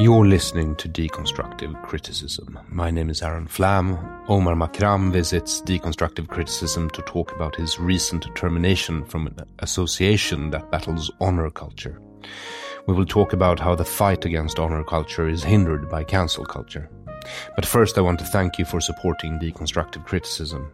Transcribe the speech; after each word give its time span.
You're 0.00 0.26
listening 0.26 0.74
to 0.76 0.88
Deconstructive 0.88 1.80
Criticism. 1.84 2.58
My 2.68 2.90
name 2.90 3.10
is 3.10 3.22
Aron 3.22 3.46
Flam. 3.46 3.96
Omar 4.28 4.56
Makram 4.56 5.12
visits 5.12 5.62
Deconstructive 5.62 6.26
Criticism 6.26 6.90
to 6.90 7.02
talk 7.02 7.30
about 7.30 7.54
his 7.54 7.78
recent 7.78 8.26
termination 8.34 9.04
from 9.04 9.28
an 9.28 9.36
association 9.60 10.50
that 10.50 10.68
battles 10.72 11.12
honor 11.20 11.48
culture. 11.48 12.02
We 12.88 12.94
will 12.94 13.06
talk 13.06 13.32
about 13.32 13.60
how 13.60 13.76
the 13.76 13.84
fight 13.84 14.24
against 14.24 14.58
honor 14.58 14.82
culture 14.82 15.28
is 15.28 15.44
hindered 15.44 15.88
by 15.88 16.02
cancel 16.02 16.44
culture. 16.44 16.90
But 17.54 17.64
first, 17.64 17.96
I 17.96 18.00
want 18.00 18.18
to 18.18 18.26
thank 18.26 18.58
you 18.58 18.64
for 18.64 18.80
supporting 18.80 19.38
Deconstructive 19.38 20.04
Criticism. 20.04 20.72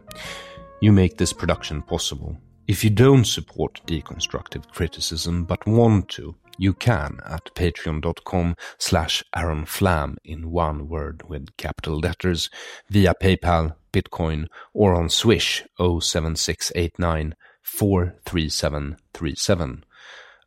You 0.81 0.91
make 0.91 1.17
this 1.17 1.31
production 1.31 1.83
possible. 1.83 2.35
If 2.67 2.83
you 2.83 2.89
don't 2.89 3.25
support 3.25 3.81
Deconstructive 3.85 4.67
Criticism 4.69 5.45
but 5.45 5.63
want 5.67 6.09
to, 6.09 6.35
you 6.57 6.73
can 6.73 7.19
at 7.25 7.53
patreon.com 7.55 8.55
slash 8.77 9.23
Aron 9.35 9.65
Flam 9.65 10.17
in 10.23 10.51
one 10.51 10.87
word 10.87 11.23
with 11.27 11.57
capital 11.57 11.99
letters 11.99 12.49
via 12.89 13.13
PayPal, 13.21 13.75
Bitcoin, 13.93 14.47
or 14.73 14.95
on 14.95 15.09
Swish 15.09 15.65
07689 15.77 17.35
43737. 17.61 19.83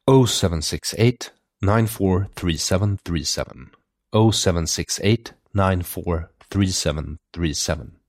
0768 0.06 1.30
943737. 1.62 3.70
0768 4.12 5.32
943737. 5.54 8.03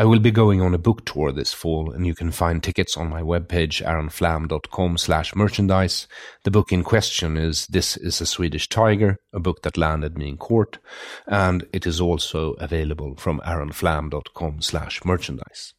I 0.00 0.04
will 0.04 0.18
be 0.18 0.30
going 0.30 0.62
on 0.62 0.72
a 0.72 0.78
book 0.78 1.04
tour 1.04 1.30
this 1.30 1.52
fall, 1.52 1.92
and 1.92 2.06
you 2.06 2.14
can 2.14 2.32
find 2.32 2.62
tickets 2.62 2.96
on 2.96 3.10
my 3.10 3.20
webpage 3.20 3.84
aronflam.com 3.84 4.96
slash 4.96 5.34
merchandise. 5.34 6.08
The 6.42 6.50
book 6.50 6.72
in 6.72 6.82
question 6.82 7.36
is 7.36 7.66
This 7.66 7.98
is 7.98 8.18
a 8.22 8.24
Swedish 8.24 8.66
Tiger, 8.66 9.18
a 9.34 9.40
book 9.40 9.60
that 9.60 9.76
landed 9.76 10.16
me 10.16 10.30
in 10.30 10.38
court, 10.38 10.78
and 11.26 11.66
it 11.74 11.86
is 11.86 12.00
also 12.00 12.52
available 12.54 13.14
from 13.16 13.40
aronflam.com 13.40 14.62
slash 14.62 15.04
merchandise. 15.04 15.74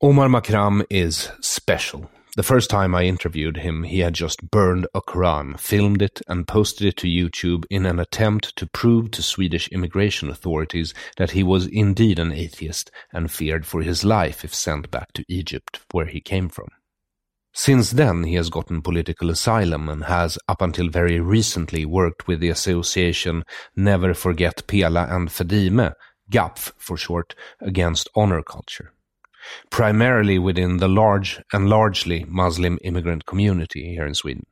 Omar 0.00 0.28
Makram 0.28 0.82
is 0.88 1.28
special. 1.42 2.10
The 2.36 2.42
first 2.42 2.68
time 2.68 2.96
I 2.96 3.04
interviewed 3.04 3.58
him, 3.58 3.84
he 3.84 4.00
had 4.00 4.14
just 4.14 4.50
burned 4.50 4.88
a 4.92 5.00
Quran, 5.00 5.56
filmed 5.56 6.02
it, 6.02 6.20
and 6.26 6.48
posted 6.48 6.88
it 6.88 6.96
to 6.96 7.06
YouTube 7.06 7.64
in 7.70 7.86
an 7.86 8.00
attempt 8.00 8.56
to 8.56 8.66
prove 8.66 9.12
to 9.12 9.22
Swedish 9.22 9.68
immigration 9.68 10.28
authorities 10.28 10.92
that 11.16 11.30
he 11.30 11.44
was 11.44 11.68
indeed 11.68 12.18
an 12.18 12.32
atheist 12.32 12.90
and 13.12 13.30
feared 13.30 13.64
for 13.64 13.82
his 13.82 14.04
life 14.04 14.44
if 14.44 14.52
sent 14.52 14.90
back 14.90 15.12
to 15.12 15.24
Egypt, 15.28 15.78
where 15.92 16.06
he 16.06 16.20
came 16.20 16.48
from. 16.48 16.66
Since 17.52 17.92
then, 17.92 18.24
he 18.24 18.34
has 18.34 18.50
gotten 18.50 18.82
political 18.82 19.30
asylum 19.30 19.88
and 19.88 20.02
has, 20.02 20.36
up 20.48 20.60
until 20.60 20.88
very 20.88 21.20
recently, 21.20 21.84
worked 21.84 22.26
with 22.26 22.40
the 22.40 22.48
association 22.48 23.44
Never 23.76 24.12
Forget 24.12 24.66
Pela 24.66 25.06
and 25.08 25.28
Fadime, 25.28 25.94
GAPF 26.32 26.72
for 26.78 26.96
short, 26.96 27.36
against 27.60 28.08
honor 28.16 28.42
culture 28.42 28.92
primarily 29.70 30.38
within 30.38 30.78
the 30.78 30.88
large 30.88 31.42
and 31.52 31.68
largely 31.68 32.24
Muslim 32.28 32.78
immigrant 32.82 33.26
community 33.26 33.94
here 33.94 34.06
in 34.06 34.14
Sweden. 34.14 34.44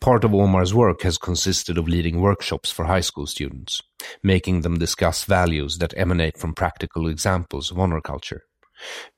Part 0.00 0.24
of 0.24 0.34
Omar's 0.34 0.72
work 0.72 1.02
has 1.02 1.18
consisted 1.18 1.78
of 1.78 1.88
leading 1.88 2.20
workshops 2.20 2.70
for 2.70 2.84
high 2.84 3.00
school 3.00 3.26
students, 3.26 3.82
making 4.22 4.60
them 4.60 4.78
discuss 4.78 5.24
values 5.24 5.78
that 5.78 5.94
emanate 5.96 6.38
from 6.38 6.54
practical 6.54 7.08
examples 7.08 7.70
of 7.70 7.78
honor 7.78 8.00
culture. 8.00 8.42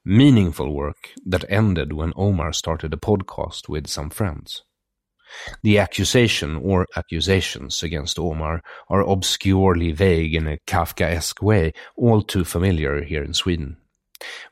Meaningful 0.04 0.74
work 0.74 1.10
that 1.26 1.44
ended 1.50 1.92
when 1.92 2.14
Omar 2.16 2.52
started 2.52 2.94
a 2.94 2.96
podcast 2.96 3.68
with 3.68 3.86
some 3.86 4.08
friends. 4.08 4.62
The 5.62 5.78
accusation 5.78 6.56
or 6.56 6.86
accusations 6.96 7.82
against 7.82 8.18
Omar 8.18 8.62
are 8.88 9.06
obscurely 9.06 9.92
vague 9.92 10.34
in 10.34 10.48
a 10.48 10.58
Kafkaesque 10.66 11.42
way, 11.42 11.72
all 11.96 12.22
too 12.22 12.44
familiar 12.44 13.02
here 13.02 13.22
in 13.22 13.34
Sweden. 13.34 13.76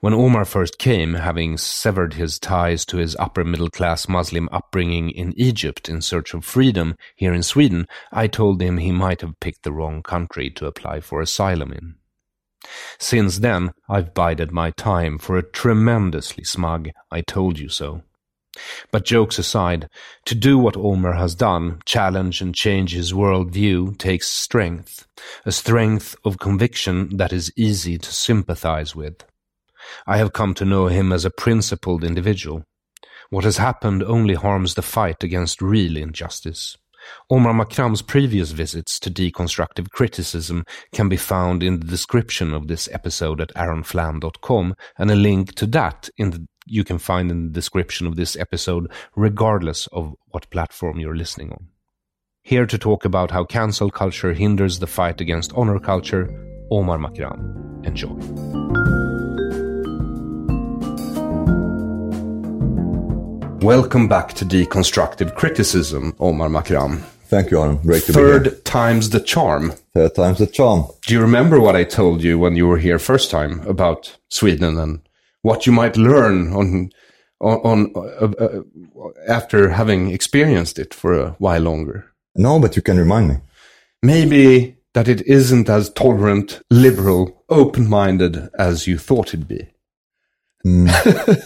When 0.00 0.14
Omar 0.14 0.44
first 0.44 0.78
came, 0.78 1.14
having 1.14 1.58
severed 1.58 2.14
his 2.14 2.38
ties 2.38 2.86
to 2.86 2.96
his 2.96 3.16
upper 3.16 3.44
middle 3.44 3.68
class 3.68 4.08
Muslim 4.08 4.48
upbringing 4.50 5.10
in 5.10 5.34
Egypt 5.36 5.88
in 5.88 6.00
search 6.00 6.32
of 6.32 6.44
freedom 6.44 6.96
here 7.16 7.34
in 7.34 7.42
Sweden, 7.42 7.86
I 8.10 8.28
told 8.28 8.62
him 8.62 8.78
he 8.78 8.92
might 8.92 9.20
have 9.20 9.40
picked 9.40 9.64
the 9.64 9.72
wrong 9.72 10.02
country 10.02 10.50
to 10.50 10.66
apply 10.66 11.00
for 11.00 11.20
asylum 11.20 11.72
in. 11.72 11.96
Since 12.98 13.38
then, 13.38 13.72
I've 13.88 14.14
bided 14.14 14.52
my 14.52 14.70
time 14.70 15.18
for 15.18 15.36
a 15.36 15.42
tremendously 15.42 16.44
smug 16.44 16.90
I 17.10 17.20
told 17.20 17.58
you 17.58 17.68
so. 17.68 18.02
But 18.90 19.04
jokes 19.04 19.38
aside, 19.38 19.88
to 20.24 20.34
do 20.34 20.58
what 20.58 20.76
Omar 20.76 21.12
has 21.12 21.34
done, 21.34 21.80
challenge 21.84 22.40
and 22.40 22.54
change 22.54 22.92
his 22.92 23.14
world 23.14 23.52
view, 23.52 23.94
takes 23.98 24.26
strength, 24.26 25.06
a 25.44 25.52
strength 25.52 26.16
of 26.24 26.38
conviction 26.38 27.16
that 27.18 27.32
is 27.32 27.52
easy 27.56 27.98
to 27.98 28.12
sympathize 28.12 28.96
with. 28.96 29.24
I 30.06 30.18
have 30.18 30.32
come 30.32 30.54
to 30.54 30.64
know 30.64 30.86
him 30.86 31.12
as 31.12 31.24
a 31.24 31.30
principled 31.30 32.04
individual. 32.04 32.64
What 33.30 33.44
has 33.44 33.58
happened 33.58 34.02
only 34.02 34.34
harms 34.34 34.74
the 34.74 34.82
fight 34.82 35.22
against 35.22 35.60
real 35.60 35.96
injustice. 35.96 36.76
Omar 37.30 37.52
Makram's 37.52 38.02
previous 38.02 38.50
visits 38.50 38.98
to 39.00 39.10
deconstructive 39.10 39.90
criticism 39.90 40.64
can 40.92 41.08
be 41.08 41.16
found 41.16 41.62
in 41.62 41.80
the 41.80 41.86
description 41.86 42.52
of 42.52 42.68
this 42.68 42.88
episode 42.92 43.40
at 43.40 43.54
aronflam.com, 43.54 44.74
and 44.98 45.10
a 45.10 45.16
link 45.16 45.54
to 45.56 45.66
that 45.66 46.10
the, 46.18 46.46
you 46.66 46.84
can 46.84 46.98
find 46.98 47.30
in 47.30 47.44
the 47.44 47.52
description 47.52 48.06
of 48.06 48.16
this 48.16 48.36
episode, 48.36 48.90
regardless 49.16 49.86
of 49.88 50.14
what 50.28 50.50
platform 50.50 50.98
you're 50.98 51.16
listening 51.16 51.52
on. 51.52 51.68
Here 52.42 52.66
to 52.66 52.78
talk 52.78 53.04
about 53.04 53.30
how 53.30 53.44
cancel 53.44 53.90
culture 53.90 54.32
hinders 54.32 54.78
the 54.78 54.86
fight 54.86 55.20
against 55.20 55.52
honor 55.54 55.78
culture, 55.78 56.28
Omar 56.70 56.98
Makram. 56.98 57.86
Enjoy. 57.86 58.97
Welcome 63.60 64.06
back 64.06 64.34
to 64.34 64.44
Deconstructive 64.44 65.34
Criticism, 65.34 66.14
Omar 66.20 66.48
Makram. 66.48 67.00
Thank 67.26 67.50
you, 67.50 67.58
Alan. 67.60 67.78
Great 67.78 68.04
to 68.04 68.12
Third 68.12 68.44
be 68.44 68.50
here. 68.50 68.58
time's 68.60 69.10
the 69.10 69.18
charm. 69.20 69.72
Third 69.94 70.14
time's 70.14 70.38
the 70.38 70.46
charm. 70.46 70.84
Do 71.06 71.12
you 71.14 71.20
remember 71.20 71.60
what 71.60 71.74
I 71.74 71.82
told 71.82 72.22
you 72.22 72.38
when 72.38 72.54
you 72.54 72.68
were 72.68 72.78
here 72.78 72.98
first 73.00 73.30
time 73.32 73.60
about 73.66 74.16
Sweden 74.28 74.78
and 74.78 75.00
what 75.42 75.66
you 75.66 75.72
might 75.72 75.96
learn 75.96 76.52
on 76.52 76.90
on, 77.40 77.56
on 77.58 77.92
uh, 77.96 78.26
uh, 78.44 78.62
after 79.26 79.70
having 79.70 80.10
experienced 80.12 80.78
it 80.78 80.94
for 80.94 81.12
a 81.18 81.30
while 81.38 81.62
longer? 81.62 82.06
No, 82.36 82.60
but 82.60 82.76
you 82.76 82.82
can 82.82 82.96
remind 82.96 83.28
me. 83.28 83.36
Maybe 84.02 84.76
that 84.94 85.08
it 85.08 85.20
isn't 85.26 85.68
as 85.68 85.90
tolerant, 85.90 86.60
liberal, 86.70 87.44
open-minded 87.48 88.50
as 88.56 88.86
you 88.86 88.98
thought 88.98 89.28
it'd 89.34 89.48
be. 89.48 89.68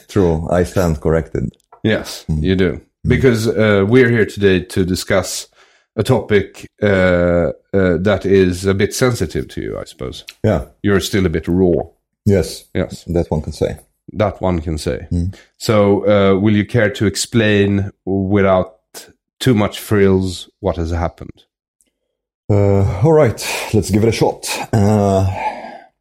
True, 0.08 0.46
I 0.50 0.64
stand 0.64 1.00
corrected. 1.00 1.56
Yes, 1.82 2.24
you 2.28 2.54
do. 2.56 2.80
Because 3.04 3.48
uh, 3.48 3.84
we're 3.88 4.08
here 4.10 4.26
today 4.26 4.60
to 4.60 4.84
discuss 4.84 5.48
a 5.96 6.02
topic 6.02 6.66
uh, 6.82 6.86
uh, 6.86 7.98
that 7.98 8.24
is 8.24 8.64
a 8.64 8.74
bit 8.74 8.94
sensitive 8.94 9.48
to 9.48 9.60
you, 9.60 9.78
I 9.78 9.84
suppose. 9.84 10.24
Yeah. 10.44 10.66
You're 10.82 11.00
still 11.00 11.26
a 11.26 11.28
bit 11.28 11.48
raw. 11.48 11.82
Yes. 12.24 12.64
Yes, 12.74 13.04
That 13.06 13.30
one 13.30 13.42
can 13.42 13.52
say. 13.52 13.78
that 14.12 14.40
one 14.40 14.60
can 14.60 14.78
say. 14.78 15.08
So, 15.58 16.06
uh, 16.06 16.38
will 16.38 16.54
you 16.56 16.64
care 16.66 16.90
to 16.90 17.06
explain 17.06 17.90
without 18.04 18.78
too 19.40 19.54
much 19.54 19.80
frills 19.80 20.48
what 20.60 20.76
has 20.76 20.90
happened? 20.92 21.44
Uh, 22.48 23.00
all 23.02 23.12
right, 23.12 23.40
let's 23.74 23.90
give 23.90 24.02
it 24.04 24.08
a 24.08 24.12
shot. 24.12 24.46
Uh, 24.72 25.26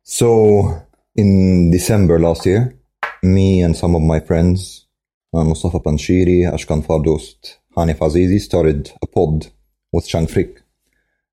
so, 0.04 0.84
in 1.16 1.72
December 1.72 2.20
last 2.20 2.46
year, 2.46 2.76
me 3.24 3.62
and 3.62 3.76
some 3.76 3.96
of 3.96 4.02
my 4.02 4.20
friends, 4.20 4.86
Mustafa 5.34 5.80
Panshiri, 5.80 6.44
Ashkan 6.44 6.86
Fardost, 6.86 7.58
Hanif 7.78 8.00
Azizi, 8.00 8.40
started 8.40 8.92
a 9.02 9.08
pod 9.08 9.48
with 9.94 10.08
Chang 10.08 10.28
Frick, 10.28 10.62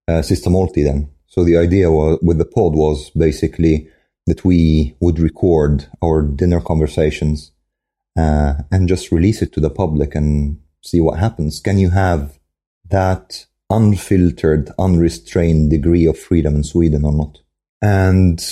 uh, 0.06 0.22
Sista 0.22 0.48
Måltiden. 0.48 1.08
So 1.26 1.44
the 1.44 1.56
idea 1.56 1.90
was, 1.90 2.18
with 2.22 2.38
the 2.38 2.44
pod 2.44 2.74
was 2.74 3.10
basically 3.10 3.88
that 4.26 4.44
we 4.44 4.96
would 5.00 5.18
record 5.18 5.86
our 6.02 6.22
dinner 6.22 6.60
conversations 6.60 7.50
uh, 8.16 8.54
and 8.70 8.88
just 8.88 9.10
release 9.10 9.42
it 9.42 9.52
to 9.54 9.60
the 9.60 9.70
public 9.70 10.14
and 10.14 10.60
see 10.80 11.00
what 11.00 11.18
happens. 11.18 11.60
Can 11.60 11.78
you 11.78 11.90
have 11.90 12.38
that 12.88 13.46
unfiltered, 13.68 14.70
unrestrained 14.78 15.70
degree 15.70 16.06
of 16.06 16.18
freedom 16.18 16.54
in 16.54 16.62
Sweden 16.62 17.04
or 17.04 17.12
not? 17.12 17.38
And 17.82 18.44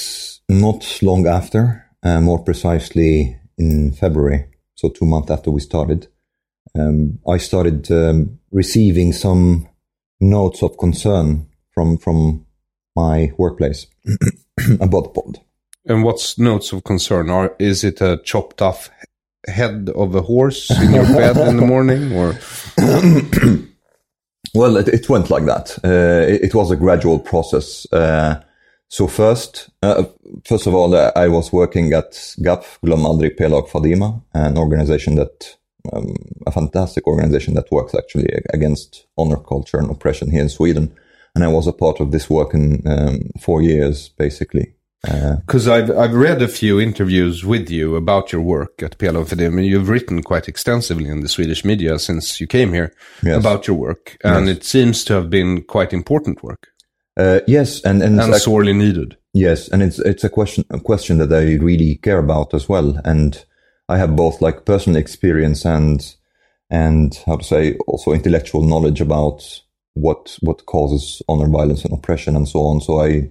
not 0.49 0.99
long 1.03 1.27
after, 1.27 1.85
uh, 2.03 2.21
more 2.21 2.43
precisely 2.43 3.39
in 3.57 3.93
February, 3.93 4.47
so 4.77 4.89
two 4.89 5.05
months 5.05 5.31
after 5.31 5.51
we 5.51 5.61
started, 5.61 6.07
um, 6.79 7.19
I 7.29 7.39
started 7.39 7.91
um, 7.91 8.39
receiving 8.53 9.13
some 9.13 9.69
notes 10.21 10.63
of 10.63 10.79
concern 10.79 11.49
from 11.73 11.99
from 11.99 12.47
my 12.95 13.33
workplace 13.37 13.87
about 14.81 15.05
the 15.05 15.11
pod. 15.11 15.41
And 15.85 16.05
what's 16.05 16.39
notes 16.39 16.73
of 16.73 16.85
concern? 16.85 17.31
Are 17.31 17.57
is 17.59 17.83
it 17.83 18.01
a 18.01 18.21
chopped 18.25 18.63
off 18.63 18.91
head 19.49 19.91
of 19.95 20.15
a 20.15 20.23
horse 20.23 20.71
in 20.71 20.93
your 20.93 21.05
bed 21.05 21.37
in 21.37 21.57
the 21.57 21.67
morning, 21.67 22.13
or 22.13 22.39
Well, 24.55 24.79
it, 24.79 24.89
it 24.89 25.09
went 25.09 25.29
like 25.29 25.45
that. 25.45 25.79
Uh, 25.85 26.27
it, 26.33 26.45
it 26.45 26.55
was 26.55 26.71
a 26.71 26.77
gradual 26.77 27.19
process. 27.19 27.87
Uh, 27.93 28.43
so 28.89 29.07
first, 29.07 29.69
uh, 29.83 30.05
first 30.45 30.67
of 30.67 30.75
all, 30.75 30.95
uh, 30.95 31.11
I 31.17 31.29
was 31.29 31.53
working 31.53 31.93
at 31.93 32.35
GAP, 32.43 32.65
Glöm 32.83 33.05
aldrig 33.05 33.37
Pela 33.37 33.57
och 33.57 33.69
Fadime, 33.69 34.21
an 34.35 34.59
organization 34.59 35.17
that, 35.17 35.57
um, 35.93 36.15
a 36.47 36.51
fantastic 36.53 37.07
organization 37.07 37.55
that 37.55 37.71
works 37.71 37.95
actually 37.95 38.29
against 38.55 39.07
honor 39.17 39.37
culture 39.49 39.79
and 39.79 39.91
oppression 39.91 40.31
here 40.31 40.43
in 40.43 40.49
Sweden. 40.49 40.91
And 41.35 41.45
I 41.45 41.49
was 41.49 41.67
a 41.67 41.73
part 41.73 42.01
of 42.01 42.11
this 42.13 42.31
work 42.31 42.55
in 42.55 42.83
um, 42.87 43.31
four 43.41 43.61
years, 43.63 44.09
basically. 44.19 44.73
Uh, 45.07 45.37
because 45.47 45.69
I've 45.69 45.91
I've 45.91 46.15
read 46.15 46.43
a 46.43 46.49
few 46.49 46.81
interviews 46.81 47.45
with 47.45 47.71
you 47.71 47.97
about 47.97 48.33
your 48.33 48.41
work 48.43 48.83
at 48.83 48.99
Pela 48.99 49.19
och 49.21 49.29
Fadime, 49.29 49.59
and 49.59 49.67
you've 49.67 49.91
written 49.91 50.23
quite 50.23 50.49
extensively 50.49 51.09
in 51.11 51.21
the 51.21 51.29
Swedish 51.29 51.65
media 51.65 51.99
since 51.99 52.41
you 52.41 52.47
came 52.49 52.73
here 52.73 52.91
Yes. 53.23 53.37
about 53.37 53.67
your 53.69 53.77
work, 53.79 54.17
and 54.25 54.47
Yes. 54.49 54.57
it 54.57 54.65
seems 54.65 55.05
to 55.05 55.15
have 55.15 55.29
been 55.29 55.63
quite 55.63 55.93
important 55.93 56.43
work 56.43 56.69
uh, 57.17 57.41
yes, 57.47 57.83
and 57.85 58.03
and, 58.03 58.17
it's 58.19 58.27
and 58.27 58.37
sorely 58.37 58.73
needed. 58.73 59.17
Yes, 59.33 59.69
and 59.69 59.83
it's 59.83 59.99
it's 59.99 60.25
a 60.25 60.29
question 60.29 60.65
a 60.71 60.81
question 60.81 61.19
that 61.19 61.33
I 61.33 61.55
really 61.57 61.97
care 61.97 62.19
about 62.19 62.55
as 62.55 62.69
well, 62.69 63.01
and 63.05 63.45
I 63.89 63.99
have 63.99 64.17
both 64.17 64.41
like 64.41 64.65
personal 64.65 64.99
experience 64.99 65.65
and 65.65 66.15
and 66.71 67.19
how 67.27 67.37
to 67.37 67.45
say 67.45 67.77
also 67.87 68.13
intellectual 68.13 68.63
knowledge 68.63 69.01
about 69.01 69.63
what 69.95 70.37
what 70.41 70.67
causes 70.67 71.23
honor 71.29 71.49
violence 71.49 71.85
and 71.85 71.95
oppression 71.95 72.37
and 72.37 72.49
so 72.49 72.61
on. 72.61 72.81
So 72.81 73.01
I 73.01 73.31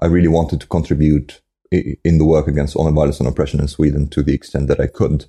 I 0.00 0.06
really 0.06 0.28
wanted 0.28 0.60
to 0.60 0.66
contribute 0.66 1.40
in 1.70 2.18
the 2.18 2.24
work 2.24 2.46
against 2.46 2.76
honor 2.76 2.92
violence 2.92 3.20
and 3.20 3.28
oppression 3.28 3.60
in 3.60 3.68
Sweden 3.68 4.08
to 4.10 4.22
the 4.22 4.34
extent 4.34 4.68
that 4.68 4.80
I 4.80 4.86
could. 4.86 5.26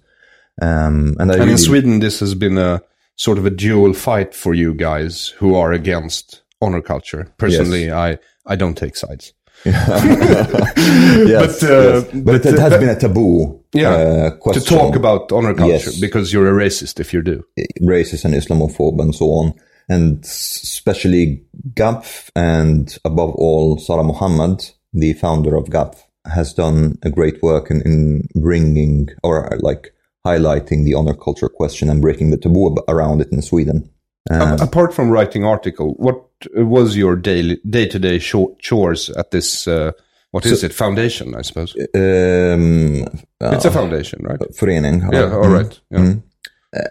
Um, 0.62 1.16
and 1.20 1.32
I 1.32 1.36
And 1.36 1.40
really, 1.40 1.52
in 1.52 1.58
Sweden, 1.58 2.00
this 2.00 2.20
has 2.20 2.36
been 2.36 2.58
a 2.58 2.82
sort 3.16 3.38
of 3.38 3.46
a 3.46 3.50
dual 3.50 3.94
fight 3.94 4.34
for 4.34 4.54
you 4.54 4.74
guys 4.74 5.30
who 5.40 5.56
are 5.56 5.74
against 5.74 6.42
honor 6.62 6.82
culture. 6.82 7.34
Personally, 7.38 7.92
I 7.92 8.18
I 8.46 8.56
don't 8.56 8.76
take 8.76 8.96
sides. 8.96 9.34
yes, 9.66 11.60
but, 11.60 11.70
uh, 11.70 11.82
yes. 11.84 12.04
but, 12.14 12.24
but, 12.24 12.46
it 12.46 12.60
has 12.60 12.74
uh, 12.74 12.80
been 12.80 12.90
a 12.90 12.96
taboo 12.98 13.62
Yeah, 13.74 13.90
uh, 13.92 14.54
to 14.54 14.62
talk 14.62 14.96
about 14.96 15.32
honor 15.34 15.54
culture 15.54 15.92
Yes. 15.92 16.00
because 16.00 16.32
you're 16.32 16.48
a 16.48 16.66
racist 16.66 17.00
if 17.02 17.14
you 17.14 17.22
do. 17.22 17.44
racist 17.82 18.24
and 18.24 18.34
Islamophobe 18.34 19.02
and 19.02 19.14
so 19.14 19.26
on. 19.26 19.54
And 19.90 20.24
especially 20.24 21.44
GAPF 21.74 22.30
and 22.36 22.98
above 23.04 23.32
all, 23.36 23.78
Sara 23.80 24.04
Mohammad, 24.04 24.70
the 24.94 25.14
founder 25.14 25.56
of 25.58 25.66
GAPF, 25.66 25.96
has 26.26 26.54
done 26.54 26.98
a 27.04 27.10
great 27.10 27.42
work 27.44 27.70
in, 27.70 27.82
in 27.82 28.28
bringing 28.36 29.10
or 29.24 29.58
like 29.60 29.94
highlighting 30.26 30.86
the 30.86 30.94
honor 30.94 31.16
culture 31.16 31.50
question 31.50 31.90
and 31.90 32.02
breaking 32.02 32.30
the 32.30 32.38
taboo 32.38 32.78
around 32.88 33.22
it 33.22 33.32
in 33.32 33.42
Sweden. 33.42 33.90
A- 34.30 34.58
Apart 34.62 34.94
from 34.94 35.10
writing 35.10 35.44
article, 35.46 35.94
what 35.98 36.24
was 36.56 36.96
your 36.96 37.16
daily 37.16 37.60
day 37.70 37.88
to 37.88 38.00
day 38.00 38.20
chores 38.20 39.10
at 39.12 39.32
this? 39.32 39.68
Uh, 39.68 39.92
what 40.32 40.46
is 40.46 40.64
it? 40.64 40.74
Foundation, 40.74 41.34
I 41.36 41.42
suppose. 41.42 41.76
Um, 41.96 43.06
it's 43.42 43.66
a 43.66 43.72
foundation, 43.72 44.22
right? 44.24 44.40
förening. 44.54 45.02
Yeah. 45.12 45.34
All 45.34 45.50
right. 45.50 45.80
Yeah. 45.90 46.14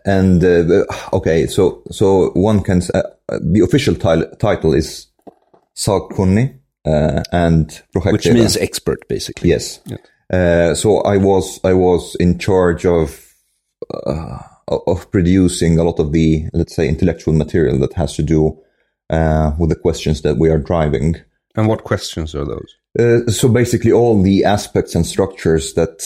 And 0.04 0.42
uh, 0.42 0.84
okay, 1.12 1.46
so 1.46 1.82
so 1.90 2.30
one 2.34 2.62
can 2.62 2.78
s- 2.78 2.90
uh, 2.90 3.02
the 3.40 3.60
official 3.60 3.94
ti- 3.94 4.26
title 4.38 4.74
is 4.74 5.06
sakkunnig 5.76 6.58
uh, 6.84 7.22
and 7.32 7.66
Which 7.92 8.04
projektledare. 8.24 8.34
means 8.34 8.56
expert, 8.56 9.06
basically. 9.08 9.50
Yes. 9.50 9.80
Uh, 10.32 10.74
so 10.74 11.00
I 11.02 11.16
was 11.18 11.60
I 11.64 11.74
was 11.74 12.16
in 12.18 12.38
charge 12.38 12.84
of 12.86 13.24
uh, 14.06 14.38
of 14.68 15.10
producing 15.10 15.78
a 15.78 15.84
lot 15.84 15.98
of 15.98 16.12
the 16.12 16.44
let's 16.52 16.74
say 16.76 16.88
intellectual 16.88 17.34
material 17.34 17.78
that 17.78 17.94
has 17.94 18.14
to 18.16 18.22
do 18.22 18.58
uh, 19.10 19.52
with 19.58 19.70
the 19.70 19.76
questions 19.76 20.22
that 20.22 20.36
we 20.36 20.50
are 20.50 20.58
driving. 20.58 21.16
And 21.56 21.66
what 21.66 21.84
questions 21.84 22.34
are 22.34 22.44
those? 22.44 22.76
Uh, 22.98 23.30
so 23.30 23.48
basically, 23.48 23.92
all 23.92 24.22
the 24.22 24.44
aspects 24.44 24.94
and 24.94 25.06
structures 25.06 25.74
that 25.74 25.98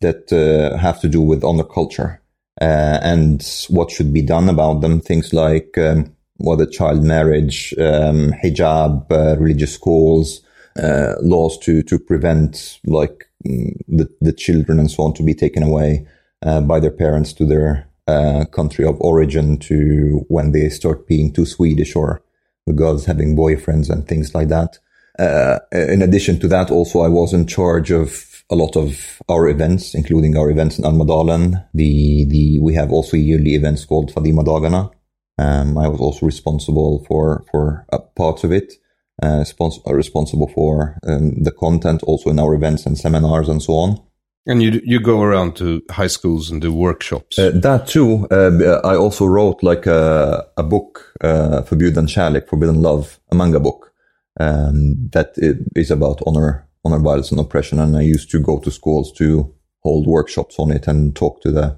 that 0.00 0.32
uh, 0.32 0.76
have 0.76 1.00
to 1.00 1.08
do 1.08 1.20
with 1.20 1.44
honor 1.44 1.64
culture 1.64 2.20
uh, 2.60 2.98
and 3.02 3.44
what 3.68 3.90
should 3.90 4.12
be 4.12 4.22
done 4.22 4.48
about 4.48 4.80
them. 4.80 5.00
Things 5.00 5.32
like 5.32 5.76
um, 5.78 6.14
whether 6.36 6.66
child 6.66 7.02
marriage, 7.02 7.74
um, 7.78 8.32
hijab, 8.32 9.10
uh, 9.10 9.36
religious 9.38 9.74
schools, 9.74 10.42
uh, 10.82 11.14
laws 11.20 11.58
to 11.58 11.82
to 11.82 11.98
prevent 11.98 12.78
like 12.84 13.28
mm, 13.46 13.76
the 13.88 14.08
the 14.20 14.32
children 14.32 14.78
and 14.78 14.90
so 14.90 15.04
on 15.04 15.14
to 15.14 15.22
be 15.22 15.34
taken 15.34 15.62
away 15.62 16.06
uh, 16.42 16.60
by 16.60 16.80
their 16.80 16.90
parents 16.90 17.32
to 17.32 17.44
their 17.44 17.88
uh, 18.08 18.44
country 18.46 18.84
of 18.84 19.00
origin 19.00 19.58
to 19.58 20.24
when 20.28 20.52
they 20.52 20.68
start 20.70 21.06
being 21.06 21.32
too 21.32 21.44
Swedish 21.44 21.94
or 21.94 22.22
the 22.66 22.72
girls 22.72 23.04
having 23.04 23.36
boyfriends 23.36 23.90
and 23.90 24.08
things 24.08 24.34
like 24.34 24.48
that. 24.48 24.78
Uh, 25.18 25.58
in 25.72 26.00
addition 26.02 26.38
to 26.40 26.48
that, 26.48 26.70
also 26.70 27.00
I 27.00 27.08
was 27.08 27.34
in 27.34 27.46
charge 27.46 27.90
of 27.90 28.42
a 28.50 28.56
lot 28.56 28.76
of 28.76 29.20
our 29.28 29.48
events, 29.48 29.94
including 29.94 30.36
our 30.36 30.50
events 30.50 30.78
in 30.78 30.84
Almedalen. 30.84 31.64
The 31.74 32.24
the 32.24 32.58
we 32.60 32.74
have 32.74 32.92
also 32.92 33.16
yearly 33.16 33.54
events 33.54 33.84
called 33.84 34.12
Fadima 34.12 34.44
Dagana. 34.44 34.90
Um, 35.38 35.76
I 35.76 35.88
was 35.88 36.00
also 36.00 36.26
responsible 36.26 37.04
for 37.06 37.44
for 37.50 37.86
parts 38.16 38.44
of 38.44 38.52
it. 38.52 38.74
Uh, 39.20 39.44
responsible 39.86 40.48
for 40.54 40.96
um, 41.02 41.42
the 41.42 41.50
content 41.50 42.04
also 42.04 42.30
in 42.30 42.38
our 42.38 42.54
events 42.54 42.86
and 42.86 42.96
seminars 42.96 43.48
and 43.48 43.60
so 43.60 43.72
on. 43.72 44.07
And 44.48 44.62
you 44.62 44.80
you 44.84 44.98
go 45.00 45.20
around 45.22 45.56
to 45.56 45.82
high 45.90 46.08
schools 46.08 46.50
and 46.50 46.60
do 46.62 46.72
workshops. 46.72 47.38
Uh, 47.38 47.50
that 47.62 47.86
too. 47.86 48.26
Uh, 48.30 48.80
I 48.82 48.96
also 48.96 49.26
wrote 49.26 49.62
like 49.62 49.86
a, 49.86 50.46
a 50.56 50.62
book, 50.62 51.12
uh, 51.20 51.62
Forbidden 51.62 52.06
Forbidden 52.48 52.80
Love, 52.82 53.20
a 53.30 53.34
manga 53.34 53.60
book 53.60 53.92
um, 54.40 55.08
that 55.12 55.34
i- 55.42 55.60
about 55.90 56.22
honor, 56.26 56.66
honor 56.84 56.98
violence 56.98 57.30
and 57.30 57.40
oppression. 57.40 57.78
And 57.78 57.94
I 57.96 58.00
used 58.02 58.30
to 58.30 58.40
go 58.40 58.58
to 58.60 58.70
schools 58.70 59.12
to 59.18 59.54
hold 59.82 60.06
workshops 60.06 60.58
on 60.58 60.70
it 60.70 60.88
and 60.88 61.14
talk 61.14 61.42
to 61.42 61.52
the 61.52 61.76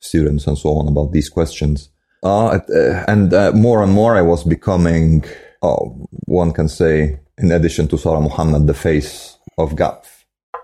students 0.00 0.46
and 0.46 0.58
so 0.58 0.68
on 0.78 0.88
about 0.88 1.12
these 1.12 1.30
questions. 1.30 1.88
Uh, 2.22 2.46
uh, 2.48 3.04
and 3.08 3.32
uh, 3.32 3.52
more 3.52 3.82
and 3.82 3.92
more 3.92 4.14
I 4.16 4.22
was 4.22 4.44
becoming, 4.44 5.24
oh, 5.62 6.06
one 6.26 6.52
can 6.52 6.68
say, 6.68 7.18
in 7.38 7.50
addition 7.50 7.88
to 7.88 7.96
Sara 7.98 8.20
Mohammad, 8.20 8.66
the 8.66 8.74
face 8.74 9.38
of 9.56 9.72
GAPF. 9.72 10.04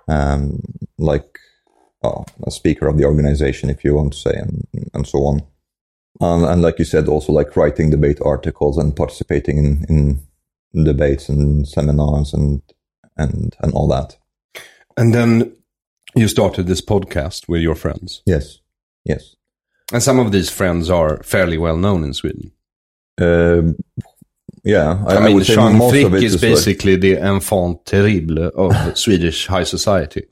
Um, 0.08 0.60
like 0.98 1.38
oh, 2.02 2.24
a 2.46 2.50
speaker 2.50 2.86
of 2.86 2.96
the 2.96 3.04
organization, 3.04 3.70
if 3.70 3.84
you 3.84 3.94
want 3.94 4.12
to 4.12 4.18
say, 4.18 4.34
and, 4.34 4.66
and 4.94 5.06
so 5.06 5.18
on. 5.18 5.40
Um, 6.20 6.44
and 6.44 6.62
like 6.62 6.78
you 6.78 6.84
said, 6.84 7.08
also 7.08 7.32
like 7.32 7.56
writing 7.56 7.90
debate 7.90 8.20
articles 8.24 8.78
and 8.78 8.96
participating 8.96 9.58
in, 9.88 10.20
in 10.72 10.84
debates 10.84 11.28
and 11.28 11.68
seminars 11.68 12.32
and, 12.32 12.62
and, 13.16 13.54
and 13.60 13.72
all 13.74 13.88
that. 13.88 14.16
And 14.96 15.12
then 15.14 15.54
you 16.14 16.28
started 16.28 16.66
this 16.66 16.80
podcast 16.80 17.48
with 17.48 17.60
your 17.60 17.74
friends. 17.74 18.22
Yes. 18.24 18.60
Yes. 19.04 19.36
And 19.92 20.02
some 20.02 20.18
of 20.18 20.32
these 20.32 20.50
friends 20.50 20.90
are 20.90 21.22
fairly 21.22 21.58
well 21.58 21.76
known 21.76 22.02
in 22.02 22.14
Sweden. 22.14 22.52
Um, 23.18 23.76
yeah, 24.64 25.04
I, 25.06 25.14
I, 25.14 25.16
I 25.18 25.24
mean, 25.26 25.44
say 25.44 25.54
Chang 25.54 25.78
Frick 25.90 26.06
it 26.06 26.24
is 26.24 26.34
is 26.34 26.42
like- 26.42 26.52
basically 26.52 26.96
the 26.96 27.18
enfant 27.18 27.84
terrible 27.86 28.48
of 28.48 28.98
Swedish 28.98 29.46
high 29.46 29.64
society. 29.64 30.26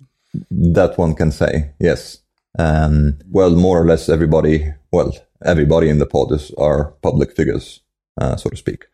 That 0.51 0.99
one 0.99 1.15
can 1.15 1.31
say 1.33 1.73
yes. 1.81 2.19
Um, 2.59 3.19
well, 3.31 3.51
more 3.51 3.83
or 3.83 3.87
less 3.87 4.09
everybody, 4.09 4.73
well, 4.93 5.13
everybody 5.45 5.89
in 5.89 5.99
the 5.99 6.07
pod 6.07 6.33
is 6.33 6.53
are 6.57 6.93
public 7.03 7.35
figures, 7.37 7.81
uh, 8.21 8.37
so 8.37 8.49
to 8.51 8.57
speak. 8.57 8.87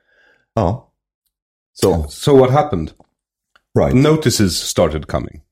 Oh, 0.56 0.86
so 1.72 2.06
So 2.08 2.34
what 2.34 2.50
happened? 2.50 2.92
right. 3.74 3.94
Notices 3.94 4.58
started 4.58 5.06
coming. 5.06 5.42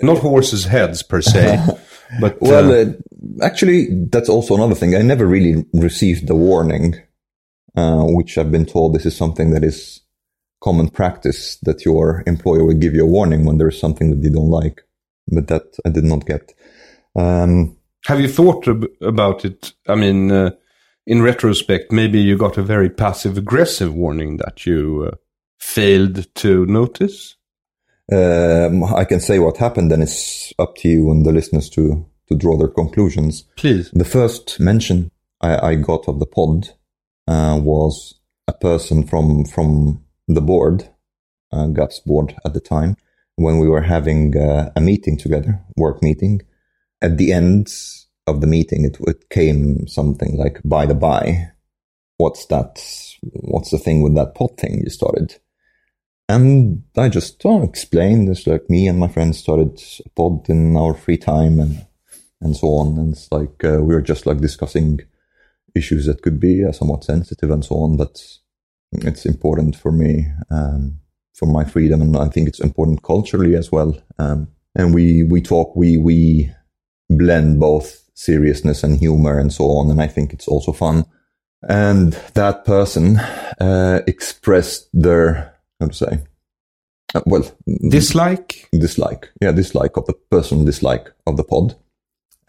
Not 0.00 0.18
horses' 0.18 0.64
heads 0.64 1.02
per 1.02 1.20
se, 1.20 1.58
but 2.20 2.40
Well, 2.40 2.70
uh, 2.72 2.84
uh, 2.84 2.92
actually, 3.44 3.88
that's 4.10 4.28
also 4.28 4.54
another 4.54 4.76
thing. 4.76 4.94
I 4.94 5.02
never 5.02 5.26
really 5.26 5.64
received 5.74 6.28
the 6.28 6.36
warning, 6.36 6.94
uh, 7.76 8.04
which 8.04 8.38
I've 8.38 8.52
been 8.52 8.66
told 8.66 8.94
this 8.94 9.06
is 9.06 9.16
something 9.16 9.50
that 9.50 9.64
is 9.64 10.00
common 10.62 10.88
practice 10.88 11.56
that 11.62 11.84
your 11.84 12.22
employer 12.26 12.64
will 12.64 12.74
give 12.74 12.94
you 12.94 13.02
a 13.04 13.06
warning 13.10 13.44
when 13.44 13.58
there 13.58 13.68
is 13.68 13.78
something 13.78 14.10
that 14.10 14.22
they 14.22 14.30
don't 14.30 14.50
like. 14.50 14.82
But 15.30 15.48
that 15.48 15.76
I 15.84 15.90
did 15.90 16.04
not 16.04 16.26
get. 16.26 16.54
Um, 17.16 17.76
have 18.06 18.20
you 18.20 18.28
thought 18.28 18.66
ab- 18.68 18.88
about 19.02 19.44
it? 19.44 19.72
I 19.86 19.94
mean, 19.94 20.30
uh, 20.30 20.50
in 21.06 21.22
retrospect, 21.22 21.92
maybe 21.92 22.20
you 22.20 22.36
got 22.36 22.58
a 22.58 22.62
very 22.62 22.90
passive 22.90 23.38
aggressive 23.38 23.94
warning 23.94 24.36
that 24.38 24.66
you 24.66 25.10
uh, 25.10 25.16
failed 25.58 26.32
to 26.36 26.66
notice. 26.66 27.36
um, 28.12 28.84
I 28.84 29.04
can 29.04 29.20
say 29.20 29.38
what 29.38 29.58
happened, 29.58 29.92
and 29.92 30.02
it's 30.02 30.52
up 30.58 30.76
to 30.76 30.88
you 30.88 31.10
and 31.10 31.26
the 31.26 31.32
listeners 31.32 31.68
to 31.70 32.06
to 32.28 32.34
draw 32.34 32.56
their 32.56 32.68
conclusions. 32.68 33.44
Please. 33.56 33.90
The 33.92 34.04
first 34.04 34.60
mention 34.60 35.10
I, 35.40 35.70
I 35.70 35.74
got 35.76 36.08
of 36.08 36.18
the 36.20 36.26
pod 36.26 36.70
uh, 37.26 37.58
was 37.62 38.14
a 38.46 38.52
person 38.52 39.06
from 39.06 39.44
from 39.44 40.04
the 40.26 40.40
board, 40.40 40.88
uh, 41.52 41.66
GAP's 41.68 42.00
board 42.00 42.34
at 42.44 42.54
the 42.54 42.60
time, 42.60 42.96
when 43.38 43.58
we 43.58 43.68
were 43.68 43.82
having 43.82 44.36
uh, 44.36 44.70
a 44.74 44.80
meeting 44.80 45.16
together, 45.16 45.60
work 45.76 46.02
meeting. 46.02 46.42
At 47.00 47.16
the 47.16 47.32
end 47.32 47.72
of 48.26 48.40
the 48.40 48.48
meeting, 48.48 48.84
it, 48.84 48.98
it 49.06 49.30
came 49.30 49.86
something 49.86 50.36
like, 50.36 50.60
"By 50.64 50.86
the 50.86 50.94
by, 50.94 51.52
what's 52.16 52.46
that? 52.46 52.82
What's 53.22 53.70
the 53.70 53.78
thing 53.78 54.02
with 54.02 54.16
that 54.16 54.34
pod 54.34 54.58
thing 54.58 54.82
you 54.82 54.90
started?" 54.90 55.36
And 56.28 56.82
I 56.96 57.08
just 57.08 57.40
oh, 57.44 57.62
explained. 57.62 58.28
It's 58.28 58.46
like 58.46 58.68
me 58.68 58.88
and 58.88 58.98
my 58.98 59.08
friends 59.08 59.38
started 59.38 59.80
a 60.04 60.08
pod 60.10 60.50
in 60.50 60.76
our 60.76 60.94
free 60.94 61.16
time 61.16 61.60
and 61.60 61.86
and 62.40 62.56
so 62.56 62.66
on. 62.68 62.98
And 62.98 63.12
it's 63.12 63.30
like 63.30 63.62
uh, 63.62 63.78
we 63.80 63.94
were 63.94 64.02
just 64.02 64.26
like 64.26 64.38
discussing 64.38 65.00
issues 65.76 66.06
that 66.06 66.22
could 66.22 66.40
be 66.40 66.64
uh, 66.64 66.72
somewhat 66.72 67.04
sensitive 67.04 67.50
and 67.52 67.64
so 67.64 67.76
on. 67.76 67.96
But 67.96 68.20
it's 68.92 69.24
important 69.24 69.76
for 69.76 69.92
me 69.92 70.26
um, 70.50 70.98
for 71.38 71.46
my 71.46 71.64
freedom, 71.64 72.02
and 72.02 72.16
I 72.16 72.28
think 72.28 72.48
it's 72.48 72.60
important 72.60 73.02
culturally 73.02 73.54
as 73.54 73.70
well. 73.70 73.96
Um, 74.18 74.48
and 74.74 74.94
we 74.94 75.22
we 75.22 75.40
talk, 75.40 75.76
we 75.76 75.96
we 75.96 76.50
blend 77.08 77.60
both 77.60 78.02
seriousness 78.14 78.82
and 78.82 78.98
humor 78.98 79.38
and 79.38 79.52
so 79.52 79.64
on. 79.64 79.90
And 79.90 80.02
I 80.02 80.08
think 80.08 80.32
it's 80.32 80.48
also 80.48 80.72
fun. 80.72 81.04
And 81.68 82.12
that 82.34 82.64
person 82.64 83.18
uh, 83.60 84.00
expressed 84.06 84.88
their 84.92 85.54
how 85.80 85.86
to 85.86 85.94
say. 85.94 86.18
Uh, 87.14 87.22
well, 87.26 87.50
Dislike? 87.88 88.68
dislike. 88.72 89.30
Yeah, 89.40 89.52
dislike 89.52 89.96
of 89.96 90.06
the 90.06 90.14
personal 90.30 90.64
dislike 90.64 91.10
of 91.26 91.36
the 91.36 91.44
pod. 91.44 91.76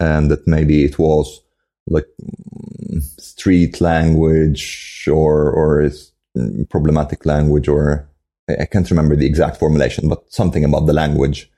And 0.00 0.30
that 0.30 0.46
maybe 0.46 0.84
it 0.84 0.98
was 0.98 1.40
like 1.86 2.06
mm, 2.22 3.02
street 3.20 3.80
language 3.80 5.08
or, 5.10 5.50
or 5.50 5.82
is 5.82 6.12
mm, 6.36 6.68
problematic 6.68 7.24
language 7.24 7.68
or 7.68 8.09
I 8.58 8.66
can't 8.66 8.90
remember 8.90 9.16
the 9.16 9.26
exact 9.26 9.58
formulation, 9.58 10.08
but 10.08 10.32
something 10.32 10.64
about 10.64 10.86
the 10.86 10.92
language 10.92 11.50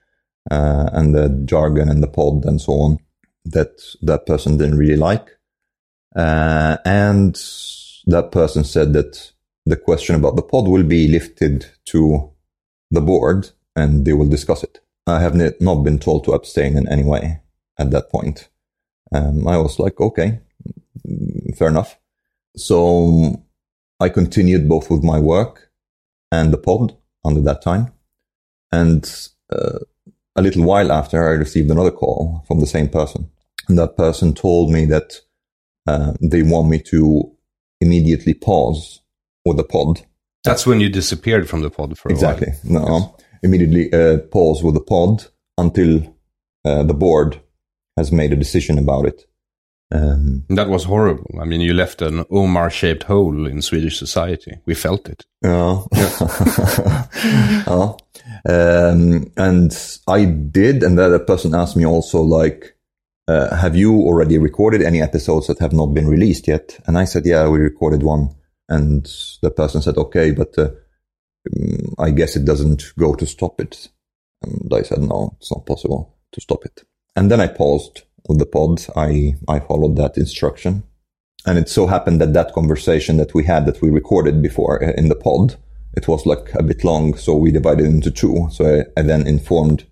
uh, 0.50 0.90
and 0.92 1.14
the 1.14 1.28
jargon 1.44 1.88
and 1.88 2.02
the 2.02 2.08
pod 2.08 2.44
and 2.44 2.60
so 2.60 2.72
on 2.72 2.98
that 3.44 3.80
that 4.02 4.26
person 4.26 4.58
didn't 4.58 4.78
really 4.78 4.96
like. 4.96 5.28
Uh, 6.14 6.76
and 6.84 7.34
that 8.06 8.30
person 8.32 8.64
said 8.64 8.92
that 8.92 9.32
the 9.64 9.76
question 9.76 10.14
about 10.14 10.36
the 10.36 10.42
pod 10.42 10.68
will 10.68 10.82
be 10.82 11.08
lifted 11.08 11.66
to 11.86 12.30
the 12.90 13.00
board 13.00 13.50
and 13.74 14.04
they 14.04 14.12
will 14.12 14.28
discuss 14.28 14.62
it. 14.62 14.80
I 15.06 15.20
have 15.20 15.34
not 15.60 15.82
been 15.82 15.98
told 15.98 16.24
to 16.24 16.32
abstain 16.32 16.76
in 16.76 16.88
any 16.88 17.04
way 17.04 17.40
at 17.78 17.90
that 17.90 18.10
point. 18.10 18.48
Um, 19.12 19.48
I 19.48 19.58
was 19.58 19.78
like, 19.78 20.00
okay, 20.00 20.40
fair 21.56 21.68
enough. 21.68 21.98
So 22.56 23.42
I 23.98 24.08
continued 24.08 24.68
both 24.68 24.90
with 24.90 25.02
my 25.02 25.18
work 25.18 25.71
and 26.32 26.52
the 26.52 26.58
pod 26.58 26.96
under 27.24 27.40
that 27.42 27.62
time. 27.62 27.92
And 28.72 29.04
uh, 29.52 29.78
a 30.34 30.42
little 30.42 30.64
while 30.64 30.90
after, 30.90 31.28
I 31.28 31.32
received 31.32 31.70
another 31.70 31.90
call 31.92 32.42
from 32.48 32.58
the 32.58 32.66
same 32.66 32.88
person. 32.88 33.30
And 33.68 33.78
that 33.78 33.96
person 33.96 34.34
told 34.34 34.72
me 34.72 34.86
that 34.86 35.20
uh, 35.86 36.14
they 36.20 36.42
want 36.42 36.68
me 36.68 36.80
to 36.86 37.30
immediately 37.80 38.34
pause 38.34 39.00
with 39.44 39.58
the 39.58 39.64
pod 39.64 40.00
That's 40.44 40.66
when 40.66 40.80
you 40.80 40.88
disappeared 40.88 41.48
from 41.48 41.60
the 41.60 41.70
pod 41.70 41.98
for 41.98 42.08
a 42.08 42.14
while. 42.14 42.16
exactly. 42.16 42.52
No, 42.64 43.16
immediately 43.42 43.92
uh, 43.92 44.18
pause 44.18 44.62
with 44.62 44.74
the 44.74 44.80
pod 44.80 45.26
until 45.58 46.16
uh, 46.64 46.82
the 46.82 46.94
board 46.94 47.40
has 47.96 48.10
made 48.10 48.32
a 48.32 48.36
decision 48.36 48.78
about 48.78 49.04
it. 49.06 49.26
Um, 49.92 50.44
that 50.48 50.68
was 50.68 50.84
horrible. 50.84 51.38
I 51.40 51.44
mean, 51.44 51.60
you 51.60 51.74
left 51.74 52.00
an 52.00 52.24
Omar 52.30 52.70
shaped 52.70 53.02
hole 53.02 53.46
in 53.46 53.60
Swedish 53.60 53.98
society. 53.98 54.52
We 54.64 54.74
felt 54.74 55.08
it. 55.08 55.24
ja. 55.42 55.84
Um, 58.44 59.30
and 59.36 60.00
I 60.08 60.24
did, 60.24 60.82
and 60.82 60.98
other 60.98 61.20
person 61.20 61.54
asked 61.54 61.76
me 61.76 61.86
also, 61.86 62.22
like, 62.22 62.76
uh, 63.28 63.54
have 63.54 63.76
you 63.76 63.92
already 63.92 64.38
recorded 64.38 64.82
any 64.82 65.00
episodes 65.00 65.46
that 65.46 65.60
have 65.60 65.72
not 65.72 65.94
been 65.94 66.08
released 66.08 66.48
yet? 66.48 66.80
And 66.86 66.98
I 66.98 67.04
said, 67.04 67.24
yeah, 67.24 67.48
we 67.48 67.60
recorded 67.60 68.02
one. 68.02 68.34
And 68.68 69.08
the 69.42 69.50
person 69.50 69.82
said, 69.82 69.96
okay, 69.96 70.32
but 70.32 70.58
uh, 70.58 70.70
mm, 71.54 71.94
I 71.98 72.10
guess 72.10 72.34
it 72.34 72.44
doesn't 72.44 72.82
go 72.98 73.14
to 73.14 73.26
stop 73.26 73.60
it. 73.60 73.88
And 74.42 74.72
I 74.72 74.82
said, 74.82 74.98
no, 74.98 75.36
it's 75.38 75.52
not 75.52 75.66
possible 75.66 76.16
to 76.32 76.40
stop 76.40 76.64
it. 76.64 76.82
And 77.14 77.30
then 77.30 77.40
I 77.40 77.46
paused 77.46 78.02
with 78.28 78.38
the 78.38 78.46
pod. 78.46 78.84
I, 78.96 79.34
I 79.48 79.60
followed 79.60 79.96
that 79.96 80.16
instruction. 80.16 80.84
And 81.44 81.58
it 81.58 81.68
so 81.68 81.86
happened 81.86 82.20
that 82.20 82.34
that 82.34 82.52
conversation 82.52 83.16
that 83.16 83.34
we 83.34 83.44
had 83.44 83.66
that 83.66 83.82
we 83.82 83.90
recorded 83.90 84.40
before 84.40 84.82
uh, 84.82 84.92
in 84.96 85.08
the 85.08 85.16
pod, 85.16 85.56
it 85.94 86.06
was 86.08 86.24
like 86.24 86.54
a 86.54 86.62
bit 86.62 86.84
long. 86.84 87.16
So 87.16 87.34
we 87.34 87.50
divided 87.50 87.86
into 87.86 88.10
two. 88.10 88.48
So 88.52 88.84
I, 88.96 89.00
I 89.00 89.02
then 89.02 89.26
informed 89.26 89.84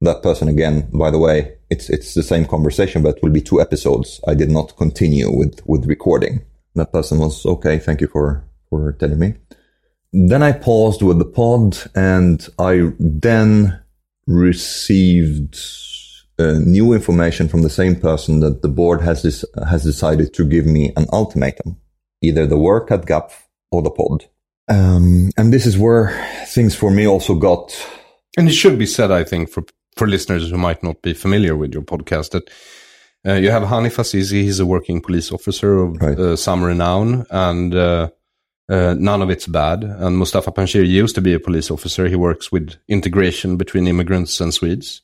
that 0.00 0.22
person 0.22 0.48
again, 0.48 0.88
by 0.92 1.10
the 1.10 1.18
way, 1.18 1.56
it's, 1.70 1.88
it's 1.90 2.14
the 2.14 2.22
same 2.22 2.44
conversation, 2.44 3.02
but 3.02 3.16
it 3.16 3.22
will 3.22 3.30
be 3.30 3.40
two 3.40 3.60
episodes. 3.60 4.20
I 4.26 4.34
did 4.34 4.50
not 4.50 4.76
continue 4.76 5.34
with, 5.34 5.60
with 5.66 5.86
recording. 5.86 6.44
That 6.74 6.92
person 6.92 7.18
was 7.18 7.46
okay. 7.46 7.78
Thank 7.78 8.00
you 8.00 8.08
for, 8.08 8.44
for 8.68 8.92
telling 8.92 9.18
me. 9.18 9.34
Then 10.12 10.42
I 10.42 10.52
paused 10.52 11.02
with 11.02 11.18
the 11.18 11.24
pod 11.24 11.78
and 11.94 12.46
I 12.58 12.92
then 12.98 13.80
received 14.26 15.58
uh, 16.38 16.58
new 16.64 16.92
information 16.92 17.48
from 17.48 17.62
the 17.62 17.70
same 17.70 17.96
person 17.96 18.40
that 18.40 18.62
the 18.62 18.68
board 18.68 19.00
has 19.02 19.22
this, 19.22 19.44
has 19.68 19.84
decided 19.84 20.34
to 20.34 20.44
give 20.44 20.66
me 20.66 20.92
an 20.96 21.06
ultimatum, 21.12 21.76
either 22.22 22.46
the 22.46 22.58
work 22.58 22.90
at 22.90 23.06
GAP 23.06 23.30
or 23.70 23.82
the 23.82 23.90
pod. 23.90 24.26
Um, 24.68 25.30
and 25.36 25.52
this 25.52 25.64
is 25.66 25.78
where 25.78 26.10
things 26.48 26.74
for 26.74 26.90
me 26.90 27.06
also 27.06 27.34
got 27.34 27.72
And 28.36 28.48
it 28.48 28.52
should 28.52 28.78
be 28.78 28.86
said, 28.86 29.10
I 29.10 29.24
think, 29.24 29.50
for 29.50 29.64
for 29.96 30.06
listeners 30.06 30.50
who 30.50 30.58
might 30.58 30.82
not 30.82 31.00
be 31.00 31.14
familiar 31.14 31.56
with 31.56 31.72
your 31.72 31.82
podcast, 31.84 32.30
that 32.32 32.50
uh, 33.26 33.38
you 33.40 33.50
have 33.50 33.62
Hanif 33.62 33.96
Azizi. 33.96 34.42
He's 34.42 34.60
a 34.60 34.66
working 34.66 35.00
police 35.00 35.32
officer 35.32 35.78
of 35.78 35.96
Right. 36.02 36.18
uh, 36.18 36.36
some 36.36 36.62
renown, 36.62 37.24
and 37.30 37.74
uh, 37.74 38.10
uh, 38.68 38.94
none 38.98 39.22
of 39.22 39.30
it's 39.30 39.46
bad. 39.46 39.84
And 39.84 40.18
Mustafa 40.18 40.52
Panshiri 40.52 40.86
used 40.86 41.14
to 41.14 41.22
be 41.22 41.32
a 41.34 41.40
police 41.40 41.70
officer. 41.70 42.08
He 42.08 42.16
works 42.16 42.52
with 42.52 42.74
integration 42.88 43.56
between 43.56 43.86
immigrants 43.88 44.40
and 44.40 44.52
Swedes. 44.52 45.00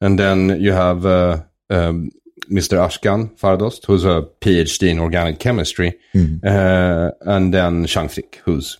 And 0.00 0.18
then 0.18 0.60
you 0.60 0.72
have 0.72 1.04
uh, 1.04 1.42
um, 1.68 2.10
Mr. 2.50 2.78
Ashkan 2.78 3.36
Fardost, 3.38 3.86
who's 3.86 4.04
a 4.04 4.28
PhD 4.40 4.88
in 4.88 4.98
organic 4.98 5.38
chemistry, 5.38 5.98
uh, 6.44 7.10
and 7.22 7.54
then 7.54 7.86
Chang 7.86 8.08
Frick, 8.08 8.40
who's 8.44 8.78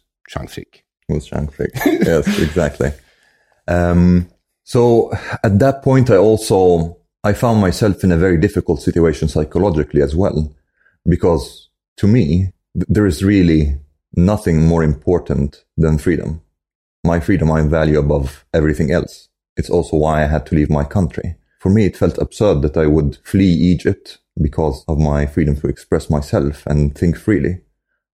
was 1.08 1.26
Chang 1.26 1.48
Frick. 1.48 1.72
yes, 1.86 2.26
exactly. 2.38 2.92
Um, 3.66 4.28
so 4.64 5.12
at 5.42 5.58
that 5.58 5.82
point, 5.82 6.10
I 6.10 6.16
also 6.16 6.98
I 7.24 7.32
found 7.32 7.60
myself 7.60 8.04
in 8.04 8.12
a 8.12 8.16
very 8.16 8.38
difficult 8.38 8.80
situation 8.80 9.28
psychologically 9.28 10.02
as 10.02 10.14
well, 10.14 10.54
because 11.08 11.68
to 11.96 12.06
me 12.06 12.52
th- 12.74 12.86
there 12.88 13.06
is 13.06 13.22
really 13.22 13.78
nothing 14.14 14.66
more 14.66 14.82
important 14.82 15.64
than 15.76 15.98
freedom. 15.98 16.42
My 17.04 17.20
freedom 17.20 17.50
I 17.50 17.62
value 17.62 17.98
above 17.98 18.44
everything 18.52 18.90
else. 18.90 19.28
It's 19.60 19.68
also 19.70 19.98
why 19.98 20.24
I 20.24 20.26
had 20.26 20.46
to 20.46 20.54
leave 20.54 20.70
my 20.70 20.84
country. 20.84 21.36
For 21.60 21.68
me, 21.68 21.84
it 21.84 21.96
felt 21.98 22.16
absurd 22.16 22.62
that 22.62 22.78
I 22.78 22.86
would 22.86 23.18
flee 23.24 23.52
Egypt 23.72 24.16
because 24.40 24.82
of 24.88 24.98
my 24.98 25.26
freedom 25.26 25.54
to 25.60 25.68
express 25.68 26.08
myself 26.08 26.66
and 26.66 26.96
think 26.96 27.18
freely 27.18 27.60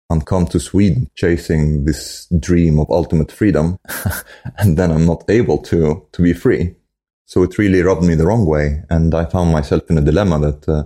and 0.09 0.25
come 0.25 0.45
to 0.47 0.59
Sweden 0.59 1.09
chasing 1.15 1.85
this 1.85 2.27
dream 2.39 2.79
of 2.79 2.89
ultimate 2.89 3.31
freedom, 3.31 3.77
and 4.57 4.77
then 4.77 4.91
I'm 4.91 5.05
not 5.05 5.23
able 5.29 5.57
to 5.69 6.05
to 6.11 6.21
be 6.21 6.33
free. 6.33 6.75
So 7.25 7.43
it 7.43 7.57
really 7.57 7.81
rubbed 7.81 8.03
me 8.03 8.15
the 8.15 8.27
wrong 8.27 8.45
way, 8.45 8.83
and 8.89 9.15
I 9.15 9.23
found 9.25 9.53
myself 9.53 9.83
in 9.89 9.97
a 9.97 10.01
dilemma 10.01 10.39
that 10.39 10.69
uh, 10.69 10.83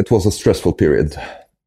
it 0.00 0.10
was 0.10 0.26
a 0.26 0.32
stressful 0.32 0.72
period 0.72 1.16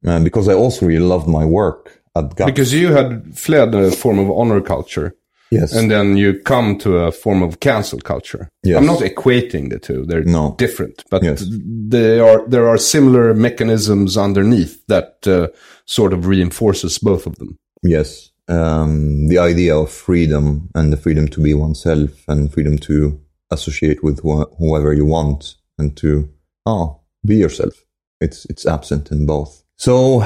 uh, 0.05 0.19
because 0.19 0.49
I 0.49 0.53
also 0.53 0.85
really 0.85 1.05
loved 1.05 1.27
my 1.27 1.45
work 1.45 2.01
at. 2.15 2.35
Because 2.35 2.73
you 2.73 2.91
had 2.91 3.37
fled 3.37 3.73
a 3.75 3.91
form 3.91 4.19
of 4.19 4.29
honor 4.31 4.61
culture, 4.61 5.15
yes, 5.51 5.73
and 5.73 5.89
then 5.89 6.17
you 6.17 6.39
come 6.43 6.77
to 6.79 6.97
a 6.97 7.11
form 7.11 7.41
of 7.43 7.59
cancel 7.59 7.99
culture. 7.99 8.49
Yes. 8.63 8.77
I'm 8.77 8.85
not 8.85 9.01
equating 9.01 9.69
the 9.69 9.79
two; 9.79 10.05
they're 10.05 10.23
No. 10.23 10.55
different, 10.57 11.03
but 11.09 11.23
Yes. 11.23 11.45
they 11.89 12.19
are 12.19 12.47
there 12.47 12.67
are 12.67 12.77
similar 12.77 13.33
mechanisms 13.33 14.17
underneath 14.17 14.85
that 14.87 15.27
uh, 15.27 15.47
sort 15.85 16.13
of 16.13 16.25
reinforces 16.27 16.99
both 16.99 17.25
of 17.27 17.35
them. 17.35 17.57
yes, 17.83 18.31
um, 18.47 19.27
the 19.27 19.37
idea 19.39 19.75
of 19.75 19.89
freedom 19.91 20.69
and 20.75 20.91
the 20.93 20.97
freedom 20.97 21.27
to 21.27 21.41
be 21.41 21.53
oneself 21.53 22.09
and 22.27 22.51
freedom 22.53 22.77
to 22.77 23.19
associate 23.51 24.03
with 24.03 24.19
wh- 24.21 24.49
whoever 24.57 24.93
you 24.93 25.05
want 25.05 25.55
and 25.77 25.95
to 25.97 26.27
oh 26.65 26.99
be 27.25 27.35
yourself. 27.37 27.73
It's 28.21 28.45
it's 28.45 28.65
absent 28.65 29.11
in 29.11 29.25
both. 29.25 29.63
So 29.77 30.21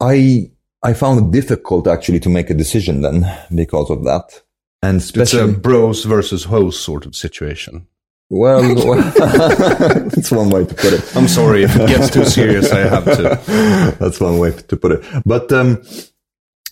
I 0.00 0.50
I 0.82 0.94
found 0.94 1.20
it 1.20 1.30
difficult 1.40 1.86
actually 1.86 2.20
to 2.20 2.30
make 2.30 2.50
a 2.50 2.54
decision 2.58 3.02
then 3.02 3.26
because 3.54 3.90
of 3.90 4.04
that. 4.04 4.42
And 4.82 5.00
It's 5.14 5.34
a 5.34 5.46
bros 5.46 6.04
versus 6.04 6.44
hoes 6.44 6.78
sort 6.78 7.04
of 7.06 7.14
situation. 7.14 7.86
well, 8.30 8.62
that's 9.14 10.30
one 10.30 10.48
way 10.50 10.64
to 10.64 10.74
put 10.74 10.92
it. 10.92 11.16
I'm 11.16 11.28
sorry 11.28 11.64
if 11.64 11.76
it 11.76 11.88
gets 11.88 12.10
too 12.10 12.24
serious. 12.24 12.72
I 12.72 12.80
have 12.80 13.04
to. 13.04 13.96
That's 14.00 14.20
one 14.20 14.38
way 14.38 14.52
to 14.52 14.76
put 14.76 14.92
it. 14.92 15.04
But 15.26 15.52
um, 15.52 15.82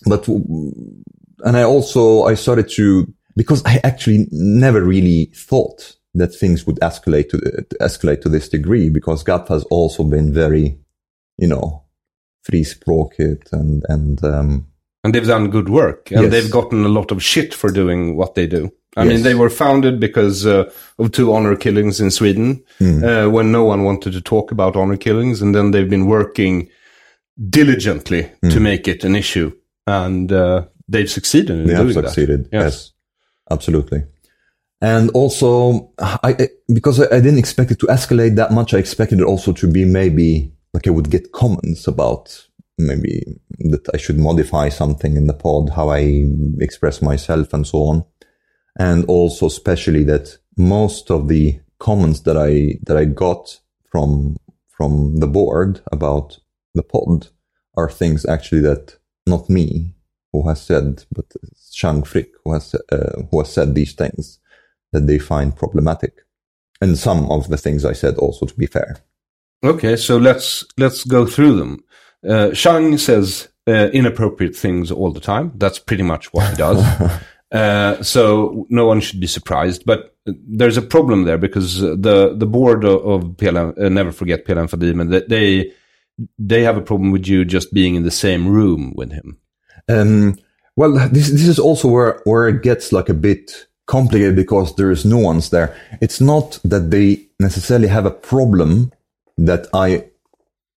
but 0.05 0.27
and 0.27 1.57
I 1.57 1.63
also 1.63 2.23
I 2.23 2.35
started 2.35 2.69
to 2.71 3.13
because 3.35 3.63
I 3.65 3.79
actually 3.83 4.27
never 4.31 4.81
really 4.81 5.25
thought 5.35 5.95
that 6.15 6.33
things 6.33 6.65
would 6.65 6.79
escalate 6.79 7.29
to, 7.29 7.37
to 7.39 7.75
escalate 7.79 8.21
to 8.21 8.29
this 8.29 8.49
degree 8.49 8.89
because 8.89 9.23
GAP 9.23 9.47
has 9.49 9.63
also 9.65 10.03
been 10.03 10.33
very, 10.33 10.79
you 11.37 11.47
know, 11.47 11.83
frispråkigt 12.49 13.51
and 13.53 13.83
and 13.87 14.23
um, 14.23 14.65
And 15.09 15.15
they've 15.15 15.27
done 15.27 15.49
good 15.49 15.69
work, 15.69 16.11
and 16.11 16.21
Yes. 16.23 16.31
they've 16.31 16.51
gotten 16.51 16.85
a 16.85 16.89
lot 16.89 17.11
of 17.11 17.23
shit 17.23 17.53
for 17.53 17.71
doing 17.71 18.15
what 18.15 18.35
they 18.35 18.47
do. 18.47 18.69
I 18.95 19.03
Yes. 19.05 19.13
mean, 19.13 19.23
they 19.23 19.35
were 19.35 19.49
founded 19.49 19.99
because 19.99 20.45
uh, 20.45 20.63
of 20.97 21.11
two 21.11 21.33
honor 21.33 21.55
killings 21.55 21.99
in 21.99 22.11
Sweden, 22.11 22.61
Hmm. 22.79 23.03
uh, 23.03 23.27
when 23.29 23.51
no 23.51 23.63
one 23.65 23.83
wanted 23.83 24.13
to 24.13 24.21
talk 24.21 24.51
about 24.51 24.75
honor 24.75 24.97
killings, 24.97 25.41
and 25.41 25.53
then 25.55 25.71
they've 25.71 25.89
been 25.89 26.05
working 26.07 26.69
diligently 27.49 28.29
Hmm. 28.43 28.49
to 28.49 28.59
make 28.59 28.87
it 28.87 29.03
an 29.03 29.15
issue, 29.15 29.51
and 29.87 30.31
uh, 30.31 30.65
they've 30.87 31.09
succeeded 31.09 31.51
in 31.59 31.67
they 31.67 31.73
have 31.73 31.83
doing 31.91 31.93
succeeded. 32.05 32.49
that. 32.51 32.63
Yes. 32.63 32.91
absolutely. 33.51 34.03
And 34.81 35.09
also, 35.11 35.89
I 35.99 36.35
I- 36.39 36.49
because 36.73 36.99
I, 37.01 37.05
I 37.17 37.19
didn't 37.19 37.39
expect 37.39 37.71
it 37.71 37.79
to 37.79 37.87
escalate 37.87 38.35
that 38.35 38.51
much. 38.51 38.73
I 38.73 38.77
expected 38.77 39.19
it 39.19 39.25
also 39.25 39.51
to 39.53 39.67
be 39.67 39.85
maybe 39.85 40.51
like 40.73 40.87
I 40.87 40.91
would 40.91 41.09
get 41.09 41.31
comments 41.31 41.87
about 41.87 42.47
maybe 42.79 43.23
that 43.59 43.87
I 43.93 43.97
should 43.97 44.17
modify 44.17 44.69
something 44.69 45.15
in 45.17 45.27
the 45.27 45.33
pod, 45.33 45.71
how 45.71 45.89
I 45.89 46.25
express 46.59 47.01
myself, 47.01 47.53
and 47.53 47.67
so 47.67 47.79
on. 47.79 48.05
And 48.77 49.05
also, 49.05 49.47
especially 49.47 50.03
that 50.05 50.37
most 50.57 51.11
of 51.11 51.27
the 51.27 51.59
comments 51.79 52.21
that 52.21 52.37
I 52.37 52.79
that 52.83 52.97
I 52.97 53.05
got 53.05 53.59
from 53.91 54.37
from 54.69 55.17
the 55.17 55.27
board 55.27 55.81
about 55.91 56.39
the 56.73 56.83
pod 56.83 57.27
are 57.75 57.89
things 57.89 58.25
actually 58.25 58.61
that 58.61 58.97
not 59.25 59.49
me 59.49 59.95
who 60.31 60.47
has 60.47 60.61
said, 60.61 61.03
but 61.11 61.25
Chang 61.71 62.03
Frick 62.03 62.31
who 62.43 62.53
has 62.53 62.75
uh, 62.91 63.21
who 63.29 63.39
has 63.39 63.51
said 63.51 63.75
these 63.75 63.93
things 63.93 64.39
that 64.93 65.07
they 65.07 65.19
find 65.19 65.55
problematic, 65.55 66.13
and 66.81 66.97
some 66.97 67.29
of 67.29 67.49
the 67.49 67.57
things 67.57 67.83
I 67.83 67.93
said 67.93 68.15
also 68.17 68.45
to 68.45 68.55
be 68.55 68.67
fair. 68.67 68.97
Okay, 69.63 69.97
so 69.97 70.17
let's 70.17 70.65
let's 70.77 71.03
go 71.03 71.25
through 71.25 71.57
them. 71.57 71.83
Uh, 72.27 72.51
Chang 72.51 72.97
says 72.97 73.49
uh, 73.67 73.89
inappropriate 73.93 74.55
things 74.55 74.91
all 74.91 75.11
the 75.11 75.19
time. 75.19 75.51
That's 75.55 75.79
pretty 75.79 76.03
much 76.03 76.33
what 76.33 76.49
he 76.49 76.55
does. 76.55 76.83
uh, 77.51 78.03
so 78.03 78.65
no 78.69 78.85
one 78.85 78.99
should 78.99 79.19
be 79.19 79.27
surprised. 79.27 79.85
But 79.85 80.15
there's 80.25 80.77
a 80.77 80.81
problem 80.81 81.23
there 81.23 81.37
because 81.37 81.79
the 81.79 82.35
the 82.35 82.45
board 82.45 82.83
of, 82.83 83.05
of 83.05 83.21
PLM, 83.37 83.79
uh, 83.79 83.89
Never 83.89 84.11
Forget 84.11 84.45
PLM 84.45 84.69
Fadimen, 84.69 85.11
that 85.11 85.29
they 85.29 85.71
they 86.37 86.63
have 86.63 86.77
a 86.77 86.81
problem 86.81 87.11
with 87.11 87.27
you 87.27 87.45
just 87.45 87.73
being 87.73 87.95
in 87.95 88.03
the 88.03 88.11
same 88.11 88.47
room 88.47 88.93
with 88.95 89.11
him. 89.11 89.37
Um, 89.87 90.37
well, 90.75 90.93
this 91.09 91.29
this 91.29 91.47
is 91.47 91.59
also 91.59 91.87
where 91.87 92.21
where 92.25 92.47
it 92.47 92.63
gets 92.63 92.91
like 92.91 93.09
a 93.09 93.13
bit 93.13 93.67
complicated 93.85 94.35
because 94.35 94.75
there 94.75 94.91
is 94.91 95.05
nuance 95.05 95.49
there. 95.49 95.75
It's 96.01 96.21
not 96.21 96.59
that 96.63 96.91
they 96.91 97.27
necessarily 97.39 97.87
have 97.87 98.05
a 98.05 98.11
problem 98.11 98.91
that 99.37 99.67
I 99.73 100.09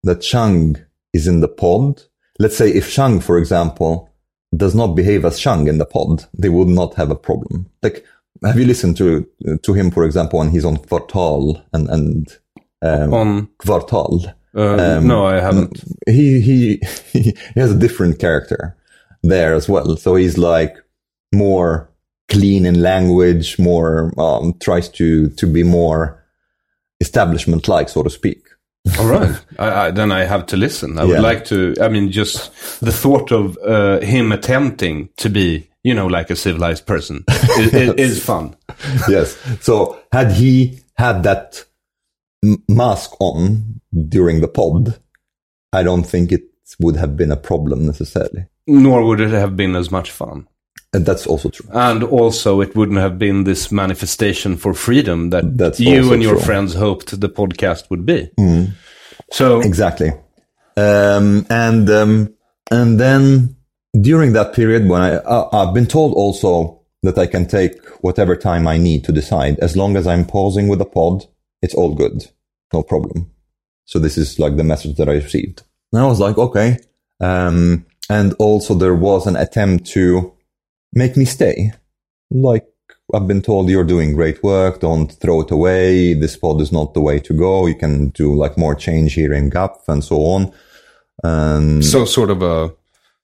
that 0.04 0.22
Chang 0.22 0.78
is 1.13 1.28
in 1.28 1.39
the 1.41 1.47
pod. 1.47 2.04
Let's 2.39 2.58
say 2.58 2.69
if 2.69 2.91
Chang, 2.91 3.19
for 3.19 3.38
example, 3.38 4.10
does 4.56 4.76
not 4.76 4.95
behave 4.95 5.26
as 5.26 5.39
Chang 5.39 5.67
in 5.67 5.78
the 5.78 5.86
pod, 5.86 6.26
they 6.38 6.50
would 6.50 6.67
not 6.67 6.95
have 6.95 7.12
a 7.12 7.15
problem. 7.15 7.69
Like, 7.84 8.06
have 8.43 8.58
you 8.58 8.65
listened 8.65 8.97
to 8.97 9.28
to 9.63 9.74
him, 9.74 9.91
for 9.91 10.04
example, 10.06 10.39
when 10.39 10.50
he's 10.50 10.65
on 10.65 10.78
Kvartal 10.78 11.63
and 11.74 11.89
and 11.89 12.38
um, 12.82 13.13
On 13.13 13.47
Kvartal? 13.60 14.34
uh, 14.56 14.97
Um, 14.97 15.08
no, 15.08 15.26
I 15.28 15.39
haven't. 15.39 15.84
he 16.08 16.41
he 16.41 16.82
he 17.13 17.34
has 17.56 17.71
a 17.71 17.78
different 17.78 18.19
character 18.19 18.76
there 19.24 19.54
as 19.54 19.69
well. 19.69 19.95
So 19.97 20.15
he's 20.15 20.38
like 20.38 20.76
more 21.34 21.89
clean 22.30 22.65
in 22.65 22.82
language, 22.82 23.60
more 23.60 24.12
um, 24.17 24.56
tries 24.60 24.89
to 24.89 25.30
to 25.30 25.45
be 25.47 25.63
more 25.63 26.24
establishment 27.00 27.67
like, 27.67 27.89
so 27.89 28.04
to 28.04 28.10
speak. 28.10 28.41
All 29.00 29.08
right, 29.08 29.39
I, 29.60 29.67
I, 29.88 29.91
then 29.91 30.12
I 30.12 30.24
have 30.24 30.46
to 30.48 30.58
listen. 30.58 30.98
I 30.98 31.06
would 31.06 31.20
like 31.22 31.46
to. 31.46 31.76
I 31.82 31.88
mean, 31.88 32.12
just 32.12 32.52
the 32.82 32.91
thought 32.91 33.32
of 33.32 33.58
uh, 33.60 34.00
him 34.00 34.32
attempting 34.32 35.10
to 35.17 35.30
be, 35.30 35.70
you 35.84 35.94
know, 35.94 36.08
like 36.08 36.30
a 36.30 36.36
civilized 36.36 36.86
person 36.88 37.24
is, 37.30 37.74
is, 37.74 37.94
is 37.96 38.24
fun. 38.26 38.56
yes. 39.08 39.38
So 39.62 40.00
had 40.12 40.32
he 40.32 40.80
had 40.98 41.24
that 41.24 41.63
m- 42.44 42.63
mask 42.67 43.12
on 43.20 43.82
during 44.10 44.41
the 44.41 44.48
pod, 44.48 45.00
I 45.72 45.84
don't 45.84 46.04
think 46.04 46.32
it 46.32 46.44
would 46.80 46.96
have 46.96 47.15
been 47.15 47.32
a 47.32 47.38
problem 47.38 47.86
necessarily. 47.86 48.46
Nor 48.67 49.06
would 49.06 49.22
it 49.22 49.32
have 49.32 49.56
been 49.56 49.76
as 49.76 49.91
much 49.91 50.12
fun. 50.12 50.48
And 50.94 51.06
that's 51.06 51.26
also 51.26 51.50
true. 51.50 51.70
And 51.72 52.04
also, 52.04 52.60
it 52.60 52.76
wouldn't 52.76 53.00
have 53.00 53.18
been 53.18 53.46
this 53.46 53.72
manifestation 53.72 54.58
for 54.58 54.74
freedom 54.74 55.30
that 55.30 55.58
That's 55.58 55.80
you 55.80 56.12
and 56.12 56.22
your 56.22 56.36
true. 56.36 56.44
friends 56.44 56.74
hoped 56.74 57.18
the 57.20 57.30
podcast 57.30 57.90
would 57.90 58.06
be. 58.06 58.30
So, 59.32 59.62
Exactly. 59.62 60.12
Um, 60.78 61.46
and 61.50 61.90
um, 61.90 62.34
and 62.70 63.00
then 63.00 63.56
during 64.00 64.34
that 64.34 64.54
period 64.54 64.88
when 64.88 65.02
I 65.02 65.16
uh, 65.16 65.50
I've 65.52 65.74
been 65.74 65.86
told 65.86 66.14
also 66.14 66.82
that 67.04 67.18
I 67.18 67.28
can 67.28 67.46
take 67.46 67.86
whatever 68.02 68.36
time 68.36 68.68
I 68.68 68.78
need 68.78 69.04
to 69.06 69.12
decide 69.12 69.60
as 69.60 69.76
long 69.76 69.98
as 69.98 70.08
I'm 70.08 70.26
pausing 70.26 70.68
with 70.68 70.80
the 70.80 70.86
pod, 70.86 71.26
it's 71.62 71.74
all 71.74 71.94
good, 71.94 72.26
no 72.74 72.84
problem. 72.84 73.32
So 73.86 74.00
this 74.00 74.18
is 74.18 74.40
like 74.40 74.56
the 74.56 74.64
message 74.64 74.96
that 74.98 75.10
I 75.10 75.14
received. 75.14 75.64
And 75.92 76.02
I 76.02 76.06
was 76.06 76.20
like, 76.20 76.38
okay. 76.38 76.78
Um, 77.20 77.86
and 78.10 78.34
also 78.40 78.74
there 78.74 78.96
was 78.96 79.28
an 79.28 79.36
attempt 79.36 79.88
to 79.88 80.34
make 80.94 81.18
me 81.18 81.26
stay. 81.26 81.72
Like 82.30 82.66
I've 83.14 83.28
been 83.28 83.42
told 83.42 83.70
you're 83.70 83.84
doing 83.84 84.14
great 84.14 84.42
work. 84.44 84.80
Don't 84.80 85.12
throw 85.12 85.42
it 85.42 85.52
away. 85.52 86.14
This 86.14 86.38
pod 86.38 86.62
is 86.62 86.72
not 86.72 86.94
the 86.94 87.02
way 87.02 87.20
to 87.20 87.34
go. 87.34 87.66
You 87.68 87.76
can 87.76 88.10
do 88.10 88.34
like 88.36 88.58
more 88.58 88.76
change 88.76 89.14
here 89.14 89.34
in 89.34 89.50
GAP 89.50 89.76
and 89.88 90.04
so 90.04 90.18
on. 90.18 90.52
And 91.24 91.84
so 91.86 92.06
sort 92.06 92.30
of 92.30 92.42
a 92.42 92.74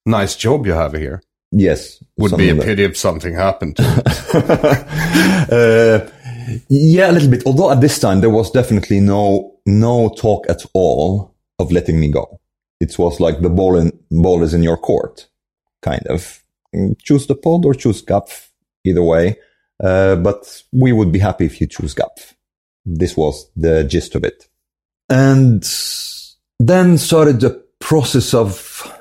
nice 0.05 0.35
job 0.35 0.65
you 0.65 0.73
have 0.73 0.93
here. 0.93 1.21
yes, 1.51 2.03
Would 2.17 2.35
be 2.37 2.49
a 2.49 2.51
something 2.51 2.57
that- 2.57 2.65
pity 2.65 2.83
if 2.83 2.97
something 2.97 3.33
happened 3.33 3.77
uh, 3.79 6.07
Yeah, 6.69 7.11
a 7.11 7.13
little 7.13 7.29
bit. 7.29 7.43
Although 7.45 7.71
at 7.71 7.81
this 7.81 7.99
time 7.99 8.21
there 8.21 8.29
was 8.29 8.51
definitely 8.51 8.99
no 8.99 9.55
no 9.65 10.09
talk 10.09 10.45
at 10.49 10.65
all 10.73 11.33
of 11.59 11.71
letting 11.71 11.99
me 11.99 12.09
go. 12.11 12.39
It 12.79 12.97
was 12.99 13.19
like 13.19 13.41
the 13.41 13.49
ball 13.49 13.75
in, 13.77 13.91
ball 14.11 14.43
is 14.43 14.53
in 14.53 14.63
your 14.63 14.77
court, 14.77 15.27
kind 15.81 16.05
of. 16.07 16.43
Choose 16.99 17.27
the 17.27 17.35
pod 17.35 17.65
or 17.65 17.73
choose 17.73 18.03
GAPF, 18.03 18.49
either 18.83 19.03
way. 19.03 19.37
Uh, 19.83 20.15
but 20.15 20.63
we 20.71 20.91
would 20.91 21.11
be 21.11 21.19
happy 21.19 21.45
if 21.45 21.61
you 21.61 21.67
choose 21.67 21.93
GAPF. 21.93 22.33
This 22.85 23.15
was 23.15 23.49
the 23.55 23.83
gist 23.83 24.15
of 24.15 24.23
it. 24.23 24.47
And 25.09 25.63
then 26.59 26.97
started 26.97 27.39
the 27.39 27.63
process 27.79 28.33
of, 28.33 28.91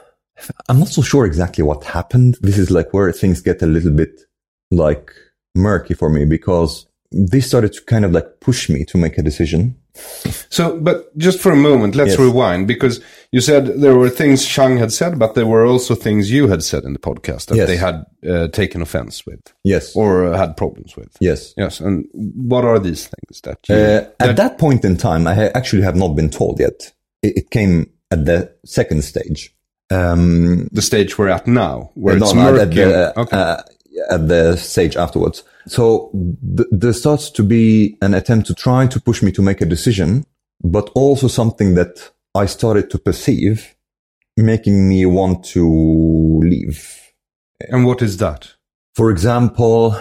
I'm 0.68 0.78
not 0.78 0.88
so 0.88 1.02
sure 1.02 1.24
exactly 1.24 1.64
what 1.64 1.84
happened. 1.84 2.36
This 2.40 2.58
is 2.58 2.70
like 2.70 2.92
where 2.92 3.10
things 3.12 3.40
get 3.40 3.62
a 3.62 3.66
little 3.66 3.92
bit 3.92 4.20
like 4.70 5.12
murky 5.54 5.94
for 5.94 6.10
me 6.10 6.24
because 6.24 6.86
this 7.10 7.48
started 7.48 7.72
to 7.72 7.82
kind 7.84 8.04
of 8.04 8.12
like 8.12 8.40
push 8.40 8.68
me 8.68 8.84
to 8.84 8.98
make 8.98 9.18
a 9.18 9.22
decision. 9.22 9.76
So, 10.50 10.78
but 10.80 11.16
just 11.18 11.40
for 11.40 11.52
a 11.52 11.56
moment, 11.56 11.94
let's 11.94 12.10
Yes. 12.10 12.18
rewind 12.20 12.66
because 12.66 13.00
you 13.32 13.40
said 13.40 13.66
there 13.80 13.94
were 13.96 14.08
things 14.10 14.44
Chang 14.46 14.78
had 14.78 14.92
said, 14.92 15.18
but 15.18 15.34
there 15.34 15.46
were 15.46 15.64
also 15.66 15.94
things 15.94 16.30
you 16.30 16.48
had 16.48 16.62
said 16.62 16.84
in 16.84 16.92
the 16.92 16.98
podcast 16.98 17.46
that 17.46 17.56
Yes. 17.56 17.66
they 17.68 17.76
had 17.76 18.04
uh, 18.28 18.48
taken 18.48 18.80
offense 18.82 19.24
with 19.26 19.40
Yes. 19.64 19.94
or 19.96 20.26
uh, 20.26 20.36
had 20.36 20.56
problems 20.56 20.96
with. 20.96 21.08
yes. 21.20 21.52
Yes, 21.56 21.80
and 21.80 22.04
what 22.14 22.64
are 22.64 22.78
these 22.78 23.08
things 23.08 23.40
that 23.42 23.58
you? 23.68 23.74
Uh, 23.74 24.04
at 24.20 24.36
that 24.36 24.58
point 24.58 24.84
in 24.84 24.96
time, 24.96 25.26
I 25.26 25.34
ha- 25.34 25.50
actually 25.54 25.82
have 25.82 25.96
not 25.96 26.14
been 26.16 26.30
told 26.30 26.60
yet. 26.60 26.92
It, 27.22 27.36
it 27.36 27.50
came 27.50 27.90
at 28.10 28.24
the 28.24 28.50
second 28.64 29.02
stage. 29.04 29.52
Um, 29.90 30.68
the 30.72 30.82
stage 30.82 31.16
we're 31.18 31.28
at 31.28 31.46
now, 31.46 31.90
where 31.94 32.16
no, 32.18 32.24
it's 32.24 32.34
not 32.34 32.52
murky. 32.54 32.82
at 32.82 33.14
the, 33.14 33.20
okay. 33.20 33.56
At 34.10 34.28
the 34.28 34.56
stage 34.56 34.96
afterwards. 34.96 35.42
So 35.66 36.10
th- 36.56 36.68
there 36.70 36.92
starts 36.92 37.30
to 37.30 37.42
be 37.42 37.96
an 38.02 38.14
attempt 38.14 38.46
to 38.48 38.54
try 38.54 38.86
to 38.86 39.00
push 39.00 39.22
me 39.22 39.32
to 39.32 39.42
make 39.42 39.60
a 39.60 39.66
decision, 39.66 40.24
but 40.62 40.90
also 40.94 41.28
something 41.28 41.74
that 41.74 42.10
I 42.34 42.46
started 42.46 42.90
to 42.90 42.98
perceive 42.98 43.74
making 44.36 44.88
me 44.88 45.06
want 45.06 45.44
to 45.44 46.40
leave. 46.42 47.02
and 47.70 47.86
what 47.86 48.02
is 48.02 48.18
that? 48.18 48.52
For 48.94 49.10
example, 49.10 49.96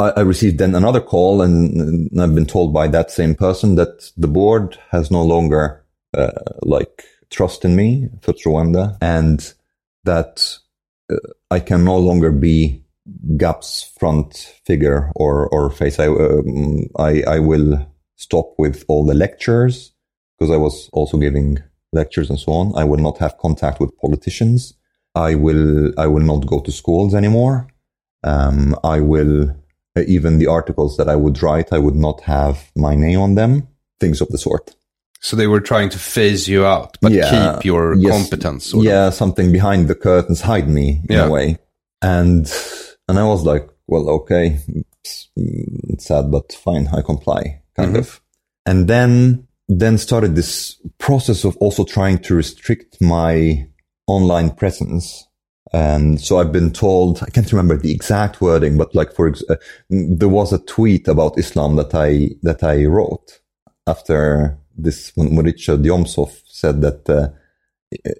I, 0.00 0.10
I 0.10 0.20
received 0.20 0.58
then 0.58 0.74
another 0.74 1.00
call 1.00 1.42
and, 1.42 2.08
and 2.10 2.20
I've 2.22 2.34
been 2.34 2.46
told 2.46 2.72
by 2.72 2.88
that 2.88 3.10
same 3.10 3.34
person 3.34 3.74
that 3.74 4.10
the 4.16 4.28
board 4.28 4.78
has 4.90 5.10
no 5.10 5.22
longer, 5.22 5.84
uh, 6.16 6.30
like 6.62 7.04
trust 7.30 7.64
in 7.64 7.76
me, 7.76 8.08
Futs 8.22 8.44
Rwanda, 8.46 8.96
and 9.02 9.52
that 10.04 10.58
uh, 11.12 11.16
I 11.50 11.60
can 11.60 11.84
no 11.84 11.98
longer 11.98 12.32
be 12.32 12.82
GAP's 13.36 13.92
front 13.98 14.54
figure 14.64 15.12
or, 15.16 15.48
or 15.48 15.70
face. 15.70 15.98
I, 15.98 16.06
um, 16.08 16.84
I, 16.98 17.22
I 17.26 17.38
will 17.38 17.86
stop 18.16 18.54
with 18.58 18.84
all 18.88 19.06
the 19.06 19.14
lectures 19.14 19.92
because 20.38 20.52
I 20.52 20.56
was 20.56 20.88
also 20.92 21.18
giving 21.18 21.58
lectures 21.92 22.30
and 22.30 22.38
so 22.38 22.52
on. 22.52 22.72
I 22.76 22.84
will 22.84 22.98
not 22.98 23.18
have 23.18 23.38
contact 23.38 23.80
with 23.80 23.96
politicians. 23.98 24.74
I 25.14 25.34
will, 25.34 25.92
I 25.98 26.06
will 26.06 26.22
not 26.22 26.46
go 26.46 26.60
to 26.60 26.70
schools 26.70 27.14
anymore. 27.14 27.66
Um, 28.24 28.76
I 28.84 29.00
will, 29.00 29.50
uh, 29.96 30.02
even 30.06 30.38
the 30.38 30.46
articles 30.48 30.96
that 30.96 31.08
I 31.08 31.16
would 31.16 31.42
write, 31.42 31.72
I 31.72 31.78
would 31.78 31.94
not 31.96 32.20
have 32.22 32.70
my 32.76 32.94
name 32.94 33.20
on 33.20 33.34
them, 33.36 33.68
things 34.00 34.20
of 34.20 34.28
the 34.28 34.38
sort. 34.38 34.74
So 35.20 35.34
they 35.36 35.46
were 35.48 35.60
trying 35.60 35.88
to 35.90 35.98
phase 35.98 36.46
you 36.48 36.64
out, 36.64 36.96
but 37.00 37.10
Yeah, 37.12 37.54
keep 37.56 37.64
your 37.64 37.94
yes. 37.96 38.12
competence. 38.12 38.66
sort 38.66 38.82
of. 38.86 38.90
yeah, 38.92 39.10
something 39.10 39.50
behind 39.50 39.88
the 39.88 39.94
curtains, 39.96 40.40
hide 40.42 40.68
me 40.68 41.00
in 41.08 41.16
Yeah. 41.16 41.26
a 41.26 41.30
way. 41.30 41.58
And, 42.02 42.46
and 43.08 43.18
I 43.18 43.24
was 43.24 43.44
like, 43.44 43.68
well, 43.86 44.08
okay, 44.10 44.58
it's, 45.04 45.28
it's 45.36 46.06
sad, 46.06 46.30
but 46.30 46.52
fine, 46.52 46.88
I 46.92 47.02
comply, 47.02 47.62
kind 47.76 47.94
Mhm. 47.94 47.98
of. 47.98 48.20
And 48.66 48.86
then, 48.88 49.46
then 49.68 49.98
started 49.98 50.34
this 50.34 50.76
process 50.98 51.44
of 51.44 51.56
also 51.56 51.84
trying 51.84 52.18
to 52.18 52.34
restrict 52.34 53.00
my 53.00 53.66
online 54.06 54.50
presence. 54.50 55.24
And 55.72 56.20
so 56.20 56.38
I've 56.38 56.52
been 56.52 56.70
told, 56.72 57.22
I 57.22 57.30
can't 57.30 57.52
remember 57.52 57.76
the 57.76 57.92
exact 57.92 58.40
wording, 58.40 58.76
but 58.78 58.94
like, 58.94 59.12
for, 59.14 59.34
uh, 59.50 59.56
there 59.90 60.28
was 60.28 60.52
a 60.52 60.58
tweet 60.58 61.08
about 61.08 61.38
Islam 61.38 61.76
that 61.76 61.94
I, 61.94 62.30
that 62.42 62.62
I 62.62 62.84
wrote 62.86 63.40
after 63.86 64.56
this, 64.76 65.12
when 65.16 65.34
when 65.36 65.44
Richard 65.46 65.86
said 66.52 66.80
that, 66.82 67.08
uh, 67.08 67.28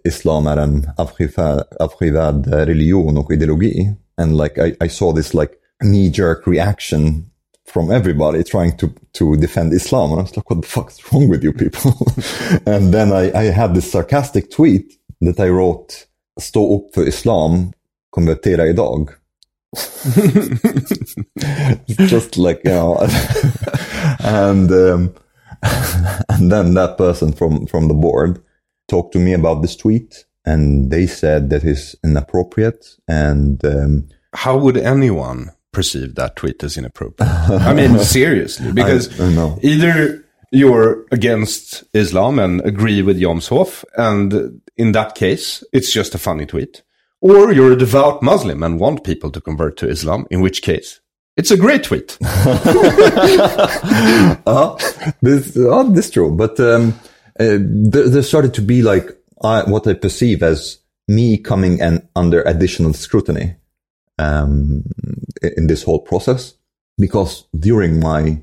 Islam 0.04 0.46
är 0.46 0.56
en 0.56 0.90
avskyvärd, 1.78 2.46
religion 2.46 3.18
och 3.18 3.32
ideologi. 3.32 3.94
And 4.18 4.36
like 4.36 4.58
I, 4.58 4.76
I 4.80 4.88
saw 4.88 5.12
this 5.12 5.32
like 5.32 5.58
knee 5.82 6.10
jerk 6.10 6.46
reaction 6.46 7.30
from 7.64 7.92
everybody 7.92 8.42
trying 8.42 8.76
to, 8.78 8.92
to 9.12 9.36
defend 9.36 9.72
Islam. 9.72 10.10
And 10.10 10.20
I 10.20 10.22
was 10.22 10.36
like, 10.36 10.50
what 10.50 10.62
the 10.62 10.68
fuck's 10.68 11.12
wrong 11.12 11.28
with 11.28 11.44
you 11.44 11.52
people? 11.52 11.94
and 12.66 12.92
then 12.92 13.12
I, 13.12 13.30
I 13.38 13.44
had 13.44 13.74
this 13.74 13.90
sarcastic 13.90 14.50
tweet 14.50 14.94
that 15.20 15.38
I 15.38 15.48
wrote, 15.48 16.06
stå 16.40 16.76
upp 16.76 16.94
för 16.94 17.08
Islam, 17.08 17.72
konvertera 18.10 18.66
idag. 18.66 19.10
Just 21.86 22.36
like, 22.36 22.60
you 22.64 22.70
know, 22.70 22.98
and, 24.24 24.72
um, 24.72 25.14
and 26.28 26.52
then 26.52 26.74
that 26.74 26.96
person 26.98 27.32
from, 27.32 27.66
from 27.66 27.88
the 27.88 27.94
board 27.94 28.42
talked 28.88 29.12
to 29.12 29.18
me 29.18 29.34
about 29.34 29.62
this 29.62 29.76
tweet 29.76 30.24
and 30.48 30.90
they 30.90 31.06
said 31.06 31.50
that 31.50 31.64
is 31.64 31.96
inappropriate 32.02 32.96
and 33.06 33.64
um, 33.64 34.08
How 34.34 34.56
would 34.56 34.76
anyone 34.76 35.50
perceive 35.72 36.14
that 36.14 36.36
tweet 36.36 36.62
as 36.64 36.76
inappropriate? 36.76 37.30
I 37.30 37.74
mean, 37.74 37.98
seriously, 38.18 38.72
because 38.72 39.20
I- 39.20 39.24
I 39.26 39.58
either 39.62 40.24
you're 40.50 41.04
against 41.12 41.84
Islam 41.92 42.38
and 42.38 42.62
agree 42.62 43.02
with 43.02 43.20
Jomshof, 43.20 43.84
and 43.96 44.62
in 44.76 44.92
that 44.92 45.14
case, 45.14 45.62
it's 45.72 45.92
just 45.92 46.14
a 46.14 46.18
funny 46.18 46.46
tweet, 46.46 46.82
or 47.20 47.52
you're 47.52 47.72
a 47.72 47.76
devout 47.76 48.22
Muslim 48.22 48.62
and 48.62 48.80
want 48.80 49.04
people 49.04 49.30
to 49.32 49.40
convert 49.40 49.76
to 49.78 49.88
Islam, 49.88 50.26
in 50.30 50.40
which 50.40 50.62
case, 50.62 51.00
it's 51.36 51.50
a 51.50 51.56
great 51.56 51.84
tweet. 51.84 52.16
uh, 54.46 54.76
this 55.20 55.56
oh, 55.56 55.90
this 55.92 56.10
true 56.10 56.34
but 56.34 56.58
um, 56.58 56.94
uh, 57.38 57.58
there 57.60 58.22
started 58.22 58.54
to 58.54 58.62
be 58.62 58.82
like 58.82 59.17
I, 59.42 59.62
what 59.70 59.86
I 59.86 59.94
perceive 59.94 60.42
as 60.42 60.78
me 61.06 61.38
coming 61.38 61.80
and 61.80 62.06
under 62.16 62.42
additional 62.42 62.92
scrutiny 62.92 63.56
um, 64.18 64.84
in 65.56 65.66
this 65.68 65.82
whole 65.82 66.00
process 66.00 66.54
because 66.98 67.46
during 67.58 68.00
my 68.00 68.40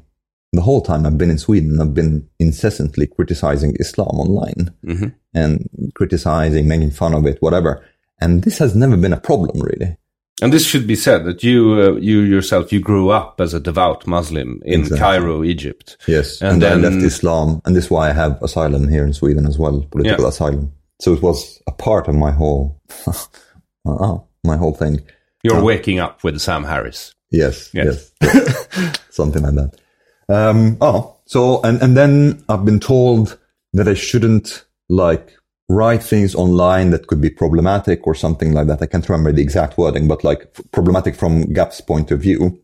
the 0.54 0.62
whole 0.62 0.82
time 0.82 1.06
I've 1.06 1.18
been 1.18 1.30
in 1.32 1.38
Sweden 1.38 1.82
I've 1.82 1.94
been 1.94 2.28
incessantly 2.40 3.08
criticizing 3.08 3.76
Islam 3.80 4.20
online 4.20 4.74
Mhm. 4.86 5.14
and 5.34 5.70
criticizing 5.96 6.68
making 6.68 6.92
fun 6.92 7.14
of 7.14 7.26
it 7.26 7.38
whatever 7.42 7.86
and 8.22 8.44
this 8.44 8.58
has 8.60 8.74
never 8.76 8.96
been 8.96 9.14
a 9.14 9.20
problem 9.20 9.60
really 9.62 9.98
And 10.42 10.52
this 10.54 10.66
should 10.66 10.86
be 10.88 10.96
said 10.98 11.24
that 11.26 11.44
you, 11.44 11.60
uh, 11.82 11.96
you 12.10 12.20
yourself, 12.20 12.74
you 12.74 12.82
grew 12.82 13.08
up 13.10 13.40
as 13.40 13.54
a 13.54 13.60
devout 13.60 14.06
Muslim 14.06 14.62
in 14.66 14.82
Exactly. 14.82 15.00
Cairo, 15.00 15.44
Egypt. 15.46 15.96
Yes, 16.08 16.42
And 16.42 16.52
and, 16.52 16.62
then- 16.62 16.78
I 16.78 16.90
left 16.90 17.04
Islam, 17.14 17.62
and 17.64 17.74
this 17.76 17.86
is 17.86 17.92
why 17.92 18.10
I 18.10 18.14
have 18.14 18.34
asylum 18.44 18.90
here 18.90 19.06
in 19.08 19.14
Sweden 19.14 19.46
as 19.48 19.58
well, 19.58 19.78
political 19.92 20.24
Yeah. 20.26 20.34
asylum. 20.36 20.72
So 21.00 21.14
it 21.14 21.22
was 21.22 21.62
a 21.68 21.72
part 21.72 22.08
of 22.08 22.16
my 22.16 22.32
whole, 22.32 22.82
uh, 23.86 24.18
my 24.44 24.58
whole 24.58 24.74
thing. 24.74 25.02
You're 25.44 25.64
waking 25.64 26.00
up 26.00 26.24
with 26.24 26.40
Sam 26.42 26.64
Harris. 26.64 27.14
Yes, 27.32 27.70
Yes. 27.74 28.12
yes, 28.22 29.00
something 29.10 29.44
like 29.44 29.56
that. 29.56 29.76
Um, 30.30 30.78
oh, 30.82 31.18
so 31.26 31.62
and 31.64 31.82
and 31.82 31.96
then 31.96 32.44
I've 32.50 32.66
been 32.66 32.80
told 32.80 33.38
that 33.74 33.88
I 33.88 33.94
shouldn't 33.94 34.66
like 34.90 35.34
write 35.70 36.02
things 36.02 36.34
online 36.36 36.92
that 36.92 37.08
could 37.08 37.22
be 37.22 37.30
problematic 37.30 38.08
or 38.08 38.16
something 38.16 38.54
like 38.54 38.68
that. 38.68 38.82
I 38.82 38.86
can't 38.88 39.08
remember 39.10 39.32
the 39.32 39.42
exact 39.42 39.78
wording, 39.78 40.08
but 40.08 40.24
like 40.24 40.48
f- 40.58 40.64
problematic 40.72 41.16
from 41.16 41.52
Gap's 41.54 41.82
point 41.82 42.10
of 42.12 42.22
view. 42.22 42.62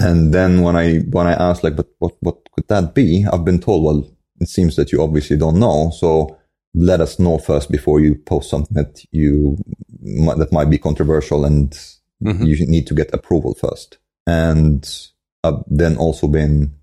And 0.00 0.32
then 0.34 0.62
when 0.62 0.74
I 0.76 0.98
when 1.10 1.26
I 1.26 1.34
asked 1.34 1.62
like, 1.62 1.76
but 1.76 1.88
what 1.98 2.14
what 2.20 2.38
could 2.52 2.66
that 2.68 2.94
be? 2.94 3.26
I've 3.32 3.44
been 3.44 3.60
told, 3.60 3.84
well, 3.84 4.10
it 4.40 4.48
seems 4.48 4.74
that 4.76 4.90
you 4.90 5.02
obviously 5.02 5.36
don't 5.36 5.58
know, 5.60 5.90
so 5.90 6.36
let 6.74 7.00
us 7.00 7.18
know 7.18 7.38
first 7.38 7.70
before 7.70 8.00
you 8.00 8.14
post 8.16 8.50
something 8.50 8.74
that 8.74 9.04
you 9.12 9.56
that 10.36 10.48
might 10.52 10.70
be 10.70 10.78
controversial 10.78 11.44
and 11.44 11.78
you 12.20 12.66
need 12.66 12.86
to 12.86 12.94
get 12.94 13.12
approval 13.12 13.54
first. 13.54 13.98
And 14.26 14.88
I've 15.42 15.62
then 15.66 15.96
also 15.96 16.26
been 16.26 16.74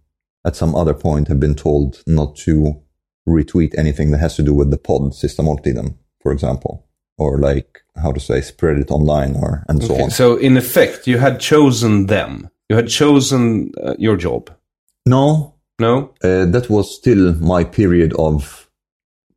at 0.46 0.56
some 0.56 0.76
other 0.76 0.94
point 0.94 1.28
have 1.28 1.40
been 1.40 1.56
told 1.56 2.04
not 2.08 2.36
to 2.38 2.82
retweet 3.28 3.78
anything 3.78 4.12
that 4.12 4.20
has 4.20 4.36
to 4.36 4.44
do 4.44 4.54
with 4.54 4.72
the 4.72 4.78
pod 4.78 5.12
Sista 5.14 5.42
Måltiden, 5.44 5.96
for 6.22 6.32
example, 6.32 6.88
or 7.18 7.38
like 7.40 7.80
how 7.96 8.12
to 8.12 8.20
say 8.20 8.42
spread 8.42 8.78
it 8.78 8.92
online 8.92 9.36
or 9.36 9.64
and 9.68 9.84
so 9.84 9.94
Okay, 9.94 10.04
on. 10.04 10.10
so 10.12 10.38
in 10.38 10.58
effect, 10.58 11.08
you 11.08 11.18
had 11.18 11.40
chosen 11.40 12.06
them. 12.08 12.50
You 12.70 12.76
had 12.76 12.88
chosen 12.88 13.72
uh, 13.84 13.96
your 14.00 14.16
job. 14.18 14.50
no, 15.06 15.56
No? 15.80 16.14
uh, 16.24 16.46
that 16.46 16.70
was 16.70 16.96
still 16.96 17.34
my 17.36 17.64
period 17.64 18.14
of 18.14 18.70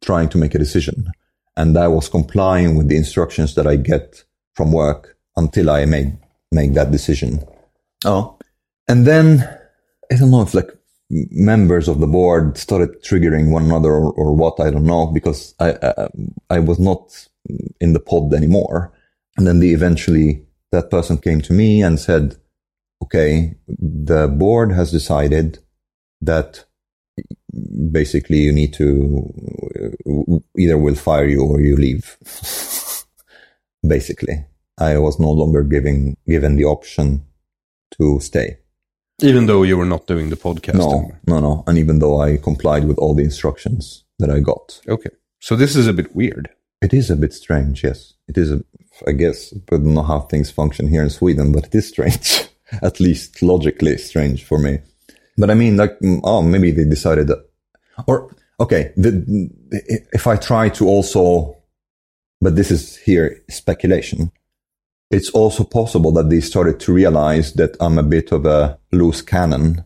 trying 0.05 0.29
to 0.31 0.39
make 0.39 0.55
a 0.55 0.59
decision, 0.59 1.11
and 1.57 1.77
I 1.77 1.89
was 1.89 2.09
complying 2.09 2.77
with 2.77 2.89
the 2.89 2.97
instructions 2.97 3.55
that 3.55 3.67
I 3.67 3.77
get 3.77 4.25
from 4.55 4.73
work 4.73 5.17
until 5.37 5.71
I 5.71 5.85
made 5.85 6.19
make 6.53 6.75
that 6.75 6.91
decision. 6.91 7.45
Oh, 8.05 8.39
and 8.89 9.07
then 9.07 9.43
I 10.11 10.17
don't 10.17 10.31
know 10.31 10.43
if 10.43 10.55
like 10.55 10.71
members 11.09 11.89
of 11.89 12.01
the 12.01 12.07
board 12.07 12.57
started 12.59 13.03
triggering 13.03 13.51
one 13.51 13.65
another 13.65 13.93
or, 13.93 14.13
or 14.13 14.35
what 14.35 14.61
I 14.61 14.71
don't 14.71 14.87
know 14.87 15.07
because 15.07 15.55
I, 15.59 15.73
I 15.83 16.09
I 16.51 16.59
was 16.61 16.79
not 16.79 17.29
in 17.81 17.93
the 17.93 18.01
pod 18.01 18.33
anymore, 18.33 18.93
and 19.37 19.47
then 19.47 19.61
they 19.61 19.69
eventually 19.69 20.47
that 20.73 20.91
person 20.91 21.19
came 21.19 21.41
to 21.43 21.53
me 21.53 21.83
and 21.83 21.99
said, 21.99 22.37
"Okay, 23.03 23.55
the 23.69 24.29
board 24.29 24.73
has 24.73 24.91
decided 24.91 25.59
that 26.21 26.65
basically 27.93 28.39
you 28.39 28.53
need 28.53 28.73
to 28.75 29.33
uh, 29.81 30.39
either 30.59 30.77
we'll 30.79 30.95
fire 30.95 31.27
you 31.27 31.43
or 31.43 31.61
you 31.61 31.77
leave." 31.77 32.17
basically, 33.87 34.45
I 34.79 34.99
was 34.99 35.19
no 35.21 35.31
longer 35.31 35.63
giving 35.63 36.17
given 36.27 36.57
the 36.57 36.65
option 36.65 37.25
to 37.99 38.21
stay. 38.21 38.59
Even 39.23 39.47
though 39.47 39.63
you 39.63 39.77
were 39.77 39.85
not 39.87 40.07
doing 40.09 40.31
the 40.31 40.37
podcast 40.37 40.75
No, 40.75 40.91
anymore. 40.91 41.21
no, 41.29 41.39
no. 41.41 41.65
And 41.69 41.79
even 41.79 42.01
though 42.01 42.21
I 42.21 42.37
complied 42.37 42.85
with 42.85 42.99
all 42.99 43.15
the 43.15 43.23
instructions 43.23 44.05
that 44.19 44.29
I 44.31 44.41
got, 44.41 44.81
Okay. 44.89 45.11
So 45.41 45.55
this 45.57 45.77
is 45.77 45.87
a 45.87 45.93
bit 45.93 46.15
weird. 46.17 46.49
it 46.83 46.93
is 46.93 47.11
a 47.11 47.17
bit 47.17 47.33
strange. 47.33 47.85
Yes, 47.85 48.15
it 48.29 48.37
is. 48.37 48.51
A, 48.53 48.65
I 49.07 49.13
guess, 49.13 49.51
but 49.53 49.77
I 49.77 49.79
don't 49.79 49.95
know 49.95 50.03
how 50.03 50.21
things 50.21 50.51
function 50.51 50.89
here 50.89 51.03
in 51.03 51.11
Sweden, 51.11 51.53
but 51.53 51.67
it 51.67 51.75
is 51.75 51.89
strange. 51.89 52.49
At 52.83 52.99
least 53.01 53.41
logically 53.43 53.97
strange 53.99 54.43
for 54.45 54.59
me. 54.59 54.79
But 55.37 55.51
I 55.51 55.55
mean, 55.55 55.77
like, 55.77 55.99
mm, 56.01 56.21
oh, 56.25 56.43
maybe 56.43 56.71
they 56.71 56.85
decided 56.85 57.29
that, 57.29 57.49
or 58.07 58.35
okay, 58.61 58.93
the, 58.97 59.51
if 60.13 60.27
I 60.27 60.37
try 60.37 60.69
to 60.71 60.87
also, 60.87 61.57
but 62.41 62.57
this 62.57 62.71
is 62.71 62.97
here 62.97 63.43
speculation. 63.49 64.31
It's 65.11 65.31
also 65.31 65.65
possible 65.65 66.13
that 66.13 66.31
they 66.31 66.41
started 66.41 66.81
to 66.81 66.93
realize 66.93 67.53
that 67.55 67.77
I'm 67.81 67.99
a 67.99 68.03
bit 68.03 68.33
of 68.33 68.47
a 68.47 68.79
loose 68.91 69.23
cannon, 69.23 69.85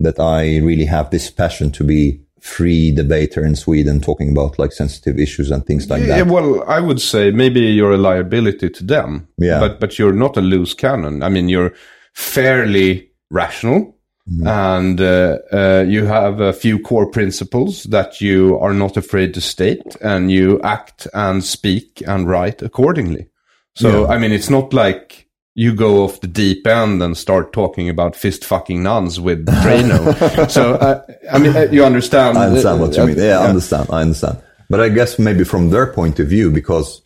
that 0.00 0.18
I 0.18 0.58
really 0.58 0.84
have 0.84 1.10
this 1.10 1.30
passion 1.30 1.70
to 1.72 1.84
be 1.84 2.20
free 2.40 2.92
debater 2.92 3.44
in 3.44 3.56
Sweden, 3.56 4.00
talking 4.00 4.30
about 4.30 4.58
like 4.58 4.72
sensitive 4.72 5.18
issues 5.18 5.50
and 5.50 5.64
things 5.66 5.88
like 5.88 6.02
that. 6.02 6.08
Yeah, 6.08 6.24
that. 6.24 6.32
well, 6.32 6.62
I 6.68 6.80
would 6.80 7.00
say 7.00 7.30
maybe 7.30 7.60
you're 7.60 7.92
a 7.92 7.98
liability 7.98 8.70
to 8.70 8.84
them. 8.84 9.28
Yeah. 9.38 9.60
But 9.60 9.80
but 9.80 9.98
you're 9.98 10.12
not 10.12 10.36
a 10.36 10.40
loose 10.40 10.74
cannon. 10.74 11.22
I 11.22 11.28
mean, 11.28 11.48
you're 11.48 11.72
fairly 12.14 13.10
rational. 13.30 13.95
Mm-hmm. 14.30 14.46
And 14.46 15.00
uh, 15.00 15.38
uh, 15.52 15.84
you 15.86 16.04
have 16.06 16.40
a 16.40 16.52
few 16.52 16.80
core 16.80 17.08
principles 17.08 17.84
that 17.84 18.20
you 18.20 18.58
are 18.58 18.74
not 18.74 18.96
afraid 18.96 19.34
to 19.34 19.40
state, 19.40 19.96
and 20.00 20.32
you 20.32 20.60
act 20.62 21.06
and 21.14 21.44
speak 21.44 22.02
and 22.06 22.28
write 22.28 22.60
accordingly. 22.60 23.28
So, 23.76 24.02
Yeah. 24.02 24.08
I 24.14 24.18
mean, 24.18 24.32
it's 24.32 24.50
not 24.50 24.72
like 24.72 25.28
you 25.54 25.74
go 25.74 26.02
off 26.04 26.20
the 26.20 26.26
deep 26.26 26.66
end 26.66 27.02
and 27.02 27.16
start 27.16 27.52
talking 27.52 27.88
about 27.88 28.16
fist 28.16 28.44
fucking 28.44 28.82
nuns 28.82 29.20
with 29.20 29.46
Drano. 29.62 30.50
so, 30.50 30.74
uh, 30.74 31.06
I 31.32 31.38
mean, 31.38 31.56
uh, 31.56 31.68
you 31.70 31.84
understand? 31.84 32.36
I 32.36 32.46
understand 32.46 32.80
what 32.80 32.96
you 32.96 33.06
mean. 33.06 33.18
Yeah, 33.18 33.38
I 33.38 33.48
understand. 33.48 33.88
I 33.90 34.02
understand. 34.02 34.42
But 34.68 34.80
I 34.80 34.88
guess 34.88 35.18
maybe 35.20 35.44
from 35.44 35.70
their 35.70 35.92
point 35.92 36.18
of 36.18 36.26
view, 36.28 36.50
because 36.50 37.02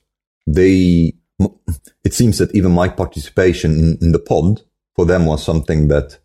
they, 0.46 1.12
it 2.02 2.14
seems 2.14 2.38
that 2.38 2.54
even 2.54 2.72
my 2.72 2.88
participation 2.88 3.78
in, 3.78 3.98
in 4.00 4.12
the 4.12 4.18
pod 4.18 4.62
for 4.96 5.04
them 5.04 5.26
was 5.26 5.44
something 5.44 5.88
that 5.88 6.18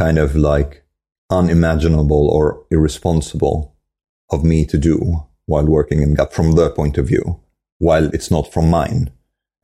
kind 0.00 0.18
of 0.18 0.34
like 0.34 0.82
unimaginable 1.28 2.24
or 2.30 2.64
irresponsible 2.70 3.76
of 4.30 4.42
me 4.42 4.64
to 4.64 4.78
do 4.78 4.96
while 5.44 5.66
working 5.66 6.00
in 6.02 6.14
GAP 6.14 6.32
from 6.32 6.52
their 6.52 6.70
point 6.70 6.96
of 6.96 7.06
view, 7.06 7.24
while 7.78 8.06
it's 8.14 8.30
not 8.30 8.50
from 8.50 8.70
mine. 8.70 9.10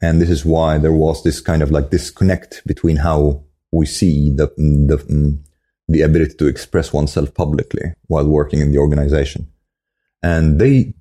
And 0.02 0.20
this 0.20 0.28
is 0.28 0.44
why 0.44 0.76
there 0.76 0.92
was 0.92 1.22
this 1.22 1.40
kind 1.40 1.62
of 1.62 1.70
like 1.70 1.88
disconnect 1.88 2.62
between 2.66 2.96
how 2.96 3.44
we 3.72 3.86
see 3.86 4.30
the, 4.30 4.48
the, 4.90 4.98
mm, 4.98 5.38
the 5.88 6.02
ability 6.02 6.34
to 6.34 6.48
express 6.48 6.92
oneself 6.92 7.32
publicly 7.32 7.94
while 8.08 8.28
working 8.28 8.60
in 8.60 8.72
the 8.72 8.78
organization. 8.78 9.48
And 10.22 10.58
they, 10.58 10.92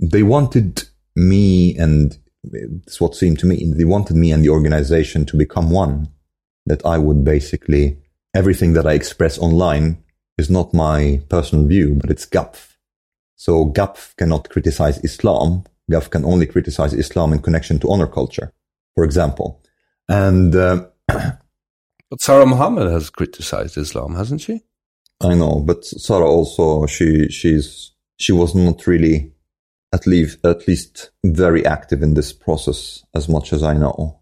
they 0.00 0.22
wanted 0.22 0.84
me 1.14 1.76
and 1.76 2.16
it's 2.50 2.98
what 2.98 3.14
seemed 3.14 3.40
to 3.40 3.46
me, 3.46 3.74
they 3.76 3.84
wanted 3.84 4.16
me 4.16 4.32
and 4.32 4.42
the 4.42 4.48
organization 4.48 5.26
to 5.26 5.36
become 5.36 5.70
one. 5.70 6.08
That 6.66 6.84
I 6.86 6.98
would 6.98 7.24
basically, 7.24 7.98
everything 8.34 8.72
that 8.74 8.86
I 8.86 8.92
express 8.92 9.38
online 9.38 10.02
is 10.38 10.50
not 10.50 10.74
my 10.74 11.20
personal 11.28 11.64
view, 11.64 11.96
but 12.00 12.10
it's 12.10 12.26
GAPF. 12.26 12.76
So 13.36 13.66
GAPF 13.66 14.16
cannot 14.16 14.48
criticize 14.48 15.02
Islam. 15.04 15.64
GAPF 15.90 16.10
can 16.10 16.24
only 16.24 16.46
criticize 16.46 16.92
Islam 16.92 17.32
in 17.32 17.40
connection 17.40 17.78
to 17.80 17.90
honor 17.90 18.06
culture, 18.06 18.52
for 18.94 19.04
example. 19.04 19.62
And 20.08 20.54
uh, 20.54 20.86
But 22.10 22.20
Sara 22.20 22.44
Mohammad 22.44 22.90
has 22.90 23.08
criticized 23.08 23.78
Islam, 23.78 24.16
hasn't 24.16 24.40
she? 24.40 24.62
I 25.20 25.34
know, 25.34 25.60
but 25.64 25.84
Sara 25.84 26.26
also 26.26 26.86
she 26.86 27.28
she's 27.28 27.92
she 28.16 28.32
was 28.32 28.54
not 28.54 28.86
really 28.86 29.32
at 29.92 30.06
least 30.06 30.44
at 30.44 30.66
least 30.66 31.10
very 31.24 31.64
active 31.64 32.02
in 32.02 32.14
this 32.14 32.32
process 32.32 33.04
as 33.14 33.28
much 33.28 33.52
as 33.52 33.62
I 33.62 33.74
know. 33.74 34.20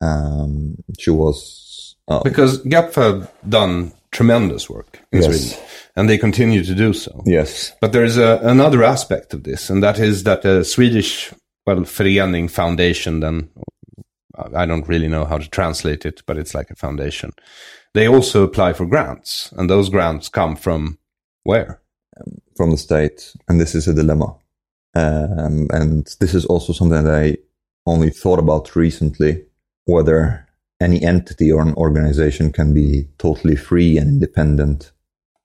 Um, 0.00 0.76
she 0.98 1.10
was 1.10 1.63
uh, 2.08 2.22
Because 2.22 2.58
GAP 2.62 2.94
have 2.94 3.30
done 3.48 3.92
tremendous 4.12 4.70
work 4.70 5.00
in 5.12 5.22
Yes. 5.22 5.26
Sweden, 5.26 5.66
and 5.96 6.08
they 6.08 6.18
continue 6.18 6.62
to 6.64 6.74
do 6.74 6.92
so. 6.92 7.22
yes, 7.26 7.72
But 7.80 7.92
there 7.92 8.04
is 8.04 8.16
a, 8.16 8.40
another 8.42 8.82
aspect 8.84 9.34
of 9.34 9.42
this, 9.42 9.70
and 9.70 9.82
that 9.82 9.98
is 9.98 10.22
that 10.24 10.42
the 10.42 10.64
Swedish, 10.64 11.32
well, 11.66 11.80
Förening 11.84 12.50
Foundation, 12.50 13.20
then 13.20 13.48
I 14.54 14.66
don't 14.66 14.88
really 14.88 15.08
know 15.08 15.24
how 15.24 15.38
to 15.38 15.48
translate 15.48 16.04
it, 16.04 16.22
but 16.26 16.36
it's 16.38 16.54
like 16.54 16.70
a 16.70 16.76
foundation. 16.76 17.32
They 17.92 18.08
also 18.08 18.42
apply 18.42 18.72
for 18.72 18.86
grants, 18.86 19.52
and 19.56 19.70
those 19.70 19.88
grants 19.88 20.28
come 20.28 20.56
from 20.56 20.98
where? 21.44 21.80
from 22.56 22.70
the 22.70 22.76
state, 22.76 23.32
and 23.48 23.60
this 23.60 23.74
is 23.74 23.88
a 23.88 23.94
dilemma. 23.94 24.36
Um, 24.94 25.66
and 25.70 26.06
this 26.20 26.34
is 26.34 26.44
also 26.46 26.72
something 26.72 27.02
that 27.04 27.12
I 27.12 27.36
only 27.86 28.10
thought 28.10 28.38
about 28.38 28.76
recently, 28.76 29.44
whether 29.86 30.43
any 30.80 31.02
entity 31.02 31.50
or 31.52 31.62
an 31.62 31.74
organization 31.74 32.52
can 32.52 32.74
be 32.74 33.08
totally 33.18 33.56
free 33.56 33.96
and 33.98 34.08
independent 34.08 34.92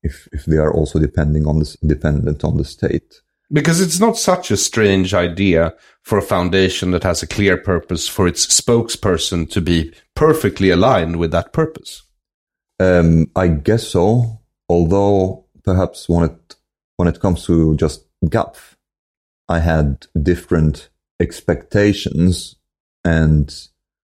if 0.03 0.27
if 0.31 0.45
they 0.45 0.57
are 0.57 0.73
also 0.73 0.99
depending 0.99 1.45
on 1.45 1.59
this 1.59 1.75
dependent 1.85 2.43
on 2.43 2.57
the 2.57 2.65
state. 2.65 3.21
Because 3.51 3.81
it's 3.81 3.99
not 3.99 4.15
such 4.17 4.51
a 4.51 4.57
strange 4.57 5.13
idea 5.13 5.73
for 6.03 6.19
a 6.19 6.23
foundation 6.23 6.91
that 6.91 7.03
has 7.03 7.23
a 7.23 7.27
clear 7.27 7.57
purpose 7.57 8.07
for 8.07 8.27
its 8.27 8.45
spokesperson 8.45 9.49
to 9.49 9.59
be 9.59 9.91
perfectly 10.15 10.69
aligned 10.69 11.17
with 11.17 11.31
that 11.31 11.51
purpose. 11.51 12.03
Um, 12.79 13.31
I 13.35 13.47
guess 13.47 13.87
so. 13.87 14.41
Although 14.69 15.45
perhaps 15.63 16.07
when 16.07 16.25
it 16.25 16.55
when 16.97 17.07
it 17.07 17.19
comes 17.19 17.45
to 17.45 17.75
just 17.75 18.05
GAPF, 18.25 18.75
I 19.47 19.59
had 19.59 20.05
different 20.21 20.89
expectations, 21.19 22.55
and 23.03 23.53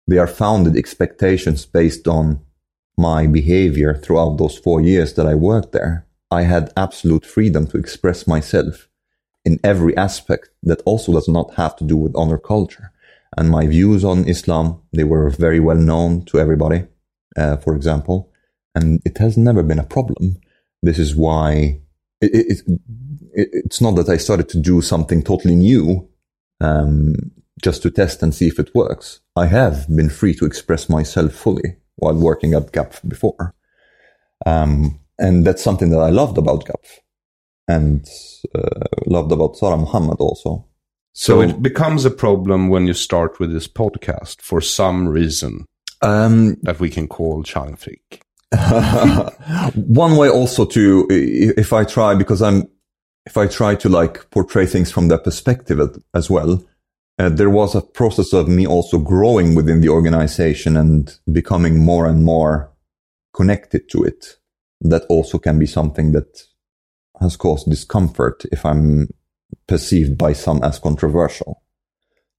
they 0.07 0.19
are 0.19 0.27
founded 0.27 0.77
expectations 0.77 1.65
based 1.67 2.09
on 2.09 2.41
my 2.97 3.27
behavior 3.27 3.95
throughout 3.95 4.37
those 4.37 4.59
four 4.59 4.81
years 4.81 5.15
that 5.15 5.27
I 5.27 5.35
worked 5.35 5.73
there. 5.73 6.07
I 6.31 6.43
had 6.43 6.73
absolute 6.77 7.25
freedom 7.25 7.67
to 7.69 7.79
express 7.79 8.27
myself 8.27 8.89
in 9.45 9.59
every 9.65 9.97
aspect 9.97 10.51
that 10.63 10.83
also 10.85 11.13
does 11.13 11.29
not 11.29 11.55
have 11.55 11.77
to 11.77 11.85
do 11.85 11.97
with 11.97 12.17
honor 12.17 12.39
culture. 12.39 12.93
And 13.37 13.51
my 13.51 13.67
views 13.67 14.05
on 14.05 14.29
Islam, 14.29 14.83
they 14.93 15.05
were 15.05 15.31
very 15.31 15.61
well 15.61 15.77
known 15.77 16.25
to 16.27 16.39
everybody, 16.39 16.87
uh, 17.37 17.57
for 17.57 17.75
example 17.75 18.33
and 18.75 19.01
it 19.05 19.19
has 19.19 19.37
never 19.37 19.63
been 19.63 19.79
a 19.79 19.85
problem. 19.85 20.39
This 20.83 20.99
is 20.99 21.15
why 21.15 21.81
it, 22.21 22.31
it, 22.33 22.63
it, 23.35 23.49
it's 23.53 23.81
not 23.81 23.97
that 23.97 24.09
I 24.09 24.17
started 24.17 24.49
to 24.51 24.59
do 24.59 24.81
something 24.81 25.23
totally 25.23 25.57
new 25.57 26.09
um, 26.61 27.15
just 27.63 27.83
to 27.83 27.91
test 27.91 28.23
and 28.23 28.35
see 28.35 28.49
if 28.49 28.59
it 28.59 28.75
works. 28.75 29.21
I 29.37 29.47
have 29.47 29.89
been 29.89 30.11
free 30.11 30.35
to 30.35 30.45
express 30.45 30.89
myself 30.89 31.33
fully 31.33 31.77
while 31.97 32.15
working 32.15 32.55
at 32.55 32.73
GAP 32.73 32.97
before. 33.07 33.55
Um, 34.45 35.01
and 35.19 35.47
that's 35.47 35.63
something 35.63 35.91
that 35.91 36.01
I 36.01 36.11
loved 36.11 36.37
about 36.37 36.67
GAP 36.67 36.85
and 37.69 38.07
uh, 38.55 38.87
loved 39.07 39.33
about 39.33 39.57
Sara 39.57 39.77
Mohammad 39.77 40.19
also. 40.19 40.67
So, 41.15 41.43
it 41.43 41.63
becomes 41.63 42.07
a 42.07 42.11
problem 42.11 42.71
when 42.71 42.87
you 42.87 42.95
start 42.95 43.39
with 43.39 43.53
this 43.53 43.69
podcast 43.69 44.41
for 44.41 44.63
some 44.63 45.07
reason 45.07 45.67
um, 46.01 46.57
that 46.63 46.81
we 46.81 46.89
can 46.89 47.07
call 47.07 47.43
Chang 47.43 47.77
Frick. 47.77 48.23
one 49.75 50.17
way 50.17 50.29
also 50.29 50.67
to 50.67 51.07
if 51.11 51.73
i 51.73 51.85
try 51.85 52.15
because 52.15 52.43
i'm 52.43 52.69
if 53.25 53.39
i 53.39 53.47
try 53.47 53.75
to 53.75 53.89
like 53.89 54.29
portray 54.29 54.67
things 54.67 54.93
from 54.93 55.09
their 55.09 55.17
perspective 55.17 55.81
as 56.13 56.29
well 56.29 56.63
uh, 57.23 57.29
there 57.29 57.51
was 57.51 57.75
a 57.75 57.81
process 57.81 58.33
of 58.33 58.49
me 58.49 58.67
also 58.67 58.99
growing 58.99 59.55
within 59.55 59.81
the 59.81 59.89
organization 59.89 60.77
and 60.77 61.19
becoming 61.31 61.85
more 61.85 62.07
and 62.07 62.25
more 62.25 62.73
connected 63.33 63.89
to 63.89 64.03
it 64.03 64.37
that 64.81 65.03
also 65.09 65.39
can 65.39 65.59
be 65.59 65.67
something 65.67 66.13
that 66.13 66.43
has 67.21 67.37
caused 67.37 67.71
discomfort 67.71 68.45
if 68.51 68.67
i'm 68.67 69.09
perceived 69.67 70.19
by 70.19 70.33
some 70.33 70.63
as 70.63 70.79
controversial 70.79 71.63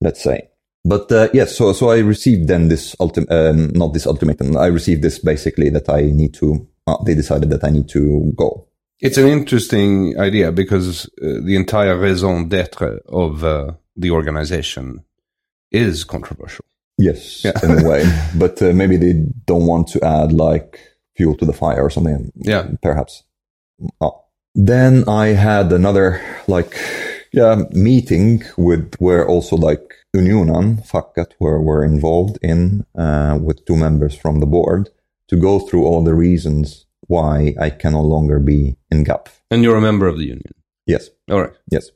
let's 0.00 0.22
say 0.22 0.48
but 0.84 1.10
uh, 1.10 1.28
yes, 1.32 1.56
so 1.56 1.72
so 1.72 1.88
I 1.88 1.98
received 2.00 2.46
then 2.48 2.68
this 2.68 2.94
ultim- 2.96 3.30
um, 3.30 3.72
not 3.72 3.94
this 3.94 4.06
ultimatum. 4.06 4.56
I 4.56 4.66
received 4.66 5.02
this 5.02 5.18
basically 5.18 5.70
that 5.70 5.88
I 5.88 6.02
need 6.02 6.34
to 6.34 6.66
uh, 6.86 7.02
they 7.04 7.14
decided 7.14 7.50
that 7.50 7.64
I 7.64 7.70
need 7.70 7.88
to 7.90 8.32
go. 8.36 8.68
It's 9.00 9.16
an 9.16 9.26
interesting 9.26 10.18
idea 10.20 10.52
because 10.52 11.06
uh, 11.22 11.40
the 11.42 11.56
entire 11.56 11.96
raison 11.96 12.48
d'etre 12.48 13.00
of 13.08 13.44
uh, 13.44 13.72
the 13.96 14.10
organization 14.10 15.04
is 15.70 16.04
controversial. 16.04 16.64
Yes, 16.98 17.44
Yeah. 17.44 17.52
in 17.62 17.84
a 17.84 17.88
way, 17.88 18.04
but 18.38 18.60
uh, 18.62 18.72
maybe 18.72 18.96
they 18.96 19.14
don't 19.46 19.66
want 19.66 19.88
to 19.88 20.04
add 20.04 20.32
like 20.32 20.78
fuel 21.16 21.34
to 21.36 21.44
the 21.46 21.52
fire 21.52 21.82
or 21.82 21.90
something. 21.90 22.32
Yeah. 22.36 22.68
perhaps. 22.82 23.24
Oh. 24.00 24.20
Then 24.54 25.08
I 25.08 25.28
had 25.28 25.72
another 25.72 26.20
like 26.46 26.78
yeah 27.32 27.62
meeting 27.72 28.44
with 28.56 28.94
where 29.00 29.26
also 29.26 29.56
like 29.56 29.82
Unionen, 30.16 30.86
facket 30.86 31.34
were 31.40 31.60
were 31.60 31.84
involved 31.84 32.38
in 32.40 32.86
uh, 32.96 33.36
with 33.42 33.64
two 33.66 33.74
members 33.76 34.14
from 34.14 34.38
the 34.38 34.46
board 34.46 34.90
to 35.28 35.36
go 35.36 35.58
through 35.58 35.84
all 35.84 36.04
the 36.04 36.14
reasons 36.14 36.86
why 37.08 37.54
I 37.60 37.70
can 37.70 37.92
no 37.94 38.02
longer 38.02 38.38
be 38.38 38.76
in 38.92 39.02
GAP. 39.02 39.28
And 39.50 39.64
you're 39.64 39.76
a 39.76 39.80
member 39.80 40.06
of 40.06 40.16
the 40.18 40.24
union. 40.26 40.52
Yes. 40.86 41.10
All 41.28 41.40
right. 41.42 41.52
Yes. 41.72 41.90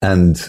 And 0.00 0.40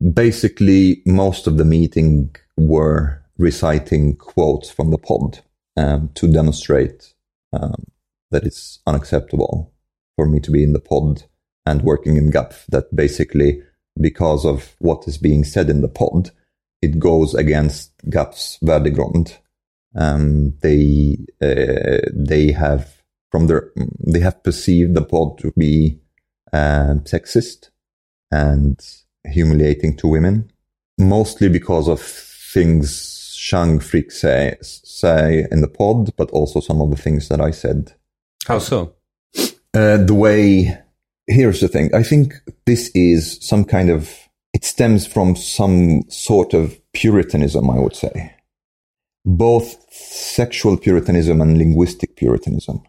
basically, 0.00 1.02
most 1.06 1.46
of 1.46 1.56
the 1.58 1.64
meeting 1.64 2.34
were 2.56 3.22
reciting 3.36 4.16
quotes 4.16 4.70
from 4.70 4.90
the 4.90 4.98
pod 4.98 5.40
um, 5.76 6.10
to 6.14 6.30
demonstrate 6.30 7.14
um, 7.52 7.84
that 8.30 8.44
it's 8.44 8.80
unacceptable 8.86 9.72
for 10.16 10.26
me 10.26 10.40
to 10.40 10.50
be 10.50 10.62
in 10.62 10.72
the 10.72 10.80
pod 10.80 11.24
and 11.64 11.82
working 11.82 12.16
in 12.16 12.30
GAP. 12.30 12.54
That 12.68 12.94
basically, 12.94 13.62
because 14.00 14.44
of 14.44 14.74
what 14.78 15.06
is 15.06 15.18
being 15.18 15.44
said 15.44 15.70
in 15.70 15.80
the 15.80 15.88
pod, 15.88 16.30
it 16.82 16.98
goes 16.98 17.34
against 17.34 17.92
GAP's 18.08 18.58
värdegrund. 18.62 19.38
Um, 19.96 20.54
they 20.60 21.18
uh, 21.40 22.06
they 22.12 22.52
have 22.52 23.02
from 23.30 23.46
their 23.46 23.72
they 24.06 24.20
have 24.20 24.42
perceived 24.42 24.94
the 24.94 25.02
pod 25.02 25.38
to 25.38 25.52
be 25.56 26.00
um, 26.52 27.00
sexist 27.00 27.70
and 28.30 28.78
humiliating 29.30 29.96
to 29.98 30.08
women, 30.08 30.50
mostly 30.98 31.48
because 31.48 31.88
of 31.88 32.00
things 32.00 33.14
Chang 33.38 33.78
Frick 33.78 34.10
say, 34.10 34.56
say 34.60 35.46
in 35.50 35.60
the 35.60 35.68
pod, 35.68 36.14
but 36.16 36.30
also 36.30 36.60
some 36.60 36.80
of 36.80 36.90
the 36.90 36.96
things 36.96 37.28
that 37.28 37.40
I 37.40 37.52
said. 37.52 37.92
How 38.46 38.58
so? 38.58 38.94
Uh, 39.72 39.98
the 39.98 40.14
way, 40.14 40.76
here's 41.26 41.60
the 41.60 41.68
thing. 41.68 41.94
I 41.94 42.02
think 42.02 42.34
this 42.66 42.90
is 42.94 43.38
some 43.40 43.64
kind 43.64 43.90
of, 43.90 44.12
it 44.52 44.64
stems 44.64 45.06
from 45.06 45.36
some 45.36 46.02
sort 46.08 46.52
of 46.52 46.78
puritanism, 46.92 47.70
I 47.70 47.78
would 47.78 47.94
say. 47.94 48.34
Both 49.24 49.76
sexual 49.92 50.76
puritanism 50.76 51.40
and 51.40 51.56
linguistic 51.56 52.16
puritanism. 52.16 52.82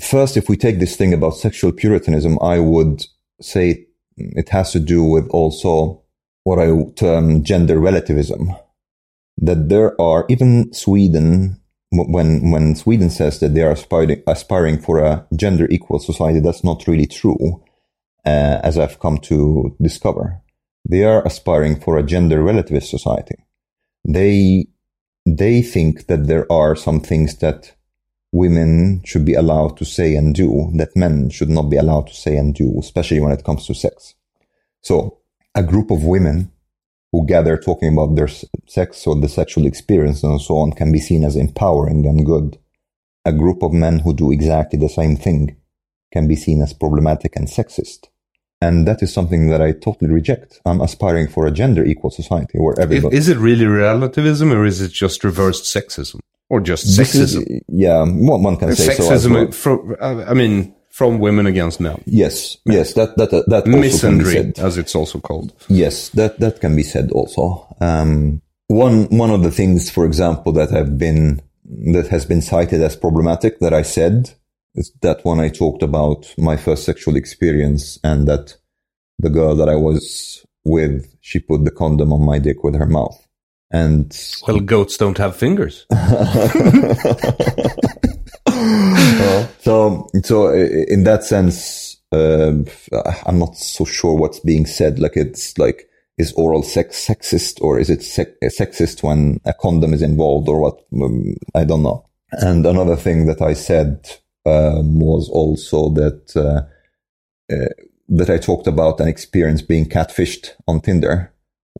First, 0.00 0.36
if 0.36 0.48
we 0.48 0.56
take 0.56 0.78
this 0.78 0.96
thing 0.96 1.12
about 1.12 1.36
sexual 1.36 1.72
puritanism, 1.72 2.38
I 2.40 2.58
would 2.58 3.06
say 3.40 3.86
it 4.16 4.48
has 4.50 4.72
to 4.72 4.80
do 4.80 5.02
with 5.02 5.28
also 5.30 6.02
what 6.44 6.58
I 6.58 6.70
term 6.96 7.44
gender 7.44 7.78
relativism. 7.78 8.54
That 9.38 9.68
there 9.68 10.00
are, 10.00 10.26
even 10.28 10.72
Sweden, 10.72 11.60
when, 11.90 12.50
when 12.50 12.74
Sweden 12.74 13.10
says 13.10 13.40
that 13.40 13.54
they 13.54 13.62
are 13.62 13.72
aspiring, 13.72 14.22
aspiring 14.26 14.78
for 14.78 14.98
a 14.98 15.26
gender 15.34 15.66
equal 15.70 15.98
society, 15.98 16.40
that's 16.40 16.64
not 16.64 16.86
really 16.86 17.06
true, 17.06 17.62
uh, 18.24 18.60
as 18.62 18.78
I've 18.78 18.98
come 18.98 19.18
to 19.18 19.76
discover. 19.80 20.40
They 20.88 21.04
are 21.04 21.24
aspiring 21.26 21.80
for 21.80 21.96
a 21.96 22.02
gender 22.02 22.42
relativist 22.42 22.88
society. 22.88 23.36
They, 24.06 24.66
they 25.26 25.62
think 25.62 26.06
that 26.08 26.26
there 26.26 26.50
are 26.50 26.74
some 26.74 27.00
things 27.00 27.36
that 27.38 27.72
women 28.32 29.02
should 29.04 29.24
be 29.24 29.34
allowed 29.34 29.76
to 29.76 29.84
say 29.84 30.16
and 30.16 30.34
do 30.34 30.70
that 30.74 30.96
men 30.96 31.28
should 31.28 31.50
not 31.50 31.68
be 31.68 31.76
allowed 31.76 32.06
to 32.08 32.14
say 32.14 32.36
and 32.36 32.54
do, 32.54 32.74
especially 32.80 33.20
when 33.20 33.32
it 33.32 33.44
comes 33.44 33.66
to 33.66 33.74
sex. 33.74 34.14
So, 34.80 35.18
a 35.54 35.62
group 35.62 35.90
of 35.90 36.02
women 36.02 36.50
who 37.12 37.26
gather 37.26 37.58
talking 37.58 37.92
about 37.92 38.16
their 38.16 38.28
sex 38.66 39.06
or 39.06 39.20
the 39.20 39.28
sexual 39.28 39.66
experience 39.66 40.22
and 40.22 40.40
so 40.40 40.56
on 40.56 40.72
can 40.72 40.90
be 40.90 40.98
seen 40.98 41.24
as 41.24 41.36
empowering 41.36 42.06
and 42.06 42.24
good. 42.24 42.58
A 43.24 43.32
group 43.32 43.62
of 43.62 43.72
men 43.72 44.00
who 44.00 44.14
do 44.14 44.32
exactly 44.32 44.78
the 44.78 44.88
same 44.88 45.16
thing 45.16 45.56
can 46.10 46.26
be 46.26 46.34
seen 46.34 46.62
as 46.62 46.72
problematic 46.72 47.36
and 47.36 47.46
sexist. 47.46 48.08
And 48.62 48.88
that 48.88 49.02
is 49.02 49.12
something 49.12 49.48
that 49.48 49.60
I 49.60 49.72
totally 49.72 50.10
reject. 50.10 50.60
I'm 50.64 50.80
aspiring 50.80 51.28
for 51.28 51.46
a 51.46 51.50
gender 51.50 51.84
equal 51.84 52.10
society 52.10 52.58
where 52.58 52.78
everybody. 52.80 53.16
Is 53.16 53.28
it 53.28 53.36
really 53.36 53.66
relativism 53.66 54.52
or 54.52 54.64
is 54.64 54.80
it 54.80 54.92
just 54.92 55.22
reversed 55.22 55.64
sexism? 55.64 56.20
Or 56.52 56.60
just 56.60 56.84
This 56.98 57.14
is- 57.14 57.36
sexism? 57.36 57.60
yeah, 57.68 58.00
one, 58.02 58.42
one 58.48 58.56
can 58.58 58.76
say 58.76 58.92
so. 58.94 59.02
Sexism 59.04 59.32
well. 59.34 59.50
from, 59.62 59.96
I 60.00 60.34
mean, 60.34 60.74
from 60.90 61.18
women 61.18 61.46
against 61.46 61.80
men. 61.80 61.98
Yes, 62.04 62.58
yes, 62.66 62.92
that 62.98 63.16
that 63.16 63.30
that 63.52 63.64
be 63.64 63.70
Misandry, 63.72 64.32
said. 64.34 64.58
as 64.58 64.76
it's 64.76 64.94
also 64.94 65.18
called. 65.18 65.48
Yes, 65.68 66.10
that 66.10 66.38
that 66.40 66.60
can 66.60 66.76
be 66.76 66.82
said 66.82 67.10
also. 67.12 67.66
Um, 67.80 68.42
one 68.68 69.04
one 69.22 69.30
of 69.30 69.42
the 69.42 69.50
things, 69.50 69.90
for 69.90 70.04
example, 70.04 70.52
that 70.52 70.70
have 70.70 70.98
been 70.98 71.40
that 71.94 72.08
has 72.08 72.26
been 72.26 72.42
cited 72.42 72.82
as 72.82 72.96
problematic 72.96 73.58
that 73.60 73.72
I 73.72 73.82
said 73.82 74.16
is 74.74 74.92
that 75.00 75.24
when 75.24 75.40
I 75.40 75.48
talked 75.48 75.82
about 75.82 76.20
my 76.36 76.56
first 76.58 76.84
sexual 76.84 77.16
experience 77.16 77.98
and 78.04 78.28
that 78.28 78.56
the 79.18 79.30
girl 79.30 79.54
that 79.56 79.68
I 79.70 79.76
was 79.76 80.44
with, 80.64 81.06
she 81.22 81.38
put 81.38 81.64
the 81.64 81.70
condom 81.70 82.12
on 82.12 82.22
my 82.24 82.38
dick 82.38 82.62
with 82.62 82.74
her 82.76 82.86
mouth, 82.98 83.18
and 83.72 84.16
Well, 84.46 84.60
goats 84.74 84.96
don't 84.96 85.18
have 85.18 85.34
fingers. 85.36 85.86
so 89.60 90.08
so 90.22 90.52
in 90.52 91.04
that 91.04 91.24
sense 91.24 91.96
um 92.12 92.66
i'm 93.26 93.38
not 93.38 93.56
so 93.56 93.84
sure 93.84 94.14
what's 94.14 94.40
being 94.40 94.66
said. 94.66 94.98
Like 94.98 95.16
it's 95.16 95.56
like 95.58 95.88
is 96.18 96.32
oral 96.34 96.62
sex 96.62 97.06
sexist 97.06 97.60
or 97.62 97.78
is 97.80 97.88
it 97.88 98.02
sec- 98.02 98.38
sexist 98.44 99.02
when 99.02 99.40
a 99.46 99.54
condom 99.54 99.94
is 99.94 100.02
involved 100.02 100.48
or 100.48 100.60
what? 100.60 100.78
Um, 101.02 101.34
i 101.54 101.64
don't 101.64 101.82
know. 101.82 102.06
And 102.32 102.66
another 102.66 102.96
thing 102.96 103.26
that 103.26 103.40
i 103.40 103.54
said 103.54 104.08
um, 104.44 104.98
was 105.00 105.30
also 105.30 105.88
that 105.90 106.36
uh, 106.36 106.62
uh, 107.52 107.68
that 108.08 108.28
i 108.28 108.36
talked 108.36 108.66
about 108.66 109.00
an 109.00 109.08
experience 109.08 109.62
being 109.62 109.86
catfished 109.86 110.50
on 110.68 110.82
tinder 110.82 111.32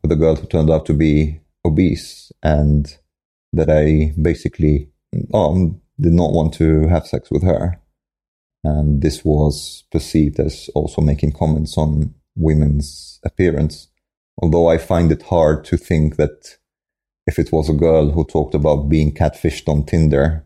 with 0.02 0.12
a 0.12 0.16
girl 0.16 0.36
who 0.36 0.46
turned 0.46 0.70
out 0.70 0.86
to 0.86 0.94
be 0.94 1.41
obese 1.64 2.32
and 2.42 2.98
that 3.52 3.70
i 3.70 4.12
basically 4.20 4.92
um, 5.34 5.80
did 6.00 6.12
not 6.12 6.32
want 6.32 6.54
to 6.54 6.88
have 6.88 7.06
sex 7.06 7.30
with 7.30 7.42
her. 7.42 7.80
And 8.64 9.02
this 9.02 9.24
was 9.24 9.84
perceived 9.90 10.38
as 10.38 10.70
also 10.74 11.02
making 11.02 11.32
comments 11.32 11.76
on 11.76 12.14
women's 12.36 13.20
appearance. 13.24 13.88
Although 14.38 14.68
I 14.68 14.78
find 14.78 15.10
it 15.12 15.22
hard 15.22 15.64
to 15.66 15.76
think 15.76 16.16
that 16.16 16.56
if 17.26 17.38
it 17.38 17.52
was 17.52 17.68
a 17.68 17.74
girl 17.74 18.10
who 18.10 18.24
talked 18.24 18.54
about 18.54 18.88
being 18.88 19.14
catfished 19.14 19.68
on 19.68 19.84
Tinder 19.84 20.44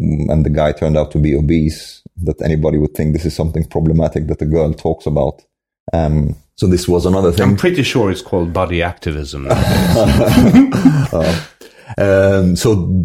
mm, 0.00 0.30
and 0.30 0.44
the 0.44 0.50
guy 0.50 0.72
turned 0.72 0.96
out 0.96 1.10
to 1.12 1.18
be 1.18 1.34
obese, 1.34 2.02
that 2.22 2.42
anybody 2.42 2.78
would 2.78 2.94
think 2.94 3.12
this 3.12 3.24
is 3.24 3.34
something 3.34 3.64
problematic 3.64 4.26
that 4.26 4.42
a 4.42 4.46
girl 4.46 4.72
talks 4.72 5.06
about. 5.06 5.42
Um, 5.92 6.36
so 6.56 6.66
this 6.66 6.86
was 6.86 7.06
another 7.06 7.32
thing. 7.32 7.48
I'm 7.48 7.56
pretty 7.56 7.82
sure 7.82 8.10
it's 8.10 8.22
called 8.22 8.52
body 8.52 8.82
activism. 8.82 9.48
Uh, 11.12 11.44
um, 11.98 12.54
so, 12.54 13.04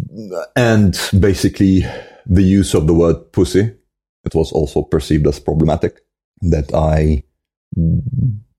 and 0.54 0.96
basically 1.18 1.84
the 2.24 2.42
use 2.42 2.72
of 2.72 2.86
the 2.86 2.94
word 2.94 3.32
pussy, 3.32 3.74
it 4.24 4.34
was 4.34 4.52
also 4.52 4.82
perceived 4.82 5.26
as 5.26 5.40
problematic. 5.40 6.00
That 6.42 6.72
I, 6.72 7.24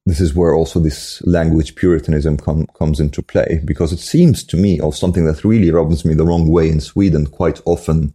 this 0.05 0.19
is 0.19 0.35
where 0.35 0.53
also 0.53 0.79
this 0.79 1.21
language 1.25 1.75
puritanism 1.75 2.37
com- 2.37 2.67
comes 2.77 2.99
into 2.99 3.21
play 3.21 3.61
because 3.63 3.93
it 3.93 3.99
seems 3.99 4.43
to 4.45 4.57
me 4.57 4.79
of 4.79 4.95
something 4.95 5.25
that 5.25 5.45
really 5.45 5.71
rubs 5.71 6.03
me 6.03 6.13
the 6.13 6.25
wrong 6.25 6.49
way 6.49 6.69
in 6.69 6.81
Sweden 6.81 7.27
quite 7.27 7.61
often. 7.65 8.13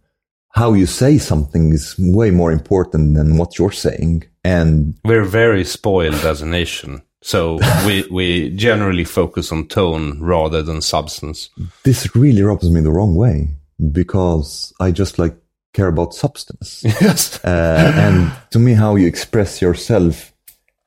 How 0.53 0.73
you 0.73 0.85
say 0.85 1.17
something 1.17 1.73
is 1.73 1.95
way 1.97 2.31
more 2.31 2.51
important 2.51 3.15
than 3.15 3.37
what 3.37 3.57
you're 3.57 3.71
saying. 3.71 4.23
And 4.43 4.95
We're 5.03 5.23
very 5.25 5.65
spoiled 5.65 6.25
as 6.25 6.41
a 6.41 6.45
nation. 6.45 7.01
So 7.21 7.59
we, 7.85 8.05
we 8.11 8.49
generally 8.51 9.03
focus 9.03 9.51
on 9.51 9.67
tone 9.67 10.21
rather 10.21 10.61
than 10.61 10.81
substance. 10.81 11.49
this 11.83 12.15
really 12.15 12.43
rubs 12.43 12.69
me 12.69 12.81
the 12.81 12.91
wrong 12.91 13.15
way 13.15 13.49
because 13.91 14.73
I 14.79 14.91
just 14.91 15.17
like 15.17 15.35
care 15.73 15.87
about 15.87 16.13
substance. 16.13 16.83
Yes. 17.01 17.43
uh, 17.43 17.91
and 17.95 18.31
to 18.51 18.59
me, 18.59 18.73
how 18.73 18.95
you 18.95 19.07
express 19.07 19.61
yourself 19.61 20.33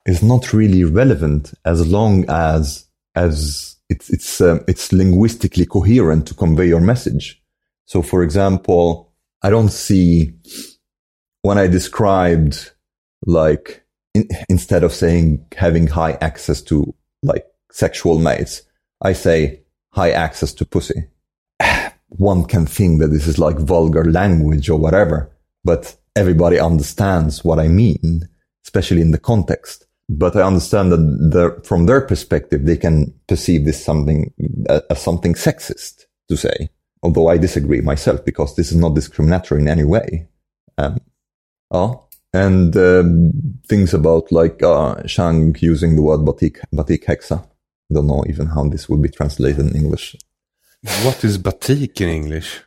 is 0.07 0.23
not 0.23 0.53
really 0.53 0.85
relevant 0.85 1.53
as 1.65 1.87
long 1.87 2.25
as 2.29 2.87
as 3.17 3.77
it's 3.89 4.11
it's 4.11 4.41
um, 4.41 4.61
it's 4.69 4.93
linguistically 4.93 5.67
coherent 5.67 6.27
to 6.29 6.35
convey 6.35 6.69
your 6.69 6.81
message. 6.81 7.43
So, 7.87 8.03
for 8.03 8.23
example, 8.23 9.06
I 9.43 9.51
don't 9.51 9.71
see 9.71 10.33
when 11.43 11.59
I 11.59 11.67
described 11.67 12.73
like 13.25 13.85
in, 14.15 14.29
instead 14.49 14.83
of 14.83 14.93
saying 14.93 15.47
having 15.57 15.87
high 15.87 16.13
access 16.21 16.63
to 16.63 16.95
like 17.23 17.47
sexual 17.71 18.19
mates, 18.19 18.63
I 19.03 19.13
say 19.13 19.63
high 19.91 20.11
access 20.11 20.53
to 20.55 20.65
pussy. 20.65 21.09
One 22.09 22.45
can 22.45 22.67
think 22.67 23.01
that 23.01 23.09
this 23.09 23.27
is 23.27 23.39
like 23.39 23.59
vulgar 23.59 24.05
language 24.05 24.71
or 24.71 24.79
whatever, 24.79 25.31
but 25.65 25.97
everybody 26.15 26.59
understands 26.59 27.45
what 27.45 27.59
I 27.59 27.69
mean, 27.69 28.29
especially 28.65 29.01
in 29.01 29.11
the 29.11 29.19
context. 29.19 29.87
But 30.09 30.37
I 30.37 30.43
understand 30.43 30.93
that 30.93 30.97
the, 30.97 31.63
from 31.65 31.87
their 31.87 32.01
perspective, 32.01 32.65
they 32.65 32.77
can 32.77 33.13
perceive 33.27 33.65
this 33.65 33.85
something 33.85 34.33
uh, 34.69 34.81
as 34.89 35.03
something 35.03 35.35
sexist 35.35 36.05
to 36.29 36.37
say. 36.37 36.71
Although 37.07 37.29
I 37.29 37.39
disagree 37.39 37.81
myself 37.83 38.25
because 38.25 38.57
this 38.57 38.73
is 38.73 38.79
not 38.79 38.97
discriminatory 38.97 39.61
in 39.61 39.69
any 39.69 39.85
way. 39.85 40.27
Um, 40.77 40.99
oh, 41.71 42.09
and 42.33 42.77
um, 42.77 43.33
things 43.69 43.95
about 43.95 44.33
like 44.33 44.61
uh, 44.61 45.01
Chang 45.05 45.55
using 45.61 45.95
the 45.95 46.03
word 46.03 46.25
batik, 46.25 46.59
batik 46.73 47.07
häxa. 47.07 47.39
I 47.45 47.95
don't 47.95 48.09
know 48.09 48.25
even 48.29 48.49
how 48.49 48.65
this 48.69 48.89
would 48.89 49.01
be 49.01 49.09
translated 49.09 49.61
in 49.61 49.77
English. 49.77 50.17
What 51.05 51.23
is 51.23 51.39
batik 51.39 52.01
in 52.01 52.09
English? 52.09 52.61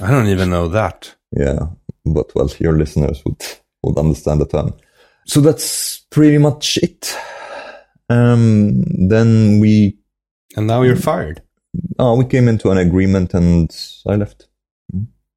I 0.00 0.12
don't 0.12 0.28
even 0.28 0.50
know 0.50 0.68
that. 0.68 1.12
Yeah, 1.32 1.66
but 2.04 2.32
well, 2.36 2.48
your 2.60 2.78
listeners 2.78 3.24
would 3.24 3.42
would 3.82 3.98
understand 3.98 4.40
the 4.40 4.46
term. 4.46 4.72
So 5.26 5.40
that's 5.40 6.06
pretty 6.10 6.38
much 6.38 6.78
it. 6.78 7.18
Um, 8.08 8.84
then 9.08 9.58
we 9.58 9.98
And 10.56 10.68
now 10.68 10.82
you're 10.82 10.94
fired. 10.94 11.42
Uh, 11.98 12.14
we 12.16 12.24
came 12.24 12.48
into 12.48 12.70
an 12.70 12.78
agreement, 12.78 13.34
and 13.34 13.70
I 14.06 14.16
left. 14.16 14.48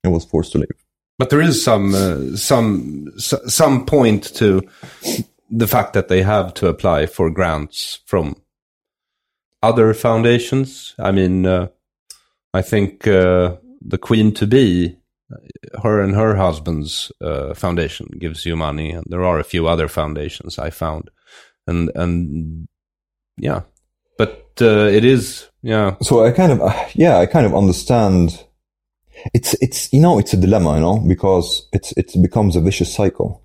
I 0.04 0.10
was 0.10 0.26
forced 0.26 0.52
to 0.54 0.60
leave. 0.60 0.70
But 1.18 1.30
there 1.30 1.42
is 1.42 1.64
some 1.64 1.96
uh, 1.96 2.36
some 2.36 3.12
some 3.18 3.86
point 3.86 4.36
to 4.36 4.62
the 5.50 5.68
fact 5.68 5.94
that 5.94 6.08
they 6.08 6.24
have 6.24 6.54
to 6.56 6.68
apply 6.68 7.06
for 7.06 7.30
grants 7.30 8.00
from 8.06 8.36
other 9.64 9.94
foundations. 9.94 10.94
I 11.00 11.12
mean, 11.12 11.46
uh, 11.46 11.68
I 12.54 12.62
think 12.62 13.08
uh, 13.08 13.56
the 13.82 13.98
Queen 13.98 14.34
to 14.34 14.48
be, 14.48 14.98
her 15.82 16.02
and 16.02 16.16
her 16.16 16.36
husband's 16.36 17.12
uh, 17.22 17.54
foundation 17.54 18.08
gives 18.20 18.46
you 18.46 18.56
money, 18.56 18.92
and 18.92 19.06
there 19.10 19.24
are 19.24 19.40
a 19.40 19.44
few 19.44 19.68
other 19.68 19.88
foundations 19.88 20.60
I 20.60 20.70
found, 20.70 21.10
and 21.66 21.92
and 21.96 22.68
yeah, 23.38 23.62
but 24.18 24.52
uh, 24.62 24.88
it 24.88 25.04
is 25.04 25.50
yeah 25.62 25.96
so 26.02 26.26
I 26.26 26.32
kind 26.32 26.52
of, 26.52 26.62
uh, 26.62 26.86
yeah, 26.94 27.18
I 27.18 27.26
kind 27.26 27.46
of 27.46 27.56
understand. 27.56 28.44
It's, 29.34 29.56
it's, 29.62 29.92
you 29.92 30.02
know, 30.02 30.20
it's 30.20 30.34
a 30.34 30.38
dilemma, 30.38 30.76
you 30.76 30.82
know, 30.82 31.00
because 31.00 31.68
it's, 31.74 31.94
it 31.94 32.12
becomes 32.22 32.56
a 32.56 32.62
vicious 32.62 32.94
cycle. 32.94 33.42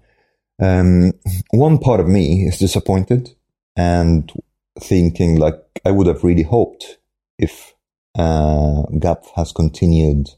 Um, 0.60 1.12
one 1.52 1.78
part 1.78 2.00
of 2.00 2.08
me 2.08 2.44
is 2.46 2.58
disappointed 2.58 3.30
and 3.76 4.30
thinking 4.78 5.38
like 5.38 5.54
I 5.84 5.90
would 5.92 6.06
have 6.06 6.22
really 6.22 6.42
hoped 6.42 6.98
if, 7.38 7.74
uh, 8.18 8.82
GAP 8.98 9.24
has 9.36 9.52
continued 9.52 10.28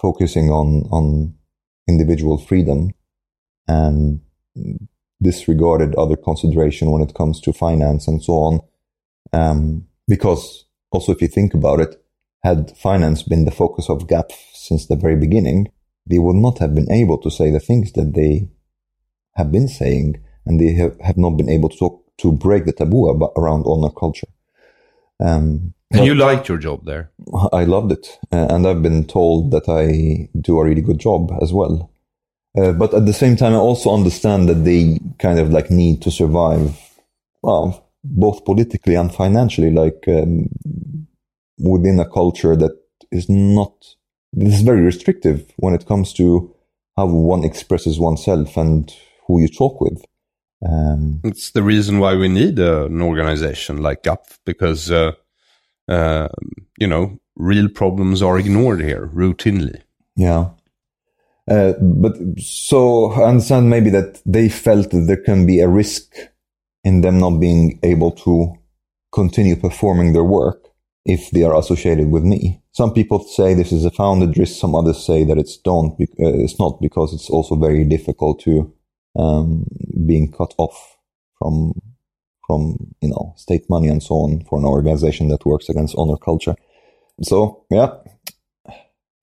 focusing 0.00 0.50
on, 0.50 0.88
on 0.90 1.34
individual 1.86 2.38
freedom 2.38 2.90
and 3.68 4.20
disregarded 5.22 5.94
other 5.94 6.16
consideration 6.16 6.90
when 6.90 7.02
it 7.02 7.14
comes 7.14 7.40
to 7.42 7.52
finance 7.52 8.08
and 8.08 8.22
so 8.22 8.32
on. 8.32 8.60
Um, 9.32 9.86
because 10.06 10.64
also 10.90 11.12
if 11.12 11.20
you 11.22 11.28
think 11.28 11.54
about 11.54 11.80
it, 11.80 12.02
had 12.42 12.76
finance 12.76 13.22
been 13.22 13.44
the 13.44 13.50
focus 13.50 13.90
of 13.90 14.06
GAP 14.06 14.30
since 14.52 14.86
the 14.86 14.96
very 14.96 15.16
beginning, 15.16 15.70
they 16.06 16.18
would 16.18 16.36
not 16.36 16.58
have 16.58 16.74
been 16.74 16.90
able 16.90 17.18
to 17.18 17.30
say 17.30 17.50
the 17.50 17.60
things 17.60 17.92
that 17.92 18.14
they 18.14 18.48
have 19.34 19.52
been 19.52 19.68
saying, 19.68 20.22
and 20.46 20.60
they 20.60 20.72
have, 20.74 20.98
have 21.00 21.16
not 21.16 21.30
been 21.30 21.48
able 21.48 21.68
to 21.68 21.76
talk, 21.76 22.04
to 22.18 22.32
break 22.32 22.64
the 22.64 22.72
taboo 22.72 23.08
about, 23.08 23.32
around 23.36 23.64
honor 23.66 23.90
culture. 23.90 24.26
Um, 25.20 25.74
and 25.90 26.04
you 26.04 26.14
liked 26.14 26.48
your 26.48 26.58
job 26.58 26.84
there. 26.84 27.10
I 27.52 27.64
loved 27.64 27.92
it, 27.92 28.18
uh, 28.32 28.46
and 28.50 28.66
I've 28.66 28.82
been 28.82 29.06
told 29.06 29.50
that 29.52 29.68
I 29.68 30.28
do 30.38 30.58
a 30.58 30.64
really 30.64 30.82
good 30.82 30.98
job 30.98 31.32
as 31.40 31.52
well. 31.52 31.90
Uh, 32.56 32.72
but 32.72 32.94
at 32.94 33.06
the 33.06 33.12
same 33.12 33.36
time, 33.36 33.52
I 33.52 33.56
also 33.56 33.94
understand 33.94 34.48
that 34.48 34.64
they 34.64 34.98
kind 35.18 35.38
of 35.38 35.50
like 35.50 35.70
need 35.70 36.02
to 36.02 36.10
survive, 36.10 36.78
well, 37.42 37.87
both 38.04 38.44
politically 38.44 38.94
and 38.94 39.14
financially, 39.14 39.70
like 39.70 40.04
um, 40.08 40.48
within 41.58 42.00
a 42.00 42.08
culture 42.08 42.56
that 42.56 42.72
is 43.10 43.28
not, 43.28 43.72
this 44.32 44.54
is 44.54 44.62
very 44.62 44.80
restrictive 44.80 45.52
when 45.56 45.74
it 45.74 45.86
comes 45.86 46.12
to 46.14 46.54
how 46.96 47.06
one 47.06 47.44
expresses 47.44 47.98
oneself 47.98 48.56
and 48.56 48.92
who 49.26 49.40
you 49.40 49.48
talk 49.48 49.80
with. 49.80 50.04
Um, 50.66 51.20
It's 51.24 51.52
the 51.52 51.62
reason 51.62 51.98
why 51.98 52.16
we 52.16 52.28
need 52.28 52.58
uh, 52.58 52.86
an 52.86 53.02
organization 53.02 53.82
like 53.82 54.02
GAP 54.02 54.26
because, 54.44 54.90
uh, 54.90 55.12
uh, 55.88 56.28
you 56.78 56.86
know, 56.86 57.18
real 57.36 57.68
problems 57.68 58.22
are 58.22 58.38
ignored 58.38 58.80
here 58.80 59.08
routinely. 59.14 59.82
Yeah. 60.16 60.50
Uh, 61.48 61.72
but 61.80 62.16
so 62.38 63.12
I 63.12 63.28
understand 63.28 63.70
maybe 63.70 63.90
that 63.90 64.20
they 64.26 64.48
felt 64.48 64.90
that 64.90 65.06
there 65.06 65.22
can 65.22 65.46
be 65.46 65.60
a 65.60 65.68
risk 65.68 66.12
in 66.84 67.00
them 67.00 67.18
not 67.18 67.38
being 67.38 67.78
able 67.82 68.10
to 68.12 68.54
continue 69.12 69.56
performing 69.56 70.12
their 70.12 70.24
work 70.24 70.68
if 71.04 71.30
they 71.30 71.42
are 71.42 71.58
associated 71.58 72.10
with 72.10 72.22
me. 72.22 72.62
Some 72.72 72.92
people 72.92 73.20
say 73.20 73.54
this 73.54 73.72
is 73.72 73.84
a 73.84 73.90
founded 73.90 74.36
risk. 74.36 74.60
Some 74.60 74.74
others 74.74 75.04
say 75.04 75.24
that 75.24 75.38
it's 75.38 75.56
don't. 75.56 75.96
Be- 75.98 76.04
uh, 76.20 76.44
it's 76.44 76.58
not 76.58 76.80
because 76.80 77.12
it's 77.12 77.30
also 77.30 77.56
very 77.56 77.84
difficult 77.84 78.40
to 78.40 78.72
um, 79.18 79.66
being 80.06 80.30
cut 80.30 80.54
off 80.58 80.96
from 81.38 81.72
from 82.46 82.76
you 83.00 83.08
know 83.08 83.34
state 83.36 83.68
money 83.68 83.88
and 83.88 84.02
so 84.02 84.14
on 84.16 84.44
for 84.44 84.58
an 84.58 84.64
organization 84.64 85.28
that 85.28 85.44
works 85.46 85.68
against 85.68 85.96
honor 85.96 86.16
culture. 86.16 86.54
So 87.22 87.64
yeah, 87.70 87.90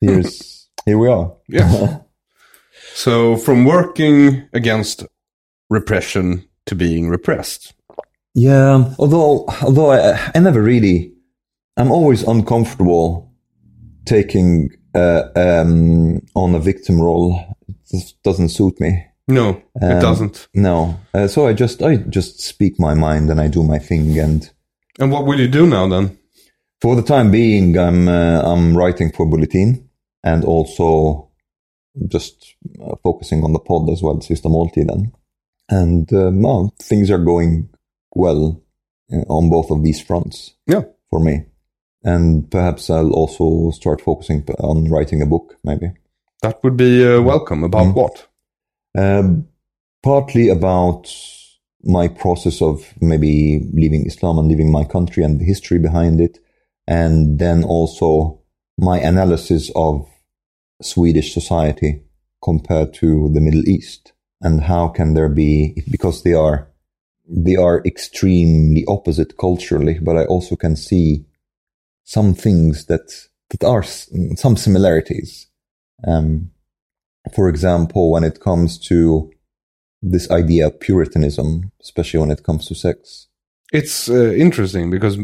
here's 0.01 0.67
here 0.85 0.97
we 0.97 1.07
are. 1.07 1.33
Yeah. 1.47 1.99
so 2.93 3.37
from 3.37 3.63
working 3.63 4.49
against 4.53 5.05
repression 5.69 6.47
to 6.66 6.76
being 6.76 7.09
repressed. 7.09 7.74
Yeah, 8.34 8.93
although 8.99 9.45
although 9.61 9.91
I, 9.91 10.32
I 10.36 10.39
never 10.39 10.61
really, 10.61 11.13
I'm 11.78 11.91
always 11.91 12.24
uncomfortable 12.24 13.32
taking 14.05 14.70
uh, 14.93 15.24
um, 15.36 16.22
on 16.36 16.55
a 16.55 16.59
victim 16.59 16.99
role. 17.01 17.39
It 17.68 17.76
just 17.91 18.22
doesn't 18.24 18.49
suit 18.49 18.80
me. 18.80 19.05
No, 19.28 19.49
it 19.82 19.84
Um, 19.95 19.99
doesn't. 20.01 20.47
No, 20.53 20.99
uh, 21.13 21.28
so 21.28 21.47
I 21.47 21.53
just 21.53 21.82
I 21.82 21.95
just 21.97 22.41
speak 22.41 22.80
my 22.80 22.93
mind 22.93 23.30
and 23.30 23.39
I 23.41 23.47
do 23.47 23.63
my 23.63 23.80
thing. 23.80 24.20
And 24.20 24.49
And 24.99 25.11
what 25.11 25.26
will 25.26 25.39
you 25.39 25.47
do 25.47 25.66
now 25.68 25.88
then? 25.89 26.18
for 26.82 26.95
the 26.95 27.01
time 27.16 27.32
being, 27.32 27.78
I'm 27.78 28.07
uh, 28.07 28.41
I'm 28.43 28.78
writing 28.78 29.11
for 29.11 29.26
Bulletin 29.26 29.89
and 30.24 30.43
also 30.43 31.30
just 32.07 32.55
uh, 32.82 32.95
focusing 33.01 33.43
on 33.43 33.53
the 33.53 33.59
pod 33.59 33.89
as 33.89 34.01
well, 34.03 34.18
Sista 34.20 34.49
Måltiden. 34.49 35.11
And 35.70 36.11
um, 36.13 36.41
well, 36.41 36.74
things 36.82 37.09
are 37.11 37.24
going 37.24 37.70
well 38.13 38.61
uh, 39.11 39.18
on 39.28 39.49
both 39.49 39.72
of 39.72 39.84
these 39.84 40.01
fronts. 40.01 40.55
Yeah. 40.68 40.84
for 41.09 41.20
me. 41.20 41.45
And 42.03 42.49
perhaps 42.51 42.89
I'll 42.89 43.11
also 43.13 43.72
start 43.72 44.01
focusing 44.01 44.43
on 44.59 44.89
writing 44.89 45.22
a 45.22 45.26
book, 45.26 45.57
maybe. 45.63 45.91
That 46.41 46.63
would 46.63 46.78
be 46.78 47.03
uh, 47.05 47.22
welcome. 47.22 47.63
About 47.63 47.88
Mm. 47.88 47.95
what? 47.95 48.28
Um, 48.97 49.47
partly 50.03 50.49
about 50.49 51.11
my 51.84 52.07
process 52.07 52.61
of 52.61 52.93
maybe 53.01 53.68
leaving 53.74 54.05
Islam 54.05 54.38
and 54.39 54.47
leaving 54.47 54.72
my 54.72 54.84
country 54.84 55.24
and 55.24 55.39
the 55.39 55.45
history 55.45 55.80
behind 55.80 56.20
it. 56.22 56.39
And 56.88 57.39
then 57.39 57.63
also 57.63 58.41
my 58.78 58.99
analysis 58.99 59.72
of 59.76 60.07
Swedish 60.82 61.34
society 61.34 62.01
compared 62.43 62.93
to 62.95 63.30
the 63.34 63.41
Middle 63.41 63.68
East 63.68 64.13
and 64.41 64.61
how 64.61 64.88
can 64.89 65.13
there 65.13 65.29
be, 65.29 65.83
because 65.89 66.23
they 66.23 66.33
are, 66.33 66.67
they 67.27 67.55
are 67.55 67.81
extremely 67.86 68.83
opposite 68.88 69.38
culturally, 69.38 69.99
but 69.99 70.17
I 70.17 70.25
also 70.25 70.55
can 70.55 70.75
see 70.75 71.25
some 72.03 72.33
things 72.33 72.86
that, 72.86 73.11
that 73.49 73.63
are 73.63 73.83
some 73.83 74.57
similarities. 74.57 75.47
Um, 76.05 76.51
for 77.33 77.49
example, 77.49 78.11
when 78.11 78.23
it 78.23 78.39
comes 78.39 78.77
to 78.88 79.31
this 80.05 80.29
idea 80.29 80.67
of 80.67 80.79
puritanism, 80.79 81.71
especially 81.81 82.19
when 82.19 82.31
it 82.31 82.43
comes 82.43 82.67
to 82.67 82.75
sex. 82.75 83.27
It's 83.73 84.09
uh, 84.09 84.31
interesting 84.31 84.91
because 84.91 85.17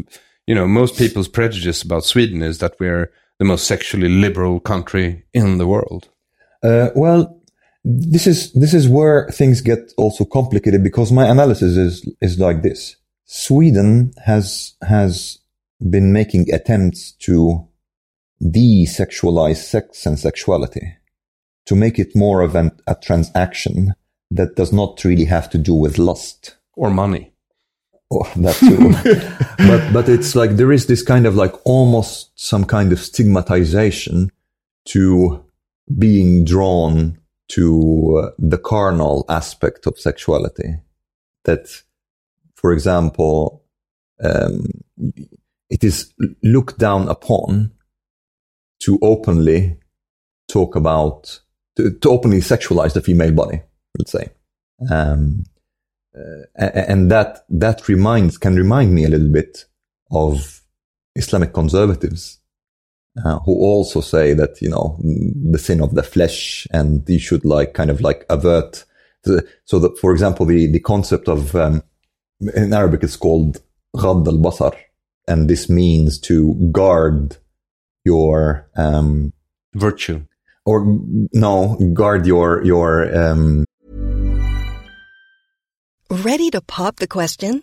you 0.46 0.54
know 0.54 0.66
most 0.66 0.96
people's 0.98 1.28
prejudice 1.28 1.82
about 1.82 2.04
Sweden 2.04 2.42
is 2.42 2.58
that 2.58 2.74
we're 2.80 3.10
the 3.38 3.44
most 3.44 3.66
sexually 3.66 4.08
liberal 4.08 4.60
country 4.60 5.24
in 5.32 5.58
the 5.58 5.66
world. 5.66 6.08
Uh, 6.62 6.90
well, 6.94 7.40
this 7.84 8.26
is 8.26 8.52
this 8.52 8.74
is 8.74 8.88
where 8.88 9.28
things 9.30 9.60
get 9.60 9.92
also 9.96 10.24
complicated 10.24 10.82
because 10.84 11.10
my 11.10 11.26
analysis 11.26 11.76
is 11.76 12.08
is 12.20 12.38
like 12.38 12.62
this: 12.62 12.96
Sweden 13.24 14.12
has 14.24 14.74
has 14.82 15.38
been 15.90 16.12
making 16.12 16.52
attempts 16.52 17.12
to 17.12 17.66
desexualize 18.40 19.56
sex 19.56 20.06
and 20.06 20.18
sexuality, 20.18 20.96
to 21.66 21.74
make 21.74 21.98
it 21.98 22.14
more 22.14 22.40
of 22.40 22.54
an, 22.54 22.70
a 22.86 22.94
transaction 22.94 23.94
that 24.30 24.56
does 24.56 24.72
not 24.72 25.02
really 25.04 25.24
have 25.24 25.50
to 25.50 25.58
do 25.58 25.74
with 25.74 25.98
lust. 25.98 26.56
Or 26.74 26.88
money. 26.90 27.32
Oh, 28.12 28.30
that 28.36 28.54
too. 28.56 28.92
but 29.66 29.92
but 29.92 30.08
it's 30.08 30.36
like 30.36 30.52
there 30.52 30.72
is 30.72 30.86
this 30.86 31.02
kind 31.02 31.26
of 31.26 31.34
like 31.34 31.54
almost 31.64 32.30
some 32.36 32.64
kind 32.64 32.92
of 32.92 33.00
stigmatization 33.00 34.30
to 34.86 35.44
being 35.98 36.44
drawn 36.44 37.18
to 37.52 38.22
uh, 38.22 38.30
the 38.38 38.58
carnal 38.58 39.24
aspect 39.28 39.86
of 39.86 39.98
sexuality. 39.98 40.76
That, 41.44 41.68
for 42.54 42.72
example, 42.72 43.64
um, 44.22 44.64
it 45.68 45.84
is 45.84 46.14
looked 46.42 46.78
down 46.78 47.08
upon 47.08 47.72
to 48.80 48.98
openly 49.02 49.78
talk 50.48 50.76
about, 50.76 51.40
to, 51.76 51.90
to 51.90 52.10
openly 52.10 52.40
sexualize 52.40 52.94
the 52.94 53.02
female 53.02 53.32
body, 53.32 53.62
let's 53.98 54.12
say. 54.12 54.28
Um, 54.90 55.44
uh, 56.16 56.44
and 56.56 57.10
that, 57.10 57.44
that 57.48 57.88
reminds, 57.88 58.38
can 58.38 58.56
remind 58.56 58.94
me 58.94 59.04
a 59.04 59.08
little 59.08 59.30
bit 59.30 59.66
of 60.10 60.62
Islamic 61.16 61.52
conservatives 61.52 62.38
uh, 63.24 63.38
who 63.40 63.52
also 63.52 64.00
say 64.00 64.34
that 64.34 64.60
you 64.62 64.68
know 64.68 64.98
the 65.02 65.58
sin 65.58 65.80
of 65.80 65.94
the 65.94 66.02
flesh 66.02 66.66
and 66.72 67.08
you 67.08 67.18
should 67.18 67.44
like 67.44 67.74
kind 67.74 67.90
of 67.90 68.00
like 68.00 68.24
avert 68.30 68.84
the, 69.24 69.46
so 69.64 69.78
that 69.78 69.98
for 69.98 70.12
example 70.12 70.46
the 70.46 70.66
the 70.66 70.80
concept 70.80 71.28
of 71.28 71.54
um, 71.54 71.82
in 72.54 72.72
Arabic 72.72 73.02
it's 73.02 73.16
called 73.16 73.60
ghad 73.96 74.26
al 74.26 74.38
basar 74.38 74.74
and 75.28 75.48
this 75.48 75.68
means 75.68 76.18
to 76.18 76.54
guard 76.72 77.36
your 78.04 78.68
um, 78.76 79.32
virtue. 79.74 80.20
or 80.64 80.84
no 81.32 81.76
guard 81.92 82.26
your 82.26 82.64
your 82.64 83.14
um, 83.16 83.64
ready 86.10 86.50
to 86.50 86.60
pop 86.60 86.96
the 86.96 87.06
question 87.06 87.62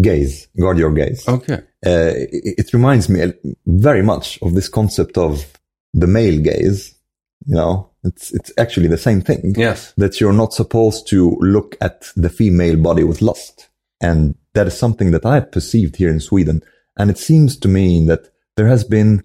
Gaze, 0.00 0.48
guard 0.58 0.78
your 0.78 0.92
gaze. 0.92 1.26
okay 1.28 1.60
Uh, 1.86 2.12
it, 2.14 2.54
it 2.58 2.72
reminds 2.72 3.08
me 3.08 3.32
very 3.66 4.02
much 4.02 4.38
of 4.42 4.54
this 4.54 4.68
concept 4.68 5.16
of 5.16 5.46
the 5.94 6.06
male 6.06 6.40
gaze. 6.40 6.94
You 7.46 7.54
know, 7.54 7.90
it's 8.02 8.32
it's 8.32 8.52
actually 8.58 8.88
the 8.88 8.98
same 8.98 9.20
thing. 9.22 9.54
yes 9.56 9.92
That 9.96 10.20
you're 10.20 10.32
not 10.32 10.52
supposed 10.52 11.08
to 11.08 11.36
look 11.40 11.76
at 11.80 12.12
the 12.16 12.28
female 12.28 12.76
body 12.76 13.04
with 13.04 13.22
lust, 13.22 13.68
and 14.00 14.34
that 14.54 14.66
is 14.66 14.76
something 14.76 15.12
that 15.12 15.24
I 15.24 15.40
perceived 15.40 15.96
here 15.96 16.10
in 16.10 16.20
Sweden. 16.20 16.62
And 16.98 17.10
it 17.10 17.18
seems 17.18 17.56
to 17.58 17.68
me 17.68 18.06
that 18.06 18.30
there 18.56 18.68
has 18.68 18.84
been, 18.84 19.22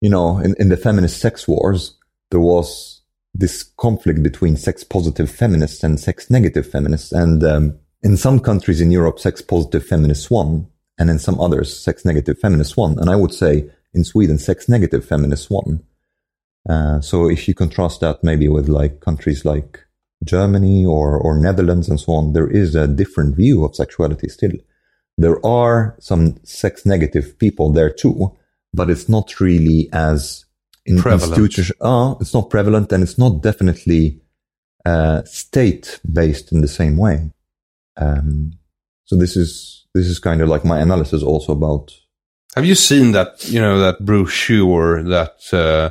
you 0.00 0.10
know, 0.10 0.38
in, 0.38 0.54
in 0.58 0.68
the 0.68 0.76
feminist 0.76 1.18
sex 1.18 1.48
wars, 1.48 1.98
there 2.30 2.40
was 2.40 3.02
this 3.34 3.62
conflict 3.62 4.22
between 4.22 4.56
sex 4.56 4.84
positive 4.84 5.30
feminists 5.30 5.82
and 5.82 5.98
sex 5.98 6.30
negative 6.30 6.70
feminists, 6.70 7.12
and 7.12 7.42
um, 7.42 7.78
in 8.02 8.16
some 8.16 8.40
countries 8.40 8.80
in 8.80 8.90
Europe, 8.90 9.18
sex 9.18 9.42
positive 9.42 9.86
feminists 9.86 10.30
won, 10.30 10.66
and 10.98 11.10
in 11.10 11.18
some 11.18 11.40
others, 11.40 11.76
sex 11.78 12.04
negative 12.04 12.38
feminists 12.38 12.76
won. 12.76 12.98
And 12.98 13.10
I 13.10 13.16
would 13.16 13.32
say 13.32 13.70
in 13.94 14.04
Sweden, 14.04 14.38
sex 14.38 14.68
negative 14.68 15.04
feminists 15.04 15.50
won. 15.50 15.82
Uh, 16.68 17.00
so 17.00 17.28
if 17.28 17.46
you 17.46 17.54
contrast 17.54 18.00
that 18.00 18.22
maybe 18.24 18.48
with 18.48 18.68
like 18.68 19.00
countries 19.00 19.44
like 19.44 19.80
Germany 20.24 20.84
or, 20.84 21.18
or 21.18 21.38
Netherlands 21.38 21.88
and 21.88 22.00
so 22.00 22.12
on, 22.12 22.32
there 22.32 22.48
is 22.48 22.74
a 22.74 22.88
different 22.88 23.36
view 23.36 23.64
of 23.64 23.76
sexuality 23.76 24.28
still. 24.28 24.52
There 25.18 25.44
are 25.46 25.96
some 25.98 26.36
sex 26.44 26.84
negative 26.84 27.38
people 27.38 27.72
there 27.72 27.90
too, 27.90 28.36
but 28.74 28.90
it's 28.90 29.08
not 29.08 29.40
really 29.40 29.88
as 29.92 30.44
in 30.84 30.98
Prevalent. 30.98 31.34
uh, 31.80 32.14
it's 32.20 32.34
not 32.34 32.50
prevalent 32.50 32.92
and 32.92 33.02
it's 33.02 33.18
not 33.18 33.42
definitely 33.42 34.20
uh, 34.84 35.24
state 35.24 35.98
based 36.10 36.52
in 36.52 36.60
the 36.60 36.68
same 36.68 36.96
way. 36.96 37.30
Um, 37.96 38.52
so 39.04 39.16
this 39.16 39.36
is 39.36 39.86
this 39.94 40.06
is 40.06 40.18
kind 40.18 40.40
of 40.42 40.48
like 40.48 40.64
my 40.64 40.80
analysis 40.80 41.22
also 41.22 41.52
about 41.52 41.92
Have 42.54 42.66
you 42.66 42.74
seen 42.74 43.12
that, 43.12 43.48
you 43.48 43.60
know, 43.60 43.78
that 43.78 44.04
brochure 44.04 45.02
that 45.02 45.52
uh, 45.52 45.90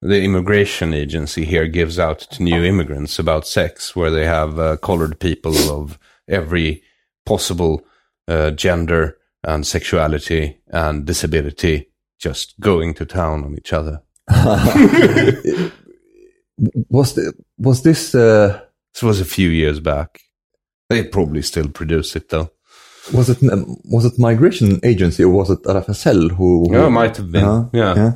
the 0.00 0.22
immigration 0.22 0.94
agency 0.94 1.44
here 1.44 1.66
gives 1.68 1.98
out 1.98 2.20
to 2.20 2.42
new 2.42 2.64
immigrants 2.64 3.18
about 3.18 3.46
sex, 3.46 3.94
where 3.94 4.10
they 4.10 4.26
have 4.26 4.58
uh, 4.58 4.76
colored 4.78 5.20
people 5.20 5.56
of 5.70 5.98
every 6.28 6.82
possible 7.24 7.82
uh, 8.28 8.50
gender 8.50 9.18
and 9.44 9.66
sexuality 9.66 10.60
and 10.68 11.04
disability 11.06 11.88
just 12.18 12.58
going 12.60 12.94
to 12.94 13.04
town 13.04 13.44
on 13.44 13.54
each 13.54 13.72
other? 13.72 14.02
was 16.88 17.14
the, 17.14 17.32
was 17.58 17.82
this 17.82 18.14
uh, 18.14 18.60
This 18.94 19.02
was 19.02 19.20
a 19.20 19.24
few 19.24 19.48
years 19.48 19.80
back. 19.80 20.20
They 20.92 21.04
probably 21.04 21.42
still 21.42 21.68
produce 21.68 22.16
it 22.16 22.28
though. 22.28 22.50
was 23.12 23.28
it 23.28 23.42
um, 23.50 23.76
was 23.84 24.04
it 24.04 24.18
migration 24.18 24.78
agency 24.84 25.24
or 25.24 25.30
was 25.30 25.50
it 25.50 25.62
RFSL 25.62 26.30
who? 26.32 26.66
who 26.68 26.72
Yeah, 26.72 26.86
it 26.86 26.90
might 26.90 27.16
have 27.16 27.30
been. 27.32 27.44
Uh-huh. 27.44 27.68
yeah. 27.72 27.94
yeah. 27.94 28.12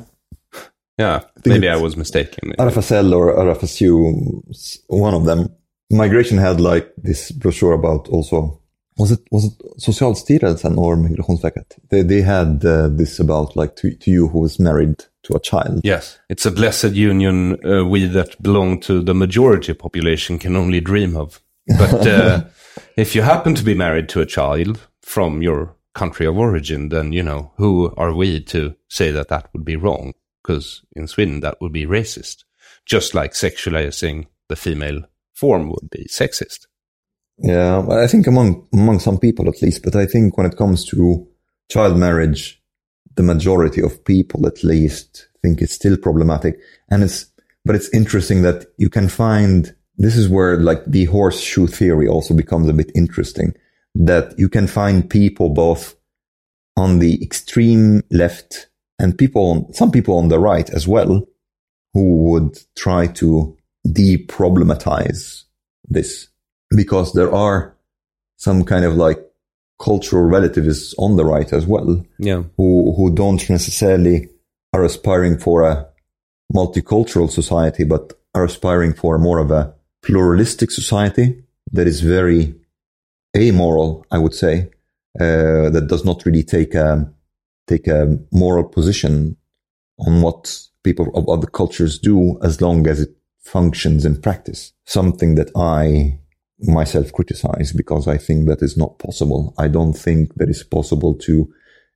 Yeah. 0.97 1.19
think 1.19 1.45
Maybe 1.45 1.69
I 1.69 1.75
was 1.75 1.95
mistaken. 1.95 2.53
RFSL 2.57 3.13
or 3.15 3.35
RFSU, 3.35 4.81
one 4.87 5.13
of 5.13 5.25
them. 5.25 5.49
Migration 5.89 6.37
had 6.37 6.59
like 6.59 6.91
this 6.97 7.31
brochure 7.31 7.73
about 7.73 8.07
also. 8.09 8.61
Was 8.97 9.11
it 9.11 9.19
was 9.31 9.45
it 9.45 9.53
Socialstyrelsen 9.79 10.75
or 10.75 10.97
Migrationsverket? 10.97 11.77
They 11.89 12.01
they 12.01 12.21
had 12.21 12.65
uh, 12.65 12.87
this 12.89 13.19
about 13.19 13.55
like 13.55 13.75
to 13.77 13.93
to 13.93 14.11
you 14.11 14.27
who 14.27 14.39
was 14.39 14.59
married 14.59 15.05
to 15.23 15.35
a 15.35 15.39
child. 15.39 15.81
Yes, 15.83 16.17
it's 16.29 16.47
a 16.47 16.51
blessed 16.51 16.93
union 16.93 17.63
uh, 17.63 17.85
we 17.85 18.07
that 18.07 18.41
belong 18.41 18.79
to 18.81 19.03
the 19.03 19.13
majority 19.13 19.75
population 19.75 20.39
can 20.39 20.55
only 20.55 20.81
dream 20.81 21.15
of. 21.15 21.39
But 21.77 22.07
uh, 22.07 22.45
if 22.95 23.15
you 23.15 23.21
happen 23.21 23.55
to 23.55 23.63
be 23.63 23.73
married 23.73 24.09
to 24.09 24.21
a 24.21 24.25
child 24.25 24.87
from 25.01 25.41
your 25.41 25.75
country 25.93 26.25
of 26.25 26.37
origin, 26.37 26.89
then 26.89 27.11
you 27.11 27.23
know 27.23 27.51
who 27.57 27.93
are 27.97 28.13
we 28.13 28.41
to 28.41 28.75
say 28.87 29.11
that 29.11 29.29
that 29.29 29.49
would 29.53 29.65
be 29.65 29.75
wrong? 29.75 30.13
Because 30.43 30.83
in 30.95 31.07
Sweden 31.07 31.39
that 31.41 31.59
would 31.59 31.73
be 31.73 31.85
racist, 31.85 32.43
just 32.85 33.13
like 33.13 33.33
sexualizing 33.33 34.27
the 34.47 34.55
female 34.55 35.01
form 35.33 35.69
would 35.69 35.89
be 35.89 36.05
sexist. 36.09 36.67
Yeah, 37.39 37.85
I 37.89 38.07
think 38.07 38.27
among 38.27 38.67
among 38.73 38.99
some 38.99 39.19
people 39.19 39.47
at 39.47 39.61
least, 39.61 39.83
but 39.83 39.95
I 39.95 40.05
think 40.05 40.37
when 40.37 40.47
it 40.47 40.57
comes 40.57 40.85
to 40.85 41.27
child 41.69 41.97
marriage, 41.97 42.61
the 43.15 43.23
majority 43.23 43.81
of 43.81 44.05
people 44.05 44.47
at 44.47 44.63
least 44.63 45.27
think 45.41 45.61
it's 45.61 45.73
still 45.73 45.97
problematic. 45.97 46.59
And 46.89 47.03
it's 47.03 47.25
but 47.65 47.75
it's 47.75 47.89
interesting 47.93 48.43
that 48.43 48.65
you 48.77 48.89
can 48.89 49.09
find 49.09 49.75
this 49.97 50.15
is 50.15 50.29
where 50.29 50.57
like 50.57 50.85
the 50.85 51.05
horseshoe 51.05 51.67
theory 51.67 52.07
also 52.07 52.33
becomes 52.33 52.69
a 52.69 52.73
bit 52.73 52.91
interesting. 52.95 53.53
That 53.95 54.37
you 54.37 54.47
can 54.47 54.67
find 54.67 55.09
people 55.09 55.49
both 55.49 55.95
on 56.75 56.99
the 56.99 57.21
extreme 57.23 58.03
left 58.11 58.69
and 58.99 59.17
people 59.17 59.49
on 59.49 59.73
some 59.73 59.91
people 59.91 60.17
on 60.17 60.29
the 60.29 60.39
right 60.39 60.69
as 60.69 60.87
well 60.87 61.27
who 61.93 62.17
would 62.29 62.59
try 62.75 63.07
to 63.07 63.57
deproblematize 63.87 65.43
this 65.85 66.27
because 66.75 67.13
there 67.13 67.33
are 67.33 67.75
some 68.35 68.63
kind 68.63 68.85
of 68.85 68.95
like 68.95 69.19
cultural 69.81 70.23
relativists 70.23 70.93
on 70.99 71.15
the 71.15 71.25
right 71.25 71.53
as 71.53 71.65
well 71.65 72.03
Yeah, 72.19 72.43
who 72.57 72.93
who 72.95 73.13
don't 73.13 73.49
necessarily 73.49 74.29
are 74.73 74.83
aspiring 74.83 75.39
for 75.39 75.63
a 75.63 75.87
multicultural 76.53 77.29
society 77.29 77.83
but 77.83 78.13
are 78.35 78.43
aspiring 78.43 78.93
for 78.93 79.17
more 79.17 79.39
of 79.39 79.49
a 79.49 79.73
pluralistic 80.07 80.71
society 80.71 81.27
that 81.71 81.87
is 81.87 81.99
very 82.01 82.55
amoral 83.35 84.05
i 84.09 84.17
would 84.17 84.33
say 84.33 84.69
uh, 85.19 85.69
that 85.69 85.87
does 85.87 86.03
not 86.05 86.25
really 86.25 86.43
take 86.43 86.73
a 86.73 86.89
take 87.67 87.87
a 87.87 88.17
moral 88.31 88.63
position 88.63 89.35
on 89.99 90.21
what 90.21 90.41
people 90.83 91.07
of 91.15 91.27
other 91.27 91.47
cultures 91.47 91.99
do 91.99 92.39
as 92.43 92.61
long 92.61 92.87
as 92.87 93.01
it 93.01 93.17
functions 93.47 94.05
in 94.05 94.21
practice. 94.21 94.73
Something 94.85 95.35
that 95.35 95.51
I 95.55 96.19
myself 96.59 97.11
criticize 97.13 97.71
because 97.71 98.07
I 98.07 98.17
think 98.17 98.47
that 98.47 98.61
is 98.61 98.77
not 98.77 98.99
possible. 98.99 99.53
I 99.57 99.67
don't 99.67 99.93
think 99.93 100.35
that 100.35 100.49
it's 100.49 100.63
possible 100.63 101.13
to 101.27 101.51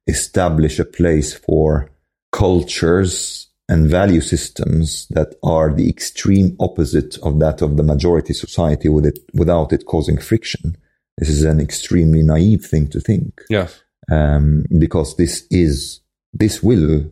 establish 0.07 0.79
a 0.79 0.85
place 0.85 1.33
for 1.33 1.91
cultures 2.31 3.47
and 3.71 3.89
value 3.89 4.19
systems 4.19 5.07
that 5.11 5.33
are 5.43 5.73
the 5.73 5.89
extreme 5.89 6.57
opposite 6.59 7.17
of 7.19 7.39
that 7.39 7.61
of 7.61 7.77
the 7.77 7.83
majority 7.83 8.33
society 8.33 8.89
with 8.89 9.05
it, 9.05 9.19
without 9.33 9.71
it 9.71 9.85
causing 9.85 10.17
friction. 10.17 10.75
This 11.17 11.29
is 11.29 11.45
an 11.45 11.61
extremely 11.61 12.21
naive 12.21 12.65
thing 12.65 12.89
to 12.89 12.99
think. 12.99 13.41
Yes. 13.49 13.81
Um, 14.11 14.65
because 14.77 15.15
this 15.15 15.47
is, 15.49 16.01
this 16.33 16.61
will 16.61 17.09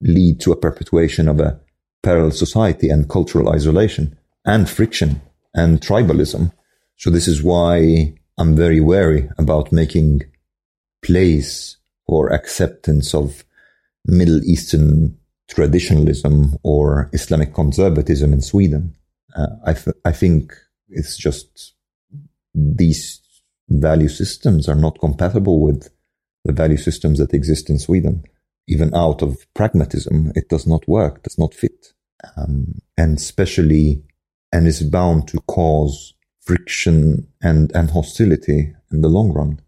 lead 0.00 0.40
to 0.40 0.50
a 0.50 0.56
perpetuation 0.56 1.28
of 1.28 1.38
a 1.38 1.60
parallel 2.02 2.32
society 2.32 2.88
and 2.90 3.08
cultural 3.08 3.50
isolation 3.50 4.18
and 4.44 4.68
friction 4.68 5.22
and 5.54 5.80
tribalism. 5.80 6.52
So 6.96 7.08
this 7.08 7.28
is 7.28 7.40
why 7.40 8.14
I'm 8.36 8.56
very 8.56 8.80
wary 8.80 9.30
about 9.38 9.70
making 9.70 10.22
place 11.04 11.76
for 12.08 12.32
acceptance 12.32 13.14
of 13.14 13.44
Middle 14.04 14.42
Eastern 14.42 15.18
traditionalism 15.48 16.56
or 16.62 17.10
Islamic 17.12 17.54
conservatism 17.54 18.32
in 18.32 18.40
Sweden. 18.40 18.94
Uh, 19.36 19.48
I, 19.66 19.72
th- 19.74 19.96
I 20.04 20.12
think 20.12 20.54
it's 20.88 21.16
just 21.16 21.74
these 22.54 23.20
value 23.68 24.08
systems 24.08 24.68
are 24.68 24.74
not 24.74 25.00
compatible 25.00 25.60
with 25.60 25.90
the 26.44 26.52
value 26.52 26.76
systems 26.76 27.18
that 27.18 27.34
exist 27.34 27.70
in 27.70 27.78
Sweden. 27.78 28.24
Even 28.68 28.94
out 28.94 29.22
of 29.22 29.46
pragmatism, 29.54 30.32
it 30.34 30.48
does 30.48 30.66
not 30.66 30.86
work, 30.88 31.22
does 31.22 31.38
not 31.38 31.52
fit. 31.54 31.92
Um, 32.36 32.78
and 32.96 33.18
especially, 33.18 34.02
and 34.52 34.66
is 34.66 34.82
bound 34.82 35.28
to 35.28 35.40
cause 35.42 36.14
friction 36.40 37.26
and, 37.42 37.70
and 37.74 37.90
hostility 37.90 38.72
in 38.92 39.00
the 39.00 39.08
long 39.08 39.32
run. 39.32 39.60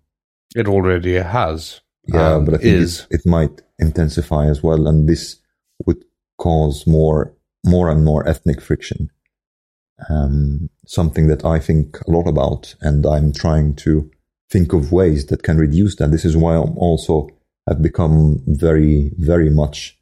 It 0.54 0.68
already 0.68 1.14
has. 1.14 1.80
Yeah, 2.06 2.36
and 2.36 2.46
but 2.46 2.54
I 2.54 2.58
think 2.58 2.76
is. 2.76 3.06
it, 3.10 3.20
it 3.20 3.26
might 3.26 3.62
intensify 3.78 4.46
as 4.46 4.62
well, 4.62 4.86
and 4.86 5.08
this 5.08 5.36
would 5.84 6.04
cause 6.38 6.86
more, 6.86 7.34
more 7.64 7.90
and 7.90 8.04
more 8.04 8.26
ethnic 8.28 8.60
friction. 8.60 9.10
Um, 10.08 10.68
something 10.86 11.26
that 11.28 11.44
I 11.44 11.58
think 11.58 11.98
a 12.02 12.10
lot 12.10 12.28
about, 12.28 12.74
and 12.80 13.06
I'm 13.06 13.32
trying 13.32 13.74
to 13.76 14.10
think 14.50 14.72
of 14.72 14.92
ways 14.92 15.26
that 15.26 15.42
can 15.42 15.58
reduce 15.58 15.96
that. 15.96 16.10
This 16.10 16.24
is 16.24 16.36
why 16.36 16.54
I'm 16.56 16.76
also 16.78 17.28
have 17.66 17.82
become 17.82 18.42
very, 18.46 19.12
very 19.18 19.50
much 19.50 19.98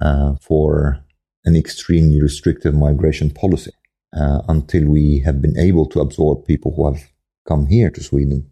uh, 0.00 0.34
for 0.40 1.04
an 1.44 1.56
extremely 1.56 2.20
restrictive 2.20 2.74
migration 2.74 3.30
policy 3.30 3.72
uh, 4.14 4.42
until 4.48 4.86
we 4.88 5.20
have 5.20 5.40
been 5.40 5.58
able 5.58 5.86
to 5.86 6.00
absorb 6.00 6.46
people 6.46 6.74
who 6.74 6.92
have 6.92 7.02
come 7.46 7.66
here 7.66 7.90
to 7.90 8.02
Sweden. 8.02 8.50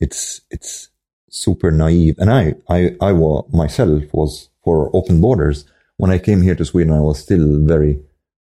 It's 0.00 0.40
it's 0.50 0.88
super 1.28 1.70
naive, 1.70 2.16
and 2.18 2.30
I 2.30 2.54
I 2.68 2.96
I 3.00 3.12
wa- 3.12 3.44
myself 3.52 4.04
was 4.12 4.48
for 4.64 4.90
open 4.94 5.20
borders 5.20 5.64
when 6.00 6.10
I 6.10 6.18
came 6.18 6.40
here 6.40 6.54
to 6.54 6.64
Sweden. 6.64 6.94
I 6.94 7.00
was 7.00 7.18
still 7.18 7.58
very 7.60 8.00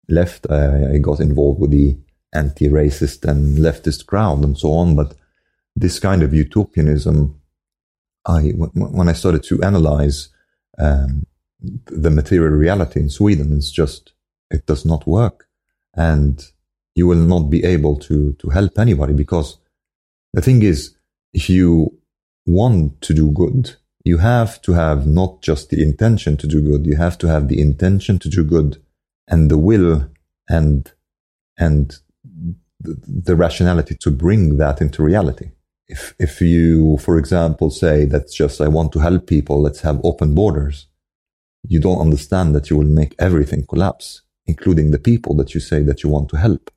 left. 0.08 0.48
I, 0.50 0.94
I 0.94 0.98
got 1.00 1.20
involved 1.20 1.60
with 1.60 1.72
the 1.72 1.98
anti-racist 2.34 3.26
and 3.30 3.58
leftist 3.58 4.06
crowd 4.06 4.44
and 4.46 4.58
so 4.58 4.72
on, 4.72 4.96
but 4.96 5.14
this 5.76 6.00
kind 6.00 6.24
of 6.24 6.34
utopianism, 6.34 7.40
I 8.26 8.42
when 8.52 9.10
I 9.10 9.14
started 9.14 9.44
to 9.44 9.62
analyze 9.62 10.30
um, 10.80 11.26
the 11.88 12.10
material 12.10 12.54
reality 12.54 13.02
in 13.02 13.10
Sweden, 13.10 13.52
it's 13.52 13.72
just 13.72 14.14
it 14.50 14.66
does 14.66 14.86
not 14.86 15.06
work, 15.06 15.48
and 15.96 16.42
you 16.96 17.08
will 17.08 17.26
not 17.34 17.50
be 17.50 17.66
able 17.66 17.98
to 18.08 18.34
to 18.40 18.50
help 18.50 18.80
anybody 18.80 19.14
because 19.14 19.58
the 20.32 20.42
thing 20.42 20.64
is, 20.64 20.96
if 21.34 21.50
you 21.50 22.00
want 22.46 23.02
to 23.02 23.14
do 23.14 23.32
good, 23.32 23.76
you 24.04 24.18
have 24.18 24.62
to 24.64 24.74
have 24.74 25.08
not 25.08 25.42
just 25.42 25.70
the 25.70 25.82
intention 25.82 26.38
to 26.38 26.48
do 26.48 26.62
good, 26.62 26.86
you 26.86 26.98
have 26.98 27.18
to 27.20 27.28
have 27.28 27.48
the 27.48 27.62
intention 27.62 28.20
to 28.20 28.30
do 28.30 28.44
good 28.44 28.82
and 29.28 29.50
the 29.50 29.58
will 29.58 30.10
and 30.50 30.92
and 31.58 32.00
the, 32.80 33.36
rationality 33.36 33.96
to 33.96 34.12
bring 34.12 34.58
that 34.58 34.82
into 34.82 35.04
reality. 35.04 35.52
If 35.88 36.14
if 36.20 36.42
you 36.42 36.98
for 36.98 37.18
example 37.18 37.70
say 37.70 38.06
that's 38.06 38.34
just 38.34 38.62
i 38.62 38.68
want 38.68 38.94
to 38.94 39.00
help 39.00 39.28
people 39.28 39.62
let's 39.62 39.82
have 39.82 40.00
open 40.04 40.34
borders 40.34 40.88
you 41.68 41.80
don't 41.80 42.00
understand 42.00 42.56
that 42.56 42.70
you 42.70 42.78
will 42.78 42.94
make 43.02 43.14
everything 43.20 43.66
collapse 43.66 44.22
including 44.46 44.92
the 44.92 45.00
people 45.00 45.36
that 45.36 45.54
you 45.54 45.60
say 45.60 45.84
that 45.84 46.02
you 46.02 46.10
want 46.10 46.30
to 46.30 46.38
help 46.38 46.72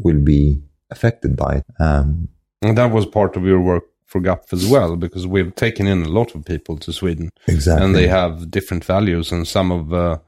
will 0.00 0.20
be 0.20 0.62
affected 0.90 1.36
by 1.36 1.56
it. 1.56 1.66
Um, 1.78 2.28
And 2.62 2.76
that 2.76 2.92
was 2.92 3.06
part 3.06 3.36
of 3.36 3.44
your 3.44 3.60
work 3.60 3.84
for 4.08 4.20
GAP 4.20 4.46
as 4.52 4.66
well, 4.66 4.96
because 4.96 5.26
we've 5.26 5.54
taken 5.54 5.86
in 5.86 6.02
a 6.02 6.08
lot 6.08 6.34
of 6.34 6.44
people 6.44 6.78
to 6.78 6.92
Sweden. 6.92 7.30
Exactly. 7.46 7.84
And 7.84 7.94
they 7.94 8.08
have 8.08 8.50
different 8.50 8.84
values, 8.84 9.30
and 9.30 9.46
some 9.46 9.70
of 9.70 9.92
uh, 9.92 10.18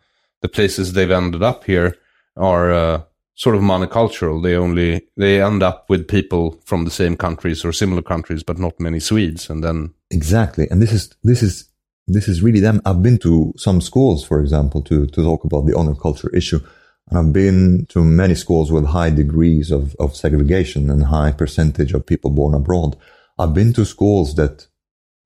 the 0.43 0.49
places 0.49 0.93
they've 0.93 1.11
ended 1.11 1.43
up 1.43 1.65
here 1.65 1.97
are 2.37 2.73
uh, 2.73 3.03
sort 3.35 3.57
of 3.57 3.63
monocultural. 3.63 4.43
They 4.43 4.55
only 4.55 5.09
they 5.17 5.43
end 5.43 5.63
up 5.63 5.89
with 5.89 6.07
people 6.07 6.61
from 6.65 6.85
the 6.85 6.91
same 6.91 7.17
countries 7.17 7.65
or 7.65 7.73
similar 7.73 8.03
countries, 8.03 8.43
but 8.43 8.59
not 8.59 8.79
many 8.79 9.01
Swedes. 9.01 9.51
And 9.51 9.65
then 9.65 9.95
Exactly. 10.11 10.69
And 10.71 10.83
this 10.83 10.93
is 10.93 11.11
this 11.25 11.43
is 11.43 11.69
this 12.07 12.29
is 12.29 12.43
really 12.43 12.61
them. 12.61 12.81
I've 12.85 13.03
been 13.03 13.19
to 13.19 13.55
some 13.57 13.81
schools, 13.81 14.25
for 14.25 14.41
example, 14.41 14.83
to, 14.83 15.07
to 15.07 15.23
talk 15.23 15.45
about 15.45 15.67
the 15.67 15.77
honor 15.77 15.95
culture 15.95 16.35
issue. 16.35 16.61
And 17.09 17.19
I've 17.19 17.33
been 17.33 17.87
to 17.91 18.05
many 18.05 18.35
schools 18.35 18.73
with 18.73 18.87
high 18.87 19.11
degrees 19.11 19.71
of, 19.71 19.95
of 20.01 20.17
segregation 20.17 20.91
and 20.91 21.05
high 21.05 21.33
percentage 21.33 21.93
of 21.93 22.07
people 22.07 22.31
born 22.31 22.55
abroad. 22.55 22.97
I've 23.41 23.55
been 23.55 23.73
to 23.75 23.85
schools 23.85 24.35
that 24.35 24.67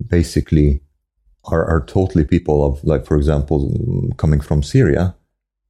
basically 0.06 0.80
are, 1.44 1.64
are 1.64 1.84
totally 1.84 2.24
people 2.24 2.64
of, 2.64 2.82
like, 2.84 3.04
for 3.04 3.16
example, 3.16 4.12
coming 4.16 4.40
from 4.40 4.62
Syria, 4.62 5.14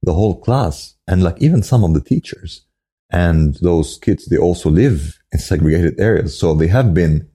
the 0.03 0.13
whole 0.13 0.39
class, 0.39 0.95
and 1.07 1.23
like 1.23 1.41
even 1.41 1.63
some 1.63 1.83
of 1.83 1.93
the 1.93 2.01
teachers. 2.01 2.61
And 3.09 3.55
those 3.61 3.97
kids, 3.97 4.25
they 4.27 4.37
also 4.37 4.69
live 4.69 5.19
in 5.31 5.39
segregated 5.39 5.99
areas. 5.99 6.37
So 6.37 6.53
they 6.53 6.67
have 6.67 6.93
been, 6.93 7.27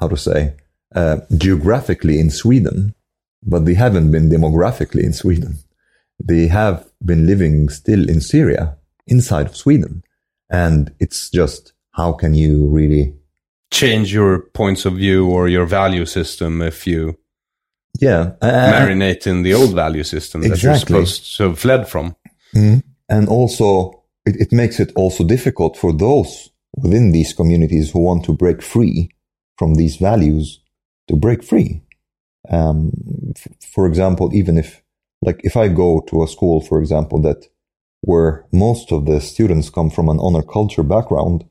how 0.00 0.08
to 0.08 0.16
say, 0.16 0.56
uh, 0.94 1.18
geographically 1.36 2.18
in 2.18 2.30
Sweden, 2.30 2.94
but 3.42 3.64
they 3.64 3.74
haven't 3.74 4.10
been 4.10 4.28
demographically 4.28 5.02
in 5.02 5.12
Sweden. 5.12 5.58
They 6.22 6.46
have 6.48 6.88
been 7.04 7.26
living 7.26 7.68
still 7.68 8.08
in 8.08 8.20
Syria, 8.20 8.76
inside 9.06 9.46
of 9.46 9.56
Sweden. 9.56 10.02
And 10.50 10.94
it's 11.00 11.30
just, 11.30 11.72
how 11.92 12.12
can 12.12 12.34
you 12.34 12.68
really, 12.68 13.14
change 13.72 14.12
your 14.12 14.40
points 14.52 14.84
of 14.84 14.94
view 14.94 15.26
or 15.28 15.48
your 15.48 15.66
value 15.66 16.06
system 16.06 16.62
if 16.62 16.86
you 16.86 17.16
yeah, 18.00 18.32
uh, 18.40 18.72
marinate 18.72 19.26
in 19.26 19.42
the 19.42 19.54
old 19.54 19.74
value 19.74 20.04
system 20.04 20.40
that 20.42 20.62
you're 20.62 20.72
Exactly. 20.72 20.94
supposed 20.94 21.36
to 21.36 21.42
have 21.44 21.58
fled 21.58 21.88
from. 21.88 22.14
Mhm. 22.54 22.82
And 23.08 23.28
also, 23.28 24.02
it, 24.24 24.36
it 24.40 24.52
makes 24.52 24.80
it 24.80 24.92
also 24.96 25.24
difficult 25.24 25.76
for 25.76 25.92
those 25.92 26.50
within 26.82 27.12
these 27.12 27.34
communities 27.34 27.90
who 27.92 28.00
want 28.00 28.24
to 28.24 28.32
break 28.32 28.62
free 28.62 29.10
from 29.58 29.74
these 29.74 29.96
values 29.96 30.60
to 31.08 31.16
break 31.16 31.42
free. 31.42 31.82
Um, 32.48 32.92
f- 33.36 33.48
for 33.74 33.86
example, 33.86 34.30
even 34.34 34.56
if, 34.58 34.82
like, 35.20 35.40
if 35.44 35.56
I 35.56 35.68
go 35.68 36.00
to 36.08 36.22
a 36.22 36.28
school, 36.28 36.60
for 36.60 36.80
example, 36.80 37.20
that 37.22 37.46
where 38.00 38.44
most 38.52 38.92
of 38.92 39.04
the 39.06 39.20
students 39.20 39.70
come 39.70 39.90
from 39.90 40.08
an 40.08 40.18
honor 40.18 40.42
culture 40.42 40.82
background, 40.82 41.44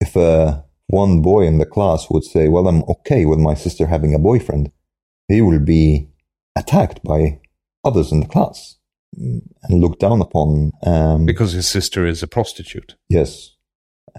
if 0.00 0.16
uh, 0.16 0.62
one 0.90 1.22
boy 1.22 1.46
in 1.46 1.58
the 1.58 1.66
class 1.66 2.10
would 2.10 2.24
say, 2.24 2.48
Well, 2.48 2.66
I'm 2.68 2.82
okay 2.88 3.24
with 3.24 3.38
my 3.38 3.54
sister 3.54 3.86
having 3.86 4.14
a 4.14 4.18
boyfriend, 4.18 4.72
he 5.28 5.40
will 5.40 5.60
be 5.60 6.08
attacked 6.56 7.02
by 7.04 7.40
others 7.84 8.12
in 8.12 8.20
the 8.20 8.26
class 8.26 8.76
mm, 9.18 9.40
and 9.62 9.80
looked 9.80 10.00
down 10.00 10.20
upon. 10.20 10.72
Um, 10.84 11.26
Because 11.26 11.52
his 11.52 11.68
sister 11.68 12.06
is 12.06 12.22
a 12.22 12.26
prostitute. 12.26 12.96
Yes, 13.08 13.56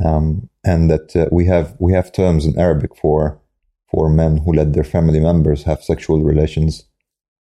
um, 0.03 0.49
and 0.63 0.89
that 0.89 1.15
uh, 1.15 1.28
we 1.32 1.45
have 1.45 1.76
we 1.80 1.93
have 1.93 2.11
terms 2.11 2.45
in 2.45 2.57
Arabic 2.57 2.95
for 2.95 3.41
for 3.91 4.09
men 4.09 4.38
who 4.38 4.53
let 4.53 4.74
their 4.74 4.86
family 4.86 5.19
members 5.19 5.63
have 5.63 5.84
sexual 5.84 6.24
relations. 6.24 6.86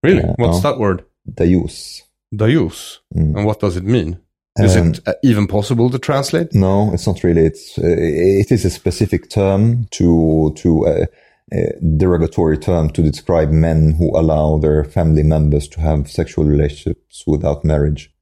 Really? 0.03 0.21
Yeah, 0.21 0.36
What's 0.38 0.63
no. 0.63 0.69
that 0.69 0.80
word? 0.80 1.03
Dayus. 1.28 2.03
Dayus. 2.32 2.99
Mm. 3.15 3.38
And 3.38 3.45
what 3.45 3.59
does 3.59 3.76
it 3.76 3.84
mean? 3.84 4.19
Is 4.59 4.77
Um, 4.77 4.89
it 4.89 4.99
uh, 5.07 5.13
even 5.23 5.47
possible 5.47 5.89
to 5.89 5.99
translate? 5.99 6.53
No, 6.53 6.93
it's 6.93 7.05
not 7.07 7.23
really. 7.23 7.45
It's 7.45 7.77
uh, 7.77 7.83
it 7.85 8.51
is 8.51 8.65
a 8.65 8.69
specific 8.69 9.29
term 9.29 9.87
to 9.91 10.53
to 10.55 10.87
uh, 10.87 11.05
a 11.51 11.73
derogatory 11.97 12.57
term 12.57 12.89
to 12.91 13.01
describe 13.03 13.51
men 13.51 13.95
who 13.99 14.17
allow 14.17 14.57
their 14.57 14.83
family 14.85 15.23
members 15.23 15.67
to 15.69 15.81
have 15.81 16.09
sexual 16.09 16.45
relationships 16.45 17.23
without 17.27 17.65
marriage, 17.65 18.13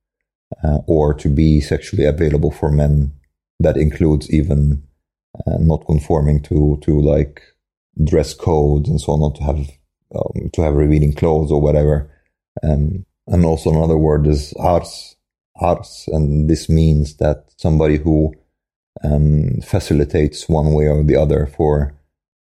uh, 0.64 0.80
or 0.88 1.14
to 1.14 1.30
be 1.30 1.62
sexually 1.62 2.06
available 2.06 2.52
for 2.52 2.72
men. 2.72 3.14
That 3.60 3.78
includes 3.78 4.30
even 4.32 4.84
uh, 5.46 5.58
not 5.60 5.86
conforming 5.86 6.42
to 6.44 6.80
to 6.82 7.00
like 7.00 7.42
dress 8.04 8.34
codes 8.34 8.90
and 8.90 9.00
so 9.00 9.14
on, 9.14 9.20
not 9.20 9.36
to 9.36 9.44
have 9.44 9.70
um, 10.16 10.50
to 10.54 10.62
have 10.64 10.74
revealing 10.74 11.14
clothes 11.14 11.52
or 11.52 11.62
whatever. 11.62 12.10
Um, 12.64 13.06
and 13.28 13.46
also 13.46 13.70
another 13.70 13.98
word 13.98 14.28
is 14.28 14.54
ars, 14.60 15.13
ars, 15.60 16.10
and 16.12 16.50
this 16.50 16.70
means 16.70 17.18
that 17.18 17.46
somebody 17.58 17.98
who 17.98 18.34
um, 19.04 19.60
facilitates 19.64 20.50
one 20.50 20.74
way 20.74 20.88
or 20.88 21.04
the 21.04 21.16
other 21.16 21.46
for 21.46 21.96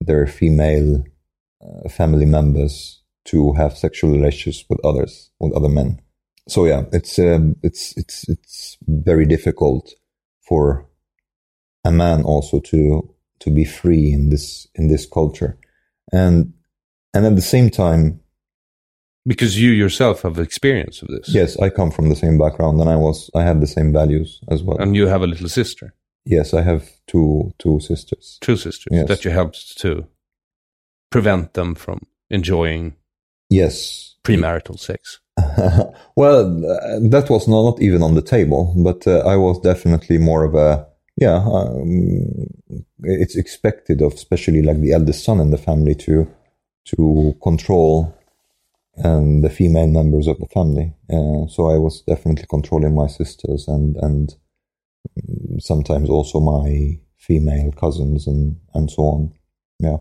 their 0.01 0.27
female 0.27 1.03
uh, 1.61 1.89
family 1.89 2.25
members 2.25 3.01
to 3.25 3.53
have 3.53 3.77
sexual 3.77 4.11
relations 4.11 4.65
with 4.69 4.79
others, 4.83 5.31
with 5.39 5.53
other 5.53 5.69
men. 5.69 6.01
So 6.47 6.65
yeah, 6.65 6.85
it's 6.91 7.19
um, 7.19 7.55
it's 7.61 7.95
it's 7.97 8.27
it's 8.27 8.77
very 8.87 9.25
difficult 9.25 9.93
for 10.41 10.87
a 11.85 11.91
man 11.91 12.23
also 12.23 12.59
to 12.59 13.13
to 13.39 13.51
be 13.51 13.65
free 13.65 14.11
in 14.11 14.29
this 14.29 14.67
in 14.73 14.87
this 14.87 15.05
culture, 15.05 15.59
and 16.11 16.53
and 17.13 17.25
at 17.25 17.35
the 17.35 17.41
same 17.41 17.69
time, 17.69 18.21
because 19.25 19.61
you 19.61 19.71
yourself 19.71 20.21
have 20.23 20.39
experience 20.39 21.01
of 21.01 21.07
this. 21.09 21.29
yes, 21.33 21.57
I 21.59 21.69
come 21.69 21.91
from 21.91 22.09
the 22.09 22.15
same 22.15 22.37
background, 22.37 22.79
and 22.81 22.89
I 22.89 22.95
was 22.95 23.29
I 23.35 23.43
had 23.43 23.61
the 23.61 23.67
same 23.67 23.91
values 23.93 24.39
as 24.49 24.63
well. 24.63 24.77
And 24.77 24.95
you 24.95 25.07
have 25.07 25.21
a 25.21 25.27
little 25.27 25.49
sister, 25.49 25.93
yes, 26.25 26.53
I 26.53 26.61
have 26.61 26.89
two 27.07 27.53
two 27.59 27.79
sisters. 27.79 28.37
two 28.41 28.55
sisters 28.57 28.87
Yes. 28.91 29.07
that 29.07 29.25
you 29.25 29.31
helped 29.31 29.77
to 29.79 30.07
prevent 31.11 31.53
them 31.53 31.75
from 31.75 31.99
enjoying 32.29 32.95
Yes, 33.51 34.15
premarital 34.23 34.77
sex. 34.79 35.19
well, 36.15 36.45
uh, 36.65 36.99
that 37.09 37.27
was 37.29 37.47
not, 37.47 37.63
not 37.63 37.81
even 37.81 38.03
on 38.03 38.13
the 38.13 38.21
table, 38.21 38.75
but 38.77 39.07
uh, 39.07 39.19
I 39.25 39.37
was 39.37 39.59
definitely 39.61 40.17
more 40.19 40.43
of 40.45 40.53
a 40.55 40.85
yeah. 41.17 41.37
Um, 41.37 42.45
it's 43.03 43.35
expected 43.35 44.01
of, 44.01 44.13
especially 44.13 44.61
like 44.61 44.79
the 44.81 44.91
eldest 44.93 45.23
son 45.23 45.39
in 45.39 45.49
the 45.51 45.57
family, 45.57 45.95
to 45.95 46.27
to 46.85 47.35
control 47.41 48.13
um, 49.03 49.41
the 49.41 49.49
female 49.49 49.87
members 49.87 50.27
of 50.27 50.37
the 50.39 50.47
family. 50.47 50.93
Uh, 51.11 51.47
so 51.47 51.69
I 51.69 51.77
was 51.77 52.01
definitely 52.01 52.45
controlling 52.49 52.95
my 52.95 53.07
sisters 53.07 53.67
and 53.67 53.95
and 53.97 54.35
sometimes 55.59 56.09
also 56.09 56.39
my 56.39 56.99
female 57.17 57.71
cousins 57.73 58.27
and 58.27 58.57
and 58.73 58.89
so 58.89 59.03
on. 59.03 59.33
Yeah, 59.79 59.97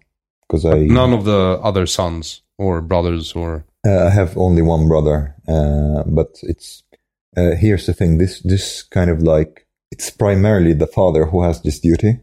because 0.47 0.65
I 0.65 0.87
None 0.87 1.13
of 1.13 1.25
the 1.25 1.61
other 1.63 1.87
sons 1.87 2.43
or 2.59 2.81
brothers 2.81 3.33
or 3.33 3.65
uh, 3.87 4.07
I 4.07 4.11
have 4.11 4.37
only 4.37 4.63
one 4.63 4.89
brother, 4.89 5.35
uh, 5.47 6.03
but 6.07 6.39
it's 6.43 6.83
uh, 7.37 7.55
here's 7.57 7.87
the 7.87 7.95
thing. 7.95 8.19
This 8.19 8.41
this 8.41 8.83
kind 8.83 9.11
of 9.11 9.23
like 9.23 9.67
it's 9.91 10.11
primarily 10.11 10.73
the 10.73 10.87
father 10.87 11.27
who 11.27 11.43
has 11.43 11.63
this 11.63 11.79
duty, 11.79 12.21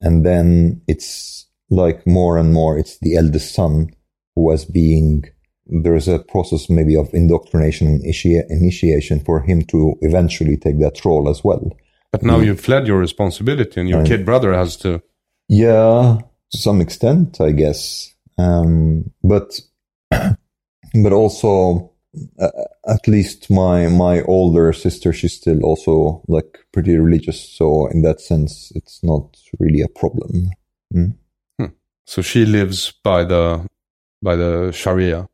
and 0.00 0.24
then 0.24 0.82
it's 0.86 1.46
like 1.70 2.06
more 2.06 2.36
and 2.36 2.52
more 2.52 2.78
it's 2.78 2.98
the 2.98 3.16
eldest 3.16 3.54
son 3.54 3.90
who 4.34 4.42
was 4.42 4.64
being. 4.64 5.24
There's 5.70 6.08
a 6.08 6.18
process 6.18 6.68
maybe 6.68 6.96
of 6.96 7.12
indoctrination 7.14 7.86
and 7.86 8.02
initia- 8.02 8.50
initiation 8.50 9.20
for 9.20 9.40
him 9.40 9.62
to 9.66 9.94
eventually 10.00 10.56
take 10.56 10.80
that 10.80 11.04
role 11.04 11.28
as 11.28 11.44
well. 11.44 11.70
But 12.12 12.22
now 12.22 12.40
you've 12.40 12.60
fled 12.60 12.86
your 12.86 12.98
responsibility, 12.98 13.80
and 13.80 13.88
your 13.88 14.04
kid 14.04 14.24
brother 14.24 14.52
has 14.52 14.76
to. 14.78 15.00
Yeah, 15.48 16.18
to 16.50 16.58
some 16.58 16.80
extent, 16.80 17.40
I 17.40 17.52
guess. 17.52 18.12
Um, 18.36 19.12
but 19.22 19.60
but 20.10 21.12
also, 21.12 21.92
uh, 22.40 22.48
at 22.88 23.06
least 23.06 23.48
my 23.50 23.88
my 23.88 24.22
older 24.22 24.72
sister, 24.72 25.12
she's 25.12 25.34
still 25.34 25.62
also 25.62 26.22
like 26.26 26.58
pretty 26.72 26.96
religious. 26.96 27.48
So 27.48 27.86
in 27.86 28.02
that 28.02 28.20
sense, 28.20 28.72
it's 28.74 29.04
not 29.04 29.36
really 29.60 29.82
a 29.82 29.88
problem. 29.88 30.50
Mm. 30.92 31.14
So 32.10 32.22
she 32.22 32.44
lives 32.44 32.92
by 33.04 33.22
the 33.22 33.64
by 34.20 34.34
the 34.34 34.72
Sharia. 34.72 35.28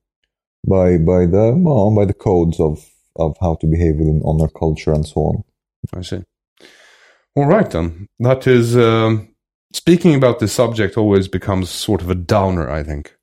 By 0.66 0.98
by 0.98 1.26
the 1.26 1.54
well, 1.56 1.94
by 1.94 2.04
the 2.04 2.14
codes 2.14 2.58
of 2.60 2.84
of 3.16 3.36
how 3.40 3.54
to 3.56 3.66
behave 3.66 3.96
within 3.96 4.22
honor 4.24 4.48
culture 4.48 4.92
and 4.92 5.06
so 5.06 5.20
on. 5.20 5.44
I 5.94 6.02
see. 6.02 6.22
All 7.34 7.46
right 7.46 7.70
then. 7.70 8.08
That 8.18 8.46
is 8.46 8.76
um, 8.76 9.34
speaking 9.72 10.14
about 10.14 10.38
this 10.40 10.52
subject 10.52 10.96
always 10.96 11.28
becomes 11.28 11.70
sort 11.70 12.02
of 12.02 12.10
a 12.10 12.14
downer. 12.14 12.70
I 12.70 12.82
think. 12.82 13.14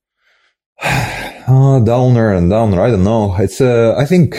Ah, 1.45 1.81
downer 1.81 2.31
and 2.31 2.49
downer. 2.49 2.79
I 2.79 2.89
don't 2.89 3.03
know. 3.03 3.35
It's 3.37 3.59
uh, 3.59 3.95
I 3.97 4.05
think 4.05 4.37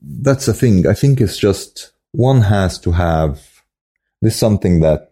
that's 0.00 0.46
the 0.46 0.54
thing. 0.54 0.86
I 0.86 0.94
think 0.94 1.20
it's 1.20 1.36
just 1.36 1.92
one 2.12 2.40
has 2.40 2.78
to 2.78 2.92
have 2.92 3.62
this 4.22 4.32
is 4.32 4.40
something 4.40 4.80
that 4.80 5.10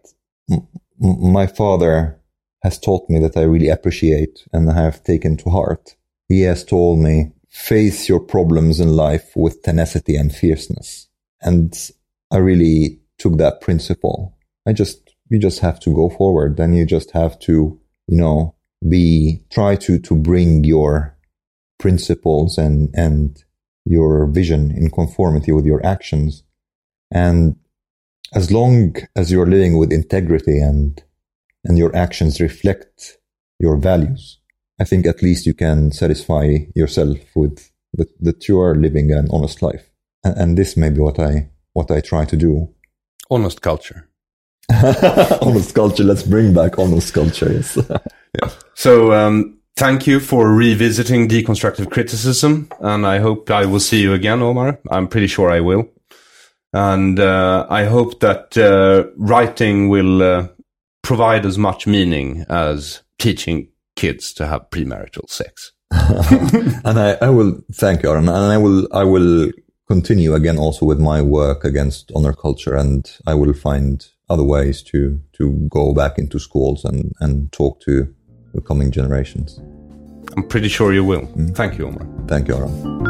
m- 0.51 0.67
m- 1.03 1.31
my 1.31 1.45
father 1.45 2.19
has 2.63 2.79
taught 2.79 3.07
me 3.07 3.19
that 3.19 3.37
I 3.37 3.41
really 3.43 3.69
appreciate 3.69 4.47
and 4.51 4.71
have 4.71 5.03
taken 5.03 5.37
to 5.37 5.49
heart. 5.51 5.95
He 6.29 6.41
has 6.41 6.63
told 6.63 6.99
me 6.99 7.31
face 7.49 8.07
your 8.09 8.19
problems 8.19 8.79
in 8.79 8.95
life 8.95 9.31
with 9.35 9.63
tenacity 9.63 10.15
and 10.15 10.33
fierceness, 10.33 11.07
and 11.41 11.73
I 12.31 12.37
really 12.37 12.99
took 13.17 13.37
that 13.37 13.61
principle. 13.61 14.37
I 14.67 14.73
just 14.73 15.15
you 15.29 15.39
just 15.39 15.59
have 15.59 15.79
to 15.81 15.93
go 15.93 16.09
forward. 16.09 16.57
Then 16.57 16.73
you 16.73 16.85
just 16.85 17.11
have 17.11 17.39
to 17.39 17.79
you 18.07 18.17
know 18.17 18.55
be 18.87 19.43
try 19.51 19.75
to 19.75 19.99
to 19.99 20.15
bring 20.15 20.63
your 20.63 21.17
principles 21.79 22.57
and 22.57 22.89
and 22.93 23.43
your 23.85 24.27
vision 24.27 24.71
in 24.71 24.89
conformity 24.89 25.51
with 25.51 25.65
your 25.65 25.85
actions 25.85 26.43
and 27.11 27.55
as 28.33 28.51
long 28.51 28.95
as 29.15 29.31
you're 29.31 29.45
living 29.45 29.77
with 29.77 29.91
integrity 29.91 30.59
and 30.59 31.03
and 31.63 31.77
your 31.77 31.95
actions 31.95 32.41
reflect 32.41 33.17
your 33.59 33.77
values 33.77 34.39
i 34.79 34.83
think 34.83 35.05
at 35.05 35.21
least 35.21 35.45
you 35.45 35.53
can 35.53 35.91
satisfy 35.91 36.57
yourself 36.75 37.17
with 37.35 37.71
that, 37.93 38.09
that 38.21 38.47
you 38.47 38.59
are 38.59 38.75
living 38.75 39.11
an 39.11 39.27
honest 39.31 39.61
life. 39.61 39.89
And, 40.23 40.37
and 40.37 40.57
this 40.57 40.77
may 40.77 40.89
be 40.89 40.99
what 40.99 41.19
i 41.19 41.49
what 41.73 41.91
i 41.91 42.01
try 42.01 42.25
to 42.25 42.37
do. 42.37 42.69
Honest 43.29 43.61
culture. 43.61 44.07
honest 45.41 45.73
culture. 45.75 46.03
Let's 46.03 46.23
bring 46.23 46.53
back 46.53 46.79
honest 46.79 47.13
culture 47.13 47.51
yes. 47.51 47.77
So 48.75 49.11
um, 49.13 49.59
thank 49.75 50.05
you 50.07 50.19
for 50.19 50.53
revisiting 50.53 51.27
deconstructive 51.27 51.89
criticism, 51.89 52.69
and 52.79 53.05
I 53.05 53.19
hope 53.19 53.49
I 53.49 53.65
will 53.65 53.79
see 53.79 54.01
you 54.01 54.13
again, 54.13 54.41
Omar. 54.41 54.79
I'm 54.91 55.07
pretty 55.07 55.27
sure 55.27 55.49
I 55.49 55.61
will, 55.61 55.89
and 56.73 57.19
uh, 57.19 57.65
I 57.69 57.85
hope 57.85 58.19
that 58.19 58.55
uh, 58.57 59.09
writing 59.17 59.89
will 59.89 60.21
uh, 60.21 60.47
provide 61.01 61.45
as 61.45 61.57
much 61.57 61.87
meaning 61.87 62.45
as 62.49 63.01
teaching 63.17 63.69
kids 63.97 64.31
to 64.33 64.47
have 64.47 64.69
premarital 64.69 65.29
sex. 65.29 65.73
and 65.91 66.99
I, 66.99 67.17
I 67.21 67.29
will 67.29 67.59
thank 67.73 68.03
you, 68.03 68.11
Aron, 68.11 68.29
and 68.29 68.51
I 68.51 68.57
will 68.57 68.87
I 68.93 69.03
will 69.03 69.51
continue 69.87 70.33
again 70.33 70.57
also 70.57 70.85
with 70.85 70.99
my 70.99 71.21
work 71.21 71.63
against 71.63 72.11
honor 72.15 72.33
culture, 72.33 72.75
and 72.75 73.09
I 73.25 73.33
will 73.33 73.53
find 73.53 74.05
other 74.29 74.43
ways 74.43 74.83
to 74.83 75.19
to 75.33 75.67
go 75.69 75.93
back 75.93 76.17
into 76.17 76.39
schools 76.39 76.85
and 76.85 77.13
and 77.19 77.51
talk 77.51 77.81
to 77.81 78.13
the 78.53 78.61
coming 78.61 78.91
generations. 78.91 79.59
I'm 80.35 80.47
pretty 80.47 80.67
sure 80.67 80.93
you 80.93 81.05
will. 81.05 81.21
Mm. 81.21 81.55
Thank 81.55 81.77
you, 81.77 81.87
Omar. 81.87 82.05
Thank 82.27 82.47
you, 82.47 82.55
Aron. 82.55 83.07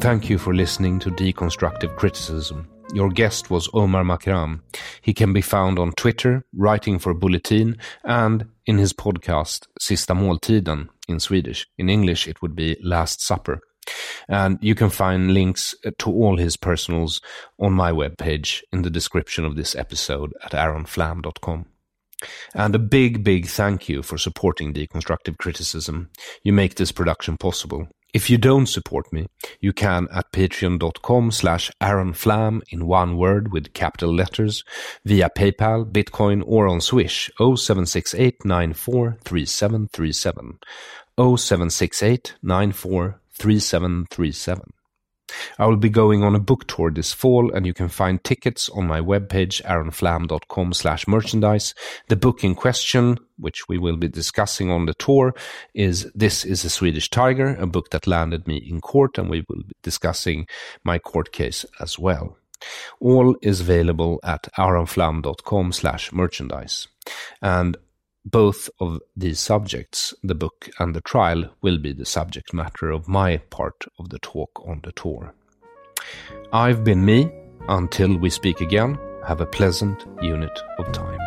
Thank 0.00 0.30
you 0.30 0.38
for 0.38 0.54
listening 0.54 1.00
to 1.00 1.10
Deconstructive 1.10 1.96
Criticism. 1.96 2.68
Your 2.96 3.10
guest 3.10 3.50
was 3.50 3.68
Omar 3.74 4.04
Makram. 4.04 4.62
He 5.02 5.12
can 5.12 5.34
be 5.34 5.42
found 5.42 5.78
on 5.78 5.92
Twitter, 5.92 6.46
writing 6.54 6.98
for 6.98 7.12
Bulletin, 7.12 7.76
and 8.04 8.46
in 8.64 8.78
his 8.78 8.94
podcast 8.94 9.66
Sista 9.78 10.16
Måltiden 10.16 10.88
in 11.06 11.20
Swedish. 11.20 11.66
In 11.76 11.90
English, 11.90 12.26
it 12.26 12.40
would 12.40 12.56
be 12.56 12.78
Last 12.82 13.20
Supper. 13.20 13.60
And 14.30 14.56
you 14.62 14.74
can 14.74 14.88
find 14.88 15.34
links 15.34 15.74
uh, 15.84 15.90
to 15.98 16.10
all 16.10 16.38
his 16.38 16.56
personals 16.56 17.20
on 17.60 17.74
my 17.74 17.92
webpage 17.92 18.62
in 18.72 18.80
the 18.80 18.88
description 18.88 19.44
of 19.44 19.56
this 19.56 19.76
episode 19.76 20.32
at 20.42 20.52
aronflam.com. 20.52 21.66
And 22.54 22.74
a 22.74 22.78
big, 22.78 23.22
big 23.22 23.46
thank 23.46 23.90
you 23.90 24.02
for 24.02 24.16
supporting 24.16 24.72
Deconstructive 24.72 25.36
Criticism. 25.36 26.08
You 26.44 26.54
make 26.54 26.76
this 26.76 26.92
production 26.92 27.36
possible. 27.36 27.88
If 28.16 28.24
you 28.30 28.38
don't 28.38 28.64
support 28.64 29.12
me, 29.12 29.26
you 29.60 29.74
can 29.74 30.08
at 30.10 30.32
patreon.com 30.32 31.30
slash 31.32 31.70
aronflam 31.82 32.62
in 32.70 32.86
one 32.86 33.18
word 33.18 33.52
with 33.52 33.74
capital 33.74 34.10
letters, 34.10 34.64
via 35.04 35.28
PayPal, 35.28 35.84
Bitcoin, 35.84 36.42
or 36.46 36.66
on 36.66 36.80
Swish 36.80 37.30
0768 37.36 38.42
943737. 38.42 40.58
0768 41.18 42.36
943737. 42.42 44.72
I 45.58 45.66
will 45.66 45.76
be 45.76 45.88
going 45.88 46.22
on 46.22 46.34
a 46.34 46.40
book 46.40 46.66
tour 46.66 46.90
this 46.90 47.12
fall, 47.12 47.52
and 47.52 47.66
you 47.66 47.74
can 47.74 47.88
find 47.88 48.22
tickets 48.22 48.68
on 48.70 48.86
my 48.86 49.00
webpage, 49.00 49.62
aronflam.com 49.62 50.72
slash 50.72 51.06
merchandise. 51.06 51.74
The 52.08 52.16
book 52.16 52.44
in 52.44 52.54
question, 52.54 53.18
which 53.38 53.68
we 53.68 53.78
will 53.78 53.96
be 53.96 54.08
discussing 54.08 54.70
on 54.70 54.86
the 54.86 54.94
tour, 54.94 55.34
is 55.74 56.10
This 56.14 56.44
is 56.44 56.64
a 56.64 56.70
Swedish 56.70 57.10
Tiger, 57.10 57.56
a 57.56 57.66
book 57.66 57.90
that 57.90 58.06
landed 58.06 58.46
me 58.46 58.56
in 58.56 58.80
court, 58.80 59.18
and 59.18 59.28
we 59.28 59.44
will 59.48 59.62
be 59.62 59.74
discussing 59.82 60.46
my 60.84 60.98
court 60.98 61.32
case 61.32 61.64
as 61.80 61.98
well. 61.98 62.36
All 63.00 63.36
is 63.42 63.60
available 63.60 64.20
at 64.22 64.48
aronflam.com 64.58 65.72
slash 65.72 66.12
merchandise. 66.12 66.88
And 67.42 67.76
both 68.26 68.68
of 68.80 68.98
these 69.16 69.38
subjects, 69.38 70.12
the 70.22 70.34
book 70.34 70.68
and 70.80 70.94
the 70.94 71.00
trial, 71.00 71.44
will 71.62 71.78
be 71.78 71.92
the 71.92 72.04
subject 72.04 72.52
matter 72.52 72.90
of 72.90 73.08
my 73.08 73.36
part 73.50 73.84
of 73.98 74.08
the 74.08 74.18
talk 74.18 74.50
on 74.66 74.80
the 74.82 74.92
tour. 74.92 75.32
I've 76.52 76.84
been 76.84 77.04
me. 77.04 77.30
Until 77.68 78.16
we 78.16 78.30
speak 78.30 78.60
again, 78.60 78.96
have 79.26 79.40
a 79.40 79.46
pleasant 79.46 80.04
unit 80.22 80.56
of 80.78 80.92
time. 80.92 81.18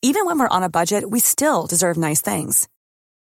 Even 0.00 0.24
when 0.24 0.38
we're 0.38 0.48
on 0.48 0.62
a 0.62 0.70
budget, 0.70 1.10
we 1.10 1.20
still 1.20 1.66
deserve 1.66 1.98
nice 1.98 2.22
things. 2.22 2.68